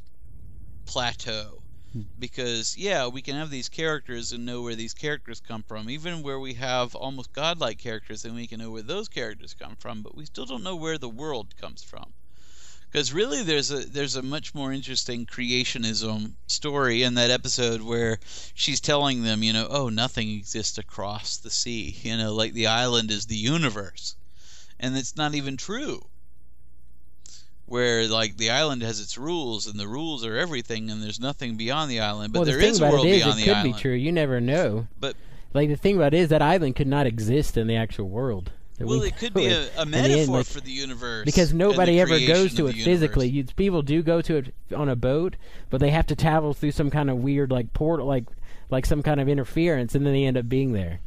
[0.85, 1.63] plateau.
[1.91, 2.01] Hmm.
[2.19, 6.21] Because, yeah, we can have these characters and know where these characters come from, even
[6.21, 10.03] where we have almost godlike characters, and we can know where those characters come from,
[10.03, 12.13] but we still don't know where the world comes from.
[12.91, 18.19] Because really, there's a there's a much more interesting creationism story in that episode where
[18.53, 21.97] she's telling them, you know, oh, nothing exists across the sea.
[22.03, 24.15] You know, like the island is the universe,
[24.79, 26.05] and it's not even true.
[27.69, 31.55] Where like the island has its rules, and the rules are everything, and there's nothing
[31.55, 32.33] beyond the island.
[32.33, 33.57] But well, there the thing is a about world it is, beyond it the could
[33.57, 33.75] island.
[33.75, 33.93] be true.
[33.93, 34.87] You never know.
[34.99, 35.15] But
[35.53, 38.51] like the thing about it is that island could not exist in the actual world.
[38.79, 41.99] well, it could be a, a the end, metaphor like- for the universe because nobody
[41.99, 43.27] ever goes to it physically.
[43.27, 45.35] You, people do go to it on a boat,
[45.69, 48.25] but they have to travel through some kind of weird like portal, like
[48.71, 51.01] like some kind of interference, and then they end up being there.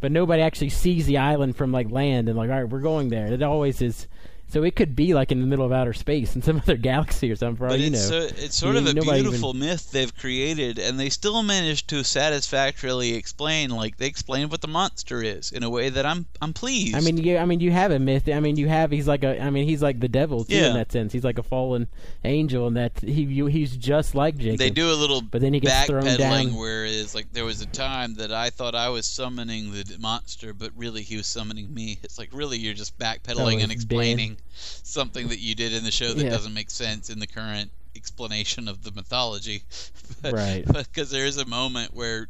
[0.00, 3.08] But nobody actually sees the island from like land and like, all right, we're going
[3.08, 3.26] there.
[3.26, 4.08] It always is.
[4.52, 7.30] So it could be like in the middle of outer space in some other galaxy
[7.32, 7.56] or something.
[7.56, 9.90] For all But you know, so, it's sort You- of a nobody even- beautiful myth
[9.92, 13.70] they've created, and they still manage to satisfactorily explain.
[13.70, 16.94] Like they explain what the monster is in a way that I'm I'm pleased.
[16.96, 18.28] I mean, you, I mean, you have a myth.
[18.28, 18.90] I mean, you have.
[18.90, 19.40] He's like a.
[19.42, 20.68] I mean, he's like the devil too Yeah.
[20.68, 21.12] in that sense.
[21.12, 21.88] He's like a fallen
[22.24, 24.58] angel, and that he you, he's just like Jacob.
[24.58, 26.18] they do a little but then he gets thrown backpedaling
[26.50, 26.54] down.
[26.56, 30.52] where it's like there was a time that I thought I was summoning the monster,
[30.52, 31.98] but really he was summoning me.
[32.02, 35.90] It's like really you're just backpedaling oh, and explaining something that you did in the
[35.90, 36.30] show that Yeah.
[36.30, 39.62] doesn't make sense in the current explanation of the mythology.
[40.22, 40.64] But, Right.
[40.66, 42.28] Because there is a moment where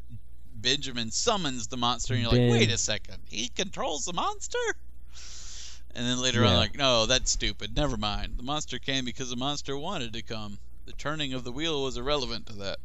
[0.54, 4.58] Benjamin summons the monster, and you're Ben- like, wait a second, he controls the monster.
[5.94, 7.76] And then later on, like, no, that's stupid.
[7.76, 8.38] Never mind.
[8.38, 10.58] The monster came because the monster wanted to come.
[10.86, 12.78] The turning of the wheel was irrelevant to that.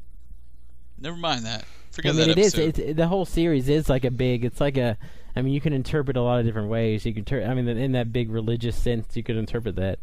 [0.99, 1.63] Never mind that.
[1.91, 2.53] Forget I mean, that it is.
[2.55, 2.79] episode.
[2.83, 4.43] It's, the whole series is like a big.
[4.43, 4.97] It's like a.
[5.37, 7.05] I mean, you can interpret a lot of different ways.
[7.05, 7.23] You can.
[7.25, 9.99] Ter- I mean, in that big religious sense, you could interpret that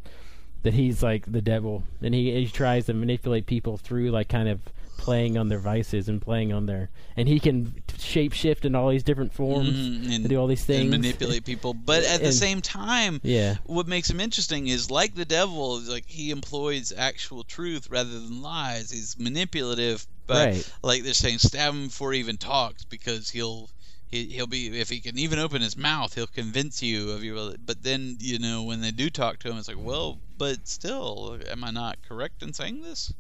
[0.63, 4.49] that he's like the devil, and he, he tries to manipulate people through like kind
[4.49, 4.61] of
[4.97, 8.89] playing on their vices and playing on their, and he can shape shift in all
[8.89, 11.75] these different forms Mhm, and do all these things and manipulate people.
[11.75, 13.57] But at the same time, Yeah.
[13.67, 18.09] what makes him interesting is like the devil, is like he employs actual truth rather
[18.19, 18.91] than lies.
[18.91, 20.73] He's manipulative, but Right.
[20.83, 23.69] like they're saying, stab him before he even talks because he'll.
[24.07, 27.55] He, he'll be if he can even open his mouth, he'll convince you of your.
[27.59, 31.39] But then you know when they do talk to him, it's like, well, but still,
[31.49, 33.13] am I not correct in saying this?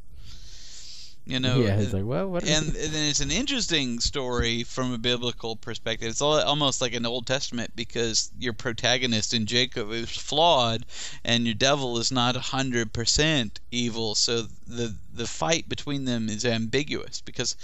[1.27, 2.45] You know, yeah, it's uh, like, well, what?
[2.45, 6.11] and, and then it's an interesting story from a biblical perspective.
[6.11, 10.85] It's all, almost like an Old Testament because your protagonist in Jacob is flawed,
[11.25, 14.15] and your devil is not hundred percent evil.
[14.15, 17.57] So the the fight between them is ambiguous because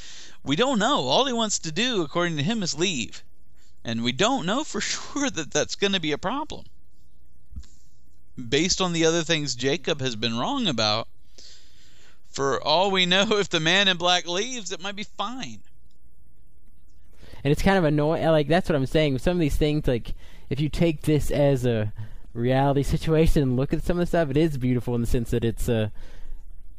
[0.43, 1.09] we don't know.
[1.09, 3.23] All he wants to do, according to him, is leave,
[3.85, 6.65] and we don't know for sure that that's going to be a problem.
[8.49, 11.09] Based on the other things Jacob has been wrong about,
[12.31, 15.61] for all we know, if the man in black leaves, it might be fine.
[17.44, 18.24] and it's kind of annoying.
[18.27, 19.19] Like that's what I'm saying.
[19.19, 20.15] Some of these things, like
[20.48, 21.93] if you take this as a
[22.32, 25.31] reality situation and look at some of the stuff, it is beautiful in the sense
[25.31, 25.93] that it's a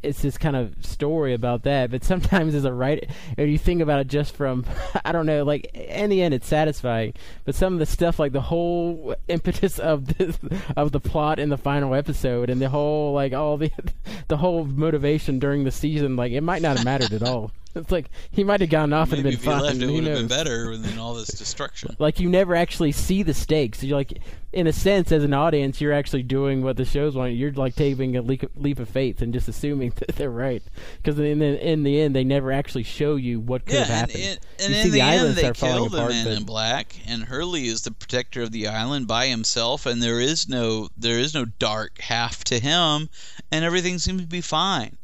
[0.03, 1.91] it's this kind of story about that.
[1.91, 3.07] But sometimes as a writer,
[3.37, 4.65] if you think about it just from
[5.05, 7.13] I don't know, like in the end, it's satisfying.
[7.45, 10.37] But some of the stuff, like the whole impetus of this
[10.75, 13.71] of the plot in the final episode, and the whole like all the
[14.27, 17.51] the whole motivation during the season, like it might not have mattered at all.
[17.73, 19.63] It's like he might have gone off Maybe and if been he fine.
[19.63, 21.95] left, it would have been better than all this destruction.
[21.99, 23.81] Like you never actually see the stakes.
[23.83, 24.19] You're like,
[24.51, 27.33] in a sense, as an audience, you're actually doing what the shows want.
[27.33, 30.61] You're like taking a leap, leap of faith and just assuming that they're right.
[30.97, 34.09] Because in the in the end, they never actually show you what could Yeah, have
[34.09, 34.39] and, happened.
[34.59, 37.67] and, in the, the, end, they kill the apart, man but in black, and Hurley
[37.67, 41.45] is the protector of the island by himself, and there is no there is no
[41.45, 43.07] dark half to him,
[43.51, 44.97] and everything seems to be fine.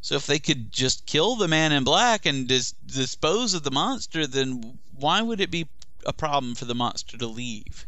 [0.00, 3.70] So if they could just kill the man in black and dis- dispose of the
[3.70, 5.68] monster, then why would it be
[6.06, 7.86] a problem for the monster to leave?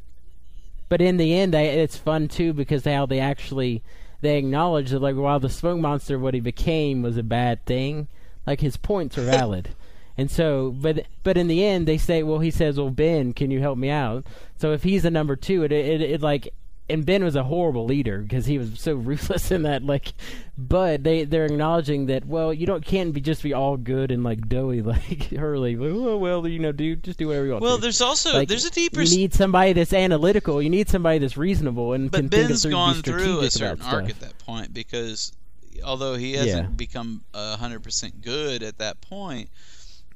[0.89, 3.83] But in the end, they, it's fun too because how they actually
[4.21, 8.09] they acknowledge that like while the smoke monster what he became was a bad thing,
[8.47, 9.71] like his points are valid.
[10.19, 13.51] And so, but but in the end, they say, well, he says, well, Ben, can
[13.51, 14.27] you help me out?
[14.59, 16.53] So if he's a number two, it it, it like,
[16.91, 19.85] and Ben was a horrible leader because he was so ruthless in that.
[19.85, 20.13] Like,
[20.59, 24.23] but they they're acknowledging that, well, you don't can't be just be all good and
[24.25, 25.77] like doughy like Hurley.
[25.77, 27.63] Like, oh well, you know, dude, just do whatever you want.
[27.63, 27.83] Well, to.
[27.83, 30.61] there's also Like, there's a deeper You need somebody that's analytical.
[30.61, 33.51] You need somebody that's reasonable and But can think Ben's through, gone be through a
[33.51, 35.33] certain arc at that point because
[35.85, 36.75] although he hasn't Yeah.
[36.77, 39.49] become a hundred percent good at that point,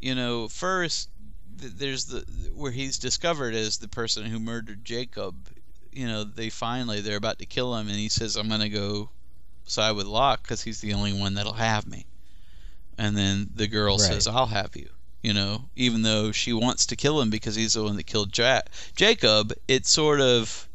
[0.01, 1.09] you know, first
[1.57, 2.25] there's the
[2.55, 5.35] where he's discovered as the person who murdered Jacob.
[5.95, 9.11] You know, they finally they're about to kill him, and he says, "I'm gonna go
[9.65, 12.05] side with Locke because he's the only one that'll have me."
[12.99, 14.09] And then the girl Right.
[14.09, 14.91] says, "I'll have you."
[15.23, 18.37] You know, even though she wants to kill him because he's the one that killed
[18.37, 18.61] ja-
[18.95, 20.69] Jacob, it's sort of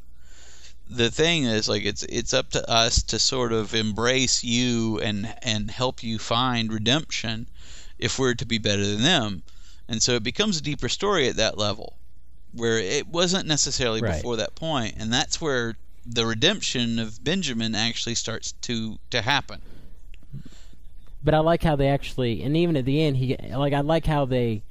[0.90, 5.36] the thing is like it's it's up to us to sort of embrace you and
[5.44, 7.46] and help you find redemption
[8.00, 9.44] if we're to be better than them
[9.88, 11.99] and so it becomes a deeper story at that level
[12.54, 14.16] where it wasn't necessarily Right.
[14.16, 19.62] before that point and that's where the redemption of benjamin actually starts to to happen
[21.24, 24.06] But I like how they actually, and even at the end, he like I like
[24.06, 24.64] how they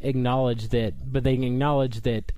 [0.00, 2.32] acknowledge that, but they acknowledge that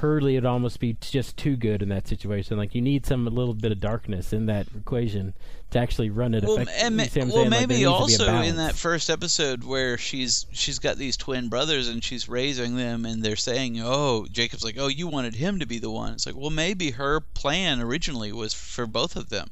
[0.00, 2.56] Hurley would almost be just too good in that situation.
[2.56, 5.34] Like you need some a little bit of darkness in that equation
[5.70, 6.82] to actually run it well, effectively.
[6.82, 7.42] and ma- You see what I'm well?
[7.42, 10.96] Like, maybe needs to be a also in that first episode where she's she's got
[10.96, 15.08] these twin brothers and she's raising them and they're saying oh jacob's like oh you
[15.08, 18.86] wanted him to be the one it's like well maybe her plan originally was for
[18.86, 19.48] both of them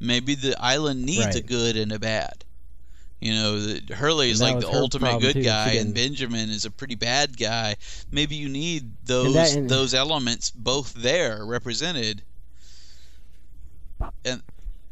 [0.00, 2.44] maybe the island needs a good and a bad
[3.22, 6.70] you know that hurley is like the ultimate good too, guy and benjamin is a
[6.70, 7.76] pretty bad guy
[8.10, 12.22] maybe you need those that- and- those elements both there represented
[14.24, 14.42] and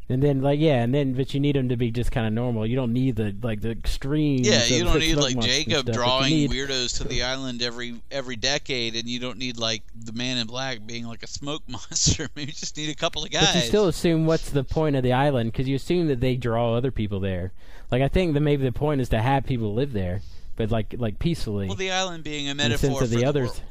[0.09, 2.33] And then like yeah, and then but you need them to be just kind of
[2.33, 2.67] normal.
[2.67, 4.47] You don't need the like the extremes.
[4.47, 8.35] Yeah, you don't need like Jacob stuff, drawing need- weirdos to the island every every
[8.37, 12.29] decade, and you don't need like the Man in Black being like a smoke monster.
[12.35, 13.47] Maybe you just need a couple of guys.
[13.47, 16.35] But you still assume what's the point of the island because you assume that they
[16.35, 17.53] draw other people there.
[17.91, 20.21] Like I think that maybe the point is to have people live there,
[20.57, 21.67] but like like peacefully.
[21.67, 23.49] well, the island being a in the metaphor sense for of the the others.
[23.49, 23.63] world.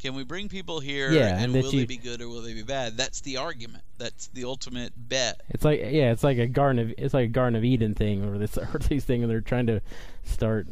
[0.00, 2.40] Can we bring people here, Yeah, and, and that will they be good or will
[2.40, 2.96] they be bad?
[2.96, 3.84] That's the argument.
[3.98, 5.42] That's the ultimate bet.
[5.50, 8.24] It's like yeah, it's like a Garden of it's like a Garden of Eden thing
[8.24, 9.82] or this Earthly thing, and they're trying to
[10.24, 10.68] start.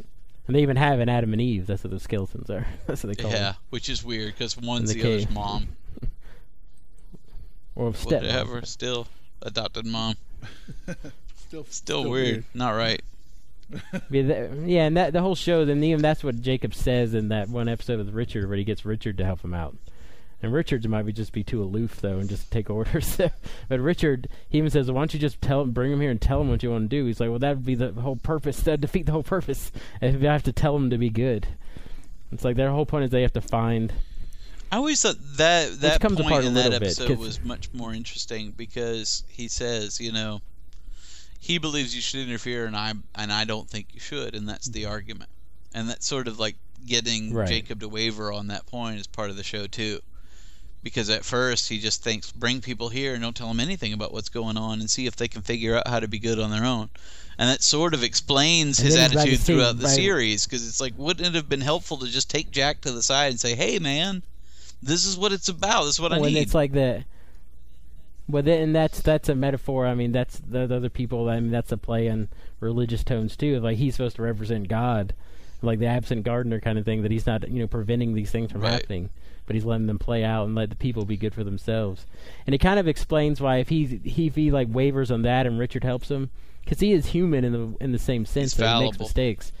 [0.47, 1.67] And they even have an Adam and Eve.
[1.67, 2.65] That's what the skeletons are.
[2.87, 3.55] That's what they call Yeah, them.
[3.69, 5.67] which is weird because one's the the, other's mom.
[7.75, 8.23] Or step.
[8.23, 8.65] Whatever.
[8.65, 9.07] Still
[9.41, 10.15] adopted mom.
[11.49, 12.43] Still, Still, weird.
[12.53, 13.01] Not right.
[14.09, 15.63] Yeah, that, yeah, and that the whole show.
[15.65, 18.83] Then even that's what Jacob says in that one episode with Richard, where he gets
[18.85, 19.75] Richard to help him out.
[20.41, 23.17] And Richard might be just be too aloof though, and just take orders.
[23.67, 26.19] but Richard, he even says, "Why don't you just tell him, bring him here, and
[26.19, 28.15] tell him what you want to do?" He's like, "Well, that would be the whole
[28.15, 28.59] purpose.
[28.63, 29.71] That defeat the whole purpose.
[30.01, 31.47] If I have to tell him to be good."
[32.31, 33.91] It's like their whole point is they have to find.
[34.71, 37.17] I always thought that that comes point apart a in that little bit, episode 'cause-
[37.19, 40.41] was much more interesting because he says, you know,
[41.39, 44.67] he believes you should interfere, and I and I don't think you should, and that's
[44.67, 45.29] the argument,
[45.73, 46.55] and that's sort of like
[46.85, 47.47] getting Right.
[47.47, 49.99] Jacob to waver on that point is part of the show too,
[50.83, 54.13] because at first he just thinks bring people here and don't tell them anything about
[54.13, 56.51] what's going on and see if they can figure out how to be good on
[56.51, 56.89] their own.
[57.37, 60.45] And that sort of explains And his then by the attitude throughout the by- series
[60.45, 63.31] because it's like, wouldn't it have been helpful to just take Jack to the side
[63.31, 64.23] and say, "Hey, man,
[64.83, 65.85] this is what it's about.
[65.85, 67.05] This is what I when need." it's like the.
[68.29, 69.87] Well, then, and that's that's a metaphor.
[69.87, 71.27] I mean, that's the, the other people.
[71.29, 72.29] I mean, that's a play on
[72.59, 73.59] religious tones too.
[73.59, 75.13] Like he's supposed to represent God,
[75.61, 77.01] like the absent gardener kind of thing.
[77.01, 78.73] That he's not, you know, preventing these things from Right.
[78.73, 79.09] happening,
[79.47, 82.05] but he's letting them play out and let the people be good for themselves.
[82.45, 85.47] And it kind of explains why if he he if he like wavers on that
[85.47, 86.29] and Richard helps him,
[86.63, 89.51] because he is human in the in the same sense that he makes mistakes.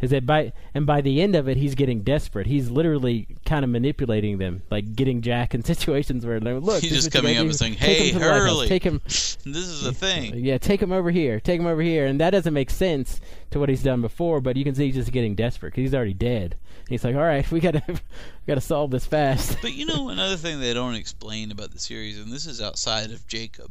[0.00, 2.46] Is that by and by the end of it, he's getting desperate.
[2.46, 6.82] He's literally kind of manipulating them, like getting Jack in situations where they're look.
[6.82, 8.48] He's just coming up and saying, him "Hey, to the lighthouse.
[8.48, 11.38] Hurley, take him." this is a thing." Yeah, take him over here.
[11.38, 13.20] Take him over here, and that doesn't make sense
[13.50, 14.40] to what he's done before.
[14.40, 16.56] But you can see he's just getting desperate because he's already dead.
[16.78, 18.00] And he's like, "All right, we gotta, we
[18.46, 22.18] gotta solve this fast." But you know, another thing they don't explain about the series,
[22.18, 23.70] and this is outside of Jacob,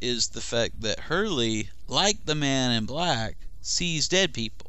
[0.00, 4.65] is the fact that Hurley, like the Man in Black, sees dead people.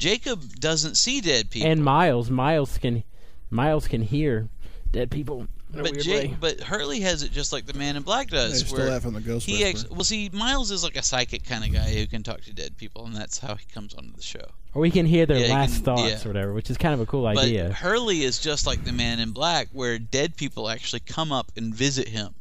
[0.00, 1.70] Jacob doesn't see dead people.
[1.70, 3.04] And Miles, Miles can,
[3.50, 4.48] Miles can hear
[4.92, 5.46] dead people.
[5.72, 6.36] but Jake, way.
[6.40, 8.60] but Hurley has it just like the Man in Black does.
[8.60, 11.02] They stole where that from the Ghost he ex- well, see, Miles is like a
[11.02, 13.94] psychic kind of guy who can talk to dead people, and that's how he comes
[13.94, 14.44] onto the show.
[14.74, 16.24] or we can hear their Yeah, last can- thoughts yeah.
[16.24, 17.72] or whatever, which is kind of a cool But idea.
[17.72, 21.72] Hurley is just like the Man in Black, where dead people actually come up and
[21.74, 22.34] visit him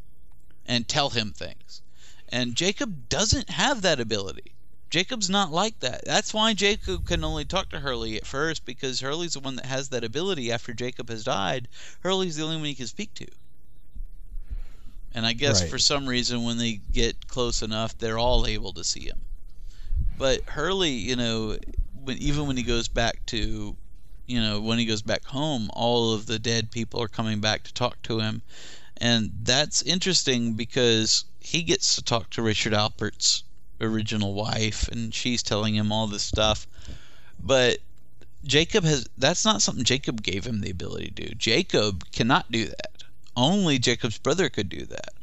[0.66, 1.82] and tell him things.
[2.30, 4.54] And Jacob doesn't have that ability.
[4.90, 6.04] Jacob's not like that.
[6.06, 9.68] That's why Jacob can only talk to Hurley at first, because Hurley's the one that
[9.68, 11.68] has that ability after Jacob has died.
[12.02, 13.28] Hurley's the only one he can speak to.
[15.14, 15.70] And I guess Right.
[15.70, 19.20] for some reason, when they get close enough, they're all able to see him.
[20.18, 21.58] But Hurley, you know,
[22.04, 23.76] when, even when he goes back to,
[24.28, 27.64] you know, when he goes back home, all of the dead people are coming back
[27.64, 28.42] to talk to him.
[28.98, 33.44] And that's interesting because he gets to talk to Richard Alpert's
[33.82, 36.68] original wife, and she's telling him all this stuff.
[37.40, 37.80] But
[38.44, 41.36] Jacob has that's not something Jacob gave him the ability to do.
[41.36, 43.04] Jacob cannot do that.
[43.36, 45.14] Only Jacob's brother could do that.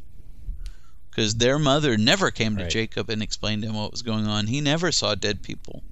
[1.10, 2.70] Because their mother never came to Right.
[2.70, 4.46] Jacob and explained to him what was going on.
[4.46, 5.82] He never saw dead people.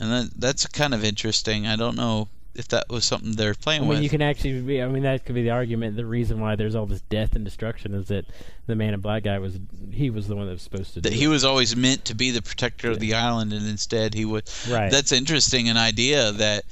[0.00, 1.66] And that, that's kind of interesting.
[1.66, 4.02] I don't know if that was something they're playing I mean, with.
[4.02, 4.82] you can actually be.
[4.82, 5.96] I mean, that could be the argument.
[5.96, 8.26] The reason why there's all this death and destruction is that
[8.66, 9.58] the man in black guy was
[9.90, 11.00] he was the one that was supposed to.
[11.02, 11.28] that he it.
[11.28, 14.48] was always meant to be the protector of the island, and instead he would.
[14.70, 14.90] Right.
[14.90, 15.68] That's interesting.
[15.68, 16.64] An idea that,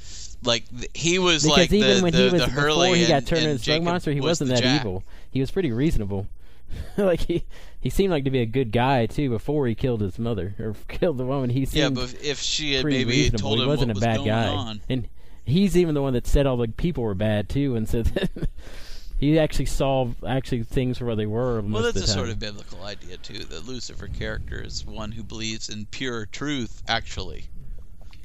[0.43, 3.16] like, he was because like even the, when the, he was the before he got
[3.19, 4.81] and, turned into a Jacob monster, he was wasn't that Jack.
[4.81, 5.02] evil.
[5.31, 6.27] He was pretty reasonable.
[6.97, 7.43] like he
[7.81, 10.74] he seemed like to be a good guy too before he killed his mother or
[10.89, 11.51] killed the woman.
[11.51, 13.40] He Yeah, seemed but if she had maybe reasonable.
[13.40, 14.81] told he wasn't what a was bad going guy, on.
[14.89, 15.09] and
[15.51, 18.31] he's even the one that said all the people were bad too, and said that
[19.18, 21.60] he actually saw actually things for what they were.
[21.60, 22.14] Well, that's the a time.
[22.14, 23.44] sort of biblical idea too.
[23.44, 27.44] That Lucifer character is one who believes in pure truth, actually,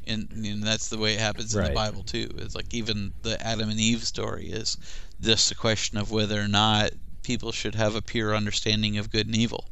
[0.07, 2.29] and, and that's the way it happens in the Bible too.
[2.37, 4.77] It's like even the Adam and Eve story is
[5.21, 6.91] just a question of whether or not
[7.23, 9.65] people should have a pure understanding of good and evil.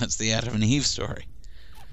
[0.00, 1.26] That's the Adam and Eve story.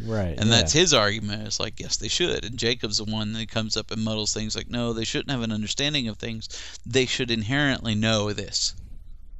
[0.05, 0.57] Right, And yeah.
[0.57, 1.45] that's his argument.
[1.47, 2.45] It's like, yes, they should.
[2.45, 5.41] And Jacob's the one that comes up and muddles things like, no, they shouldn't have
[5.41, 6.47] an understanding of things.
[6.85, 8.75] They should inherently know this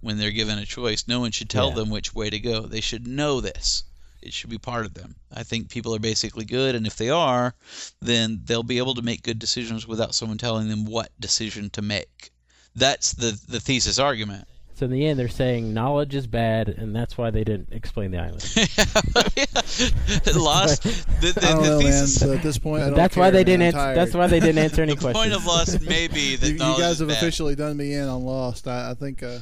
[0.02, 1.08] when they're given a choice.
[1.08, 1.76] No one should tell Yeah.
[1.76, 2.62] them which way to go.
[2.62, 3.84] They should know this.
[4.22, 5.16] It should be part of them.
[5.34, 7.56] I think people are basically good, and if they are,
[8.02, 11.82] then they'll be able to make good decisions without someone telling them what decision to
[11.82, 12.32] make.
[12.76, 14.48] That's the the thesis argument.
[14.82, 18.10] So in the end, they're saying knowledge is bad, and that's why they didn't explain
[18.10, 18.42] the island.
[20.36, 20.82] Lost.
[21.22, 21.92] The, the, I don't the know, man.
[21.92, 22.18] thesis.
[22.18, 23.60] But at this point, I don't that's why they man.
[23.60, 23.76] didn't.
[23.76, 25.24] I'm Answer, that's why they didn't answer any the questions.
[25.24, 27.18] point of Lost may be that you, you guys is have bad.
[27.18, 28.68] officially done me in on Lost.
[28.68, 29.22] I, I think.
[29.22, 29.38] Uh,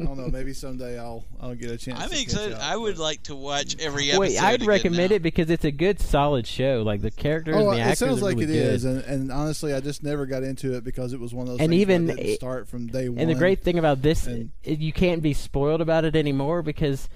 [0.00, 0.28] I don't know.
[0.28, 2.00] Maybe someday I'll I'll get a chance.
[2.00, 2.52] I'm to catch excited.
[2.54, 4.20] up, I would like to watch every episode.
[4.20, 5.16] Wait, I'd again recommend now.
[5.16, 6.82] it because it's a good, solid show.
[6.84, 8.74] Like the characters Oh, and the it actors sounds are like really it good.
[8.74, 11.52] is, and, and honestly, I just never got into it because it was one of
[11.54, 13.18] those And things even where I didn't it- start from day one.
[13.18, 17.08] And the great thing about this, And- you can't be spoiled about it anymore because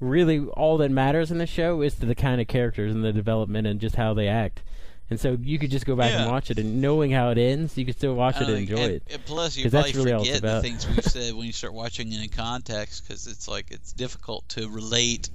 [0.00, 3.66] really all that matters in the show is the kind of characters and the development
[3.66, 4.62] and just how they act.
[5.10, 6.22] And so you could just go back Yeah.
[6.22, 8.58] and watch it, and knowing how it ends, you could still watch I it and
[8.58, 9.02] enjoy and, it.
[9.10, 12.22] and plus, you probably really forget the things we've said when you start watching it
[12.22, 15.30] in context, because it's like it's difficult to relate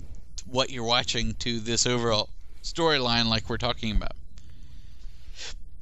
[0.45, 2.29] what you're watching to this overall
[2.61, 4.11] storyline, like we're talking about.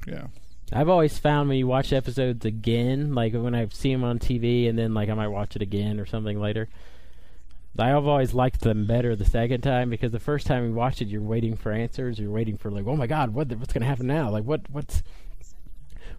[0.06, 0.26] yeah.
[0.72, 4.70] I've always found when you watch episodes again, like when I see them on TV,
[4.70, 6.68] and then like I might watch it again or something later.
[7.78, 11.08] I've always liked them better the second time because the first time you watch it,
[11.08, 12.18] you're waiting for answers.
[12.18, 14.30] You're waiting for like, oh my god, what the, what's gonna happen now?
[14.30, 15.02] Like what what's.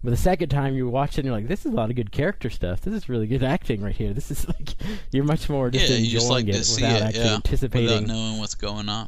[0.04, 1.96] But the second time you watch it, and you're like, this is a lot of
[1.96, 2.82] good character stuff.
[2.82, 4.14] This is really good acting right here.
[4.14, 4.76] This is like,
[5.12, 7.88] you're much more just yeah, enjoying just like it to without it, actually yeah, anticipating.
[7.88, 9.08] without knowing what's going on,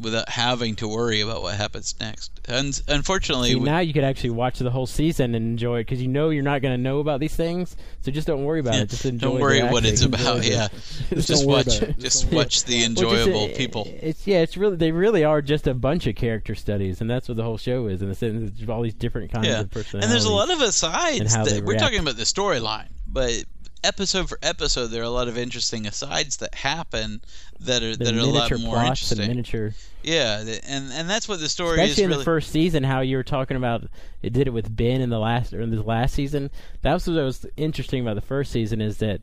[0.00, 2.30] without having to worry about what happens next.
[2.48, 5.82] And unfortunately, See, we- now you could actually watch the whole season and enjoy it
[5.84, 7.76] because you know you're not going to know about these things.
[8.02, 8.90] So just don't worry about Yeah, it.
[8.90, 9.28] Just enjoy.
[9.32, 10.44] don't worry what it's about.
[10.48, 10.68] Yeah,
[11.10, 11.66] Just just watch,
[11.98, 13.86] just watch the Well, just, enjoyable uh, people.
[14.00, 17.28] It's yeah, it's really they really are just a bunch of character studies, and that's
[17.28, 18.00] what the whole show is.
[18.00, 20.04] In the sense, it's all these different kinds Yeah, of personalities.
[20.04, 21.34] and there's a lot of asides.
[21.34, 23.44] That, we're talking about the storyline, but
[23.84, 27.20] episode for episode, there are a lot of interesting asides that happen
[27.60, 29.74] that are the that are a lot more plots and miniature.
[30.02, 32.18] Yeah, and and that's what the story Especially is in really.
[32.18, 33.84] the first season, how you were talking about
[34.22, 36.50] it did it with Ben in the last or in this last season.
[36.82, 39.20] That was what was interesting about the first season is that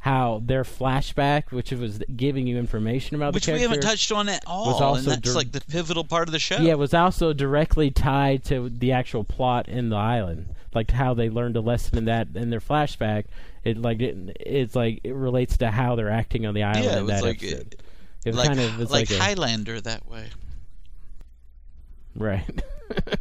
[0.00, 4.12] how their flashback, which was giving you information about which the we character, haven't touched
[4.12, 6.58] on at all, also and that's dir- like the pivotal part of the show.
[6.58, 11.14] Yeah, it was also directly tied to the actual plot in the island, like how
[11.14, 13.24] they learned a lesson in that in their flashback.
[13.66, 16.92] It like it, it's like it relates to how they're acting on the island Yeah,
[16.96, 17.60] it in was that like episode.
[17.74, 17.80] it-
[18.24, 20.28] It was like kind of like, like, a, Highlander that way.
[22.16, 22.62] right.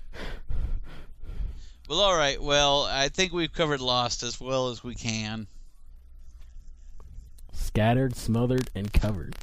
[1.88, 2.42] Well, all right.
[2.42, 5.46] Well, I think we've covered Lost as well as we can.
[7.54, 9.36] Scattered, smothered, and covered.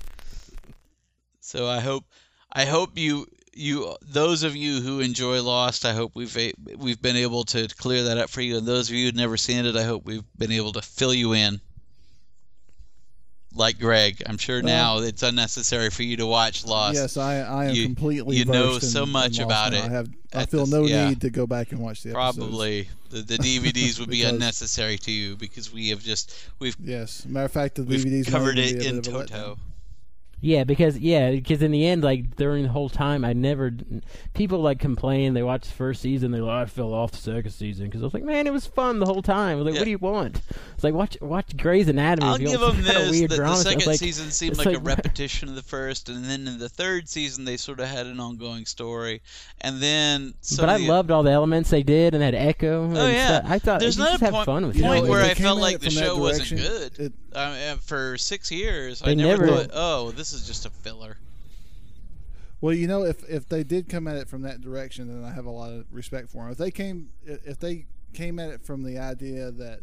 [1.39, 2.05] So I hope
[2.53, 6.37] I hope you you those of you who enjoy Lost, I hope we've
[6.77, 8.59] we've been able to clear that up for you.
[8.59, 11.13] And those of you who've never seen it, I hope we've been able to fill
[11.15, 11.61] you in.
[13.55, 16.95] Like Greg, I'm sure uh, now it's unnecessary for you to watch Lost.
[16.95, 18.37] Yes, I I am You- completely.
[18.37, 20.09] you know so in much Lost about it I have.
[20.33, 21.11] I feel no yeah.
[21.11, 22.39] need to go back and watch the episodes.
[22.39, 27.27] Probably the, the DVDs would be unnecessary to you because we have just we've Yes.
[27.27, 29.59] Matter of fact, the DVDs covered it in toto.
[30.43, 30.49] Letdown.
[30.51, 33.73] Yeah, because yeah, because in the end, like during the whole time, I never.
[34.35, 35.35] People like complain.
[35.35, 36.31] They watch the first season.
[36.33, 38.67] They're like, I fell off the second season because I was like, man, it was
[38.67, 39.53] fun the whole time.
[39.53, 39.81] I was like, Yeah.
[39.81, 40.41] what do you want?
[40.75, 42.27] It's like watch watch Grey's Anatomy.
[42.29, 43.11] I'll if give them some kind of this.
[43.13, 43.57] weird That drama.
[43.57, 46.59] the second like- season seemed it's like, a repetition of the first, and then in
[46.59, 49.23] the third season they sort of had an ongoing story,
[49.61, 50.35] and then.
[50.59, 52.83] but I the- loved all the elements they did and had echo.
[52.83, 53.51] Oh and yeah, stuff.
[53.51, 55.23] I thought there's you not just a have point, fun with You know, point where
[55.23, 56.99] they I felt like the show wasn't good.
[56.99, 60.71] it- I mean, for six years, I never, never- thought, oh, this is just a
[60.71, 61.17] filler.
[62.61, 65.35] Well, you know, if if they did come at it from that direction, then I
[65.35, 66.53] have a lot of respect for them.
[66.53, 69.81] If they came, if they came at it from the idea that,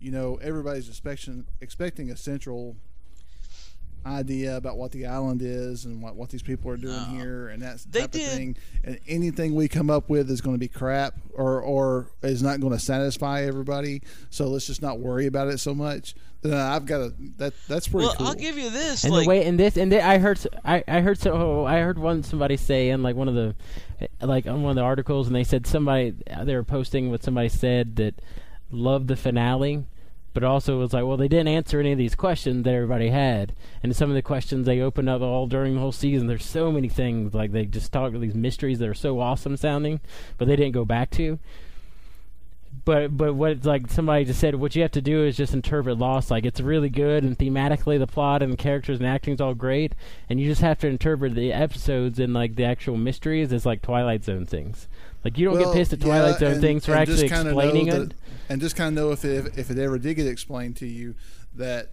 [0.00, 2.76] you know, everybody's expecting expecting a central
[4.06, 7.12] idea about what the island is and what, what these people are doing uh-huh.
[7.12, 8.22] here and that They type did.
[8.22, 12.10] of thing, and anything we come up with is going to be crap or or
[12.22, 14.02] is not going to satisfy everybody.
[14.30, 16.14] So let's just not worry about it so much.
[16.42, 18.26] Then I've got a that that's pretty well, cool.
[18.26, 19.04] I'll give you this.
[19.04, 21.80] And like, the way and this and th- I heard I I heard so I
[21.80, 23.54] heard one somebody say in like one of the
[24.20, 27.48] like on one of the articles and they said somebody they were posting what somebody
[27.48, 28.20] said that
[28.70, 29.86] loved the finale
[30.34, 33.08] but also it was like well they didn't answer any of these questions that everybody
[33.08, 33.54] had.
[33.82, 36.70] And some of the questions they opened up all during the whole season there's so
[36.70, 40.00] many things like they just talked these mysteries that are so awesome sounding
[40.36, 41.38] but they didn't go back to.
[42.84, 45.96] But but what like somebody just said what you have to do is just interpret
[45.96, 49.54] lost like it's really good and thematically the plot and the characters and acting's all
[49.54, 49.94] great
[50.28, 53.80] and you just have to interpret the episodes and like the actual mysteries as like
[53.80, 54.88] twilight zone things
[55.24, 57.28] like you don't Well, get pissed at yeah, twilight zone and- things for just actually
[57.28, 58.14] kinda know explaining that- it
[58.48, 61.14] and just kind of know if it, if it ever did get explained to you
[61.56, 61.90] that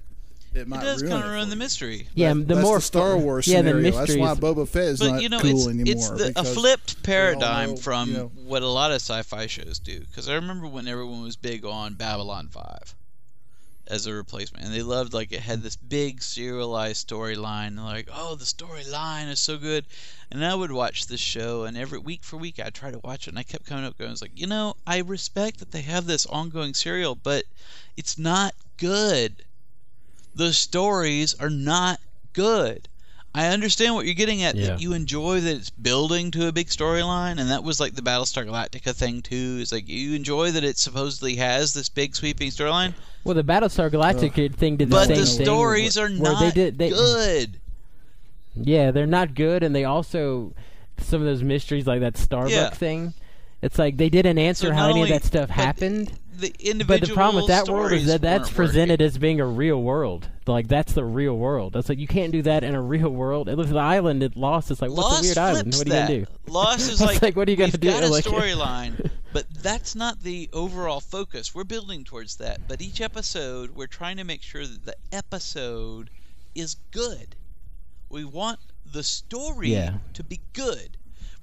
[0.53, 2.09] it it might does ruin kind of ruin the mystery.
[2.13, 3.91] yeah That- the that's more the Star Wars yeah, the scenario.
[3.91, 5.85] That's why Boba Fett is but not you know, cool it's anymore.
[5.87, 9.79] it's the, a flipped paradigm know, from you know, what a lot of sci-fi shows
[9.79, 10.01] do.
[10.01, 12.95] Because I remember when everyone was big on Babylon Five
[13.87, 17.67] as a replacement, and they loved like it had this big serialized storyline.
[17.67, 19.85] and Like, oh, the storyline is so good,
[20.31, 23.27] and I would watch this show, and every week for week I'd try to watch
[23.27, 25.71] it, and I kept coming up going, I was like, you know, I respect that
[25.71, 27.45] they have this ongoing serial, but
[27.97, 29.43] it's not good
[30.35, 31.99] the stories are not
[32.33, 32.87] good.
[33.33, 34.55] I understand what you're getting at.
[34.55, 34.67] Yeah.
[34.67, 38.01] That you enjoy that it's building to a big storyline, and that was like the
[38.01, 39.59] Battlestar Galactica thing too.
[39.61, 43.89] Is like you enjoy that it supposedly has this big sweeping storyline, well the battlestar
[43.91, 46.89] galactica thing did the but same the thing stories where- are not they did, they,
[46.89, 47.57] good.
[48.55, 50.53] Yeah, they're not good, and they also
[50.99, 52.69] some of those mysteries like that Starbuck's Yeah.
[52.69, 53.13] thing.
[53.61, 56.11] It's like they didn't answer So how any of that stuff happened.
[56.37, 59.05] The individual But the problem with that world is that that's presented working.
[59.05, 60.27] as being a real world.
[60.47, 61.73] Like that's the real world.
[61.73, 63.47] That's like you can't do that in a real world.
[63.47, 64.71] It looks the island it lost.
[64.71, 65.73] It's like what's Lost a weird island?
[65.75, 66.07] What are you that.
[66.07, 66.25] gonna do?
[66.47, 67.91] Lost is like, like, what are you gonna do?
[67.91, 71.55] got a Like- storyline, but that's not the overall focus.
[71.55, 72.67] We're building towards that.
[72.67, 76.09] But each episode, we're trying to make sure that the episode
[76.53, 77.35] is good.
[78.09, 79.99] We want the story Yeah.
[80.13, 80.97] to be good.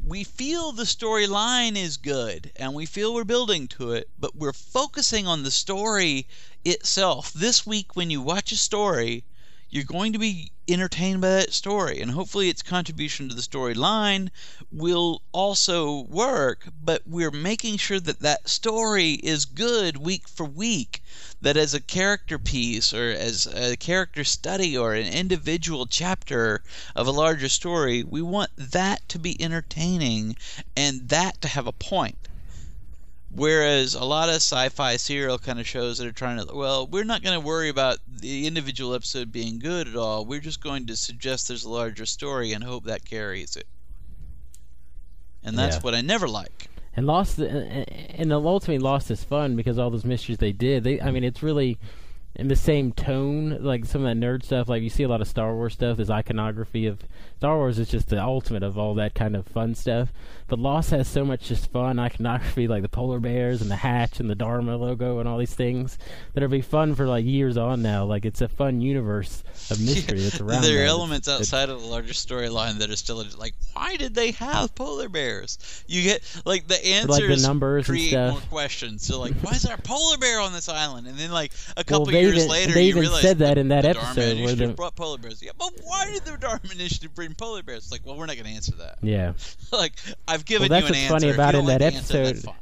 [0.05, 4.53] We feel the storyline is good, and we feel we're building to it, but we're
[4.53, 6.29] focusing on the story
[6.65, 7.33] itself.
[7.33, 9.25] This week, when you watch a story,
[9.71, 14.29] you're going to be entertained by that story and hopefully its contribution to the storyline
[14.71, 21.03] will also work but we're making sure that that story is good week for week
[21.41, 26.63] that as a character piece or as a character study or an individual chapter
[26.95, 30.37] of a larger story we want that to be entertaining
[30.77, 32.29] and that to have a point
[33.31, 37.05] Whereas a lot of sci-fi serial kind of shows that are trying to, well, we're
[37.05, 40.25] not going to worry about the individual episode being good at all.
[40.25, 43.67] We're just going to suggest there's a larger story and hope that carries it.
[45.45, 45.83] And that's Yeah.
[45.83, 46.69] what I never like.
[46.97, 50.83] And lost, uh, the, and ultimately lost its fun because all those mysteries they did.
[50.83, 51.79] They, I mean, it's really
[52.35, 54.69] in the same tone, like some of that nerd stuff.
[54.69, 55.99] Like you see a lot of Star Wars stuff.
[55.99, 57.01] This iconography of
[57.39, 60.09] Star Wars is just the ultimate of all that kind of fun stuff.
[60.49, 64.19] But Lost has so much just fun iconography, like the polar bears and the hatch
[64.19, 65.99] and the Dharma logo and all these things
[66.35, 68.05] that'll be fun for like years on now.
[68.07, 70.63] Like it's a fun universe of mystery that's around.
[70.63, 74.15] there are elements it's- outside of the larger storyline that are still like, why did
[74.17, 75.85] they have polar bears?
[75.87, 78.33] You get like the like, the answers numbers and create stuff.
[78.33, 79.07] more questions.
[79.07, 81.07] So like, why is there a polar bear on this island?
[81.07, 83.39] And then like a Well, couple they years even- later, they you even realize said
[83.39, 85.41] that the- in that episode Dharma where the- brought polar bears.
[85.41, 87.91] Yeah, but why did the Dharma Initiative bring polar bears?
[87.91, 88.99] Like, well, we're not going to answer that.
[89.03, 89.33] Yeah.
[89.73, 89.95] like
[90.27, 91.27] I've given Well, you that's an what's answer.
[91.27, 92.55] funny about in that answer, that's episode.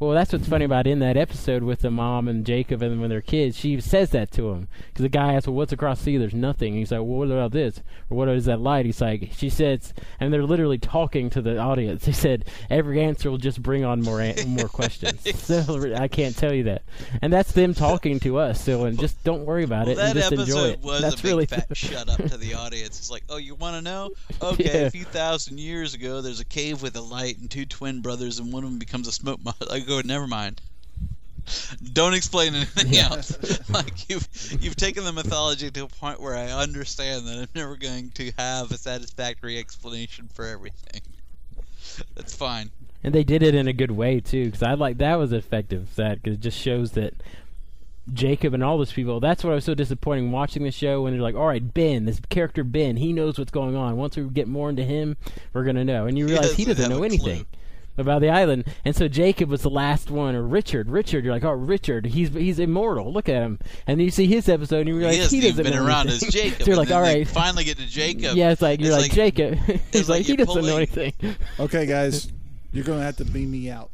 [0.00, 3.10] Well, that's what's funny about in that episode with the mom and Jacob and when
[3.10, 3.54] they're kids.
[3.58, 6.32] She says that to him because the guy asks, "Well, what's across the sea?" There's
[6.32, 6.72] nothing.
[6.72, 7.82] He's like, "Well, what about this?
[8.08, 11.58] Or what is that light?" He's like, "She says," and they're literally talking to the
[11.58, 12.04] audience.
[12.10, 15.20] They said every answer will just bring on more an- more questions.
[15.44, 16.82] so I can't tell you that,
[17.20, 18.58] and that's them talking to us.
[18.64, 20.80] So and just don't worry about Well, it and that just enjoy episode it.
[20.80, 22.98] was that's a big really fat shut up to the audience.
[22.98, 24.10] It's like, oh, you want to know?
[24.40, 24.86] Okay, Yeah.
[24.86, 28.38] a few thousand years ago, there's a cave with a light and two twin brothers,
[28.38, 29.40] and one of them becomes a smoke.
[29.70, 30.60] I go, never mind.
[31.92, 33.08] Don't explain anything Yeah.
[33.10, 33.68] else.
[33.70, 34.28] like you've
[34.60, 38.30] you've taken the mythology to a point where I understand that I'm never going to
[38.38, 41.00] have a satisfactory explanation for everything.
[42.14, 42.70] That's fine.
[43.02, 45.94] And they did it in a good way too, because I like that was effective.
[45.96, 47.14] That cause it just shows that
[48.12, 49.18] Jacob and all those people.
[49.20, 52.04] That's what I was so disappointing watching the show when they're like, "All right, Ben,
[52.04, 53.96] this character Ben, he knows what's going on.
[53.96, 55.16] Once we get more into him,
[55.52, 57.46] we're gonna know." And you realize he doesn't doesn't know a anything
[58.00, 58.64] about the island.
[58.84, 60.90] And so Jacob was the last one, or Richard.
[60.90, 63.12] Richard, you're like, "Oh, Richard, he's he's immortal.
[63.12, 65.56] Look at him." And you see his episode, and you realize he hasn't he even
[65.58, 66.28] doesn't been know around anything.
[66.28, 66.58] as Jacob.
[66.62, 68.36] so you're like, then "All they right." finally get to Jacob.
[68.36, 69.54] Yeah, it's like you're It's like, Jacob.
[69.92, 71.12] he's like like, he doesn't know anything.
[71.60, 72.32] Okay, guys,
[72.72, 73.90] you're gonna have to beam me out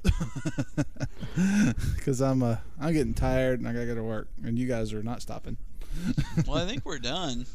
[1.97, 4.93] because I'm uh I'm getting tired and I gotta go to work, and you guys
[4.93, 5.57] are not stopping.
[6.47, 7.47] well, I think we're done.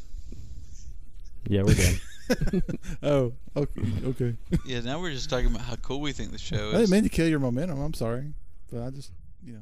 [1.48, 1.96] Yeah, we're done.
[3.04, 4.36] oh, okay, okay.
[4.66, 7.04] Yeah, now we're just talking about how cool we think the show I didn't mean
[7.04, 7.80] to kill your momentum.
[7.82, 8.34] I'm sorry,
[8.72, 9.12] but I just
[9.44, 9.62] you know.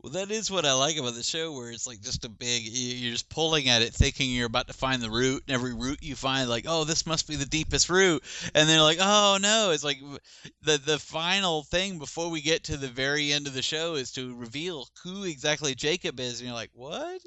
[0.00, 2.62] Well, that is what I like about the show, where it's like just a big.
[2.62, 5.74] you- You're just pulling at it, thinking you're about to find the root, and every
[5.74, 8.22] root you find, like, oh, this must be the deepest root,
[8.54, 9.98] and then like, oh no, it's like
[10.62, 14.12] the the final thing before we get to the very end of the show is
[14.12, 17.20] to reveal who exactly Jacob is, and you're like, what?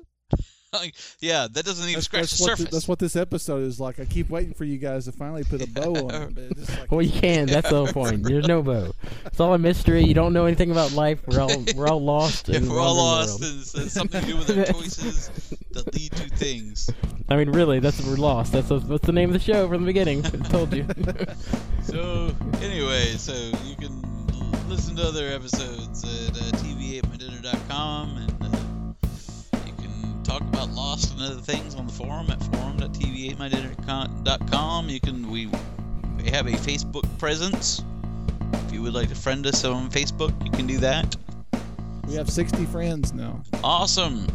[0.73, 2.65] Like, yeah, that doesn't even That's, scratch that's the what surface.
[2.65, 3.99] the- that's what this episode is like.
[3.99, 6.35] I keep waiting for you guys to finally put a bow on it.
[6.35, 7.48] But it's just like, Well, you can.
[7.48, 8.23] That's the whole point.
[8.23, 8.93] There's no bow.
[9.26, 10.03] It's all a mystery.
[10.03, 11.19] You don't know anything about life.
[11.27, 12.48] We're all we're all lost.
[12.49, 15.30] if and we're all lost, and it's, it's something to do with our choices
[15.72, 16.89] that lead to things.
[17.27, 18.53] I mean, really, that's we're lost.
[18.53, 20.26] That's that's the name of the show from the beginning.
[20.26, 20.85] I told you.
[21.84, 23.34] So, anyway, so
[23.65, 24.02] you can
[24.69, 28.31] listen to other episodes at uh, tv8mydinner.com and uh, you can
[30.32, 34.88] talk about Lost and other things on the forum at forum.tv8mydinner.com.
[34.88, 35.48] You can, we,
[36.18, 37.84] we have a Facebook presence.
[38.53, 41.18] If you would like to friend us on Facebook, you can do that.
[42.08, 43.44] we have 60 friends now.
[43.62, 44.26] Awesome.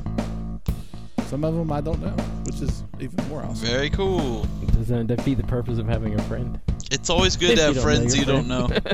[1.27, 2.11] Some of them I don't know,
[2.45, 3.67] which is even more awesome.
[3.67, 4.47] Very cool.
[4.75, 6.61] Doesn't it defeat the purpose of having a friend?
[6.93, 8.91] It's always good to have don't friends your you don't friend.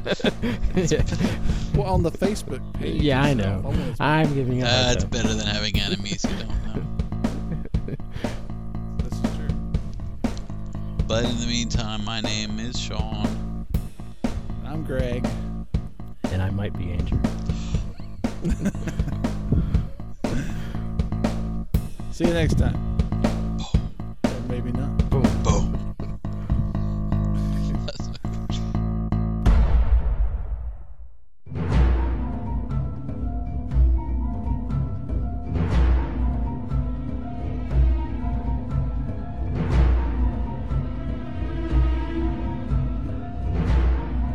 [0.75, 1.35] know.
[1.79, 3.01] Well, on the Facebook page.
[3.03, 3.61] yeah, I know.
[3.61, 4.69] stuff, always- I'm giving up.
[4.69, 5.11] on That's that.
[5.11, 7.97] better than having enemies you don't know.
[8.99, 9.49] This is true.
[11.07, 13.67] But in the meantime, my name is Sean.
[14.67, 15.27] I'm Greg.
[16.31, 17.21] And I might be Andrew.
[22.12, 22.76] See you next time.
[24.24, 25.09] Or maybe not.
[25.09, 25.22] Boom.
[25.43, 25.78] Boom.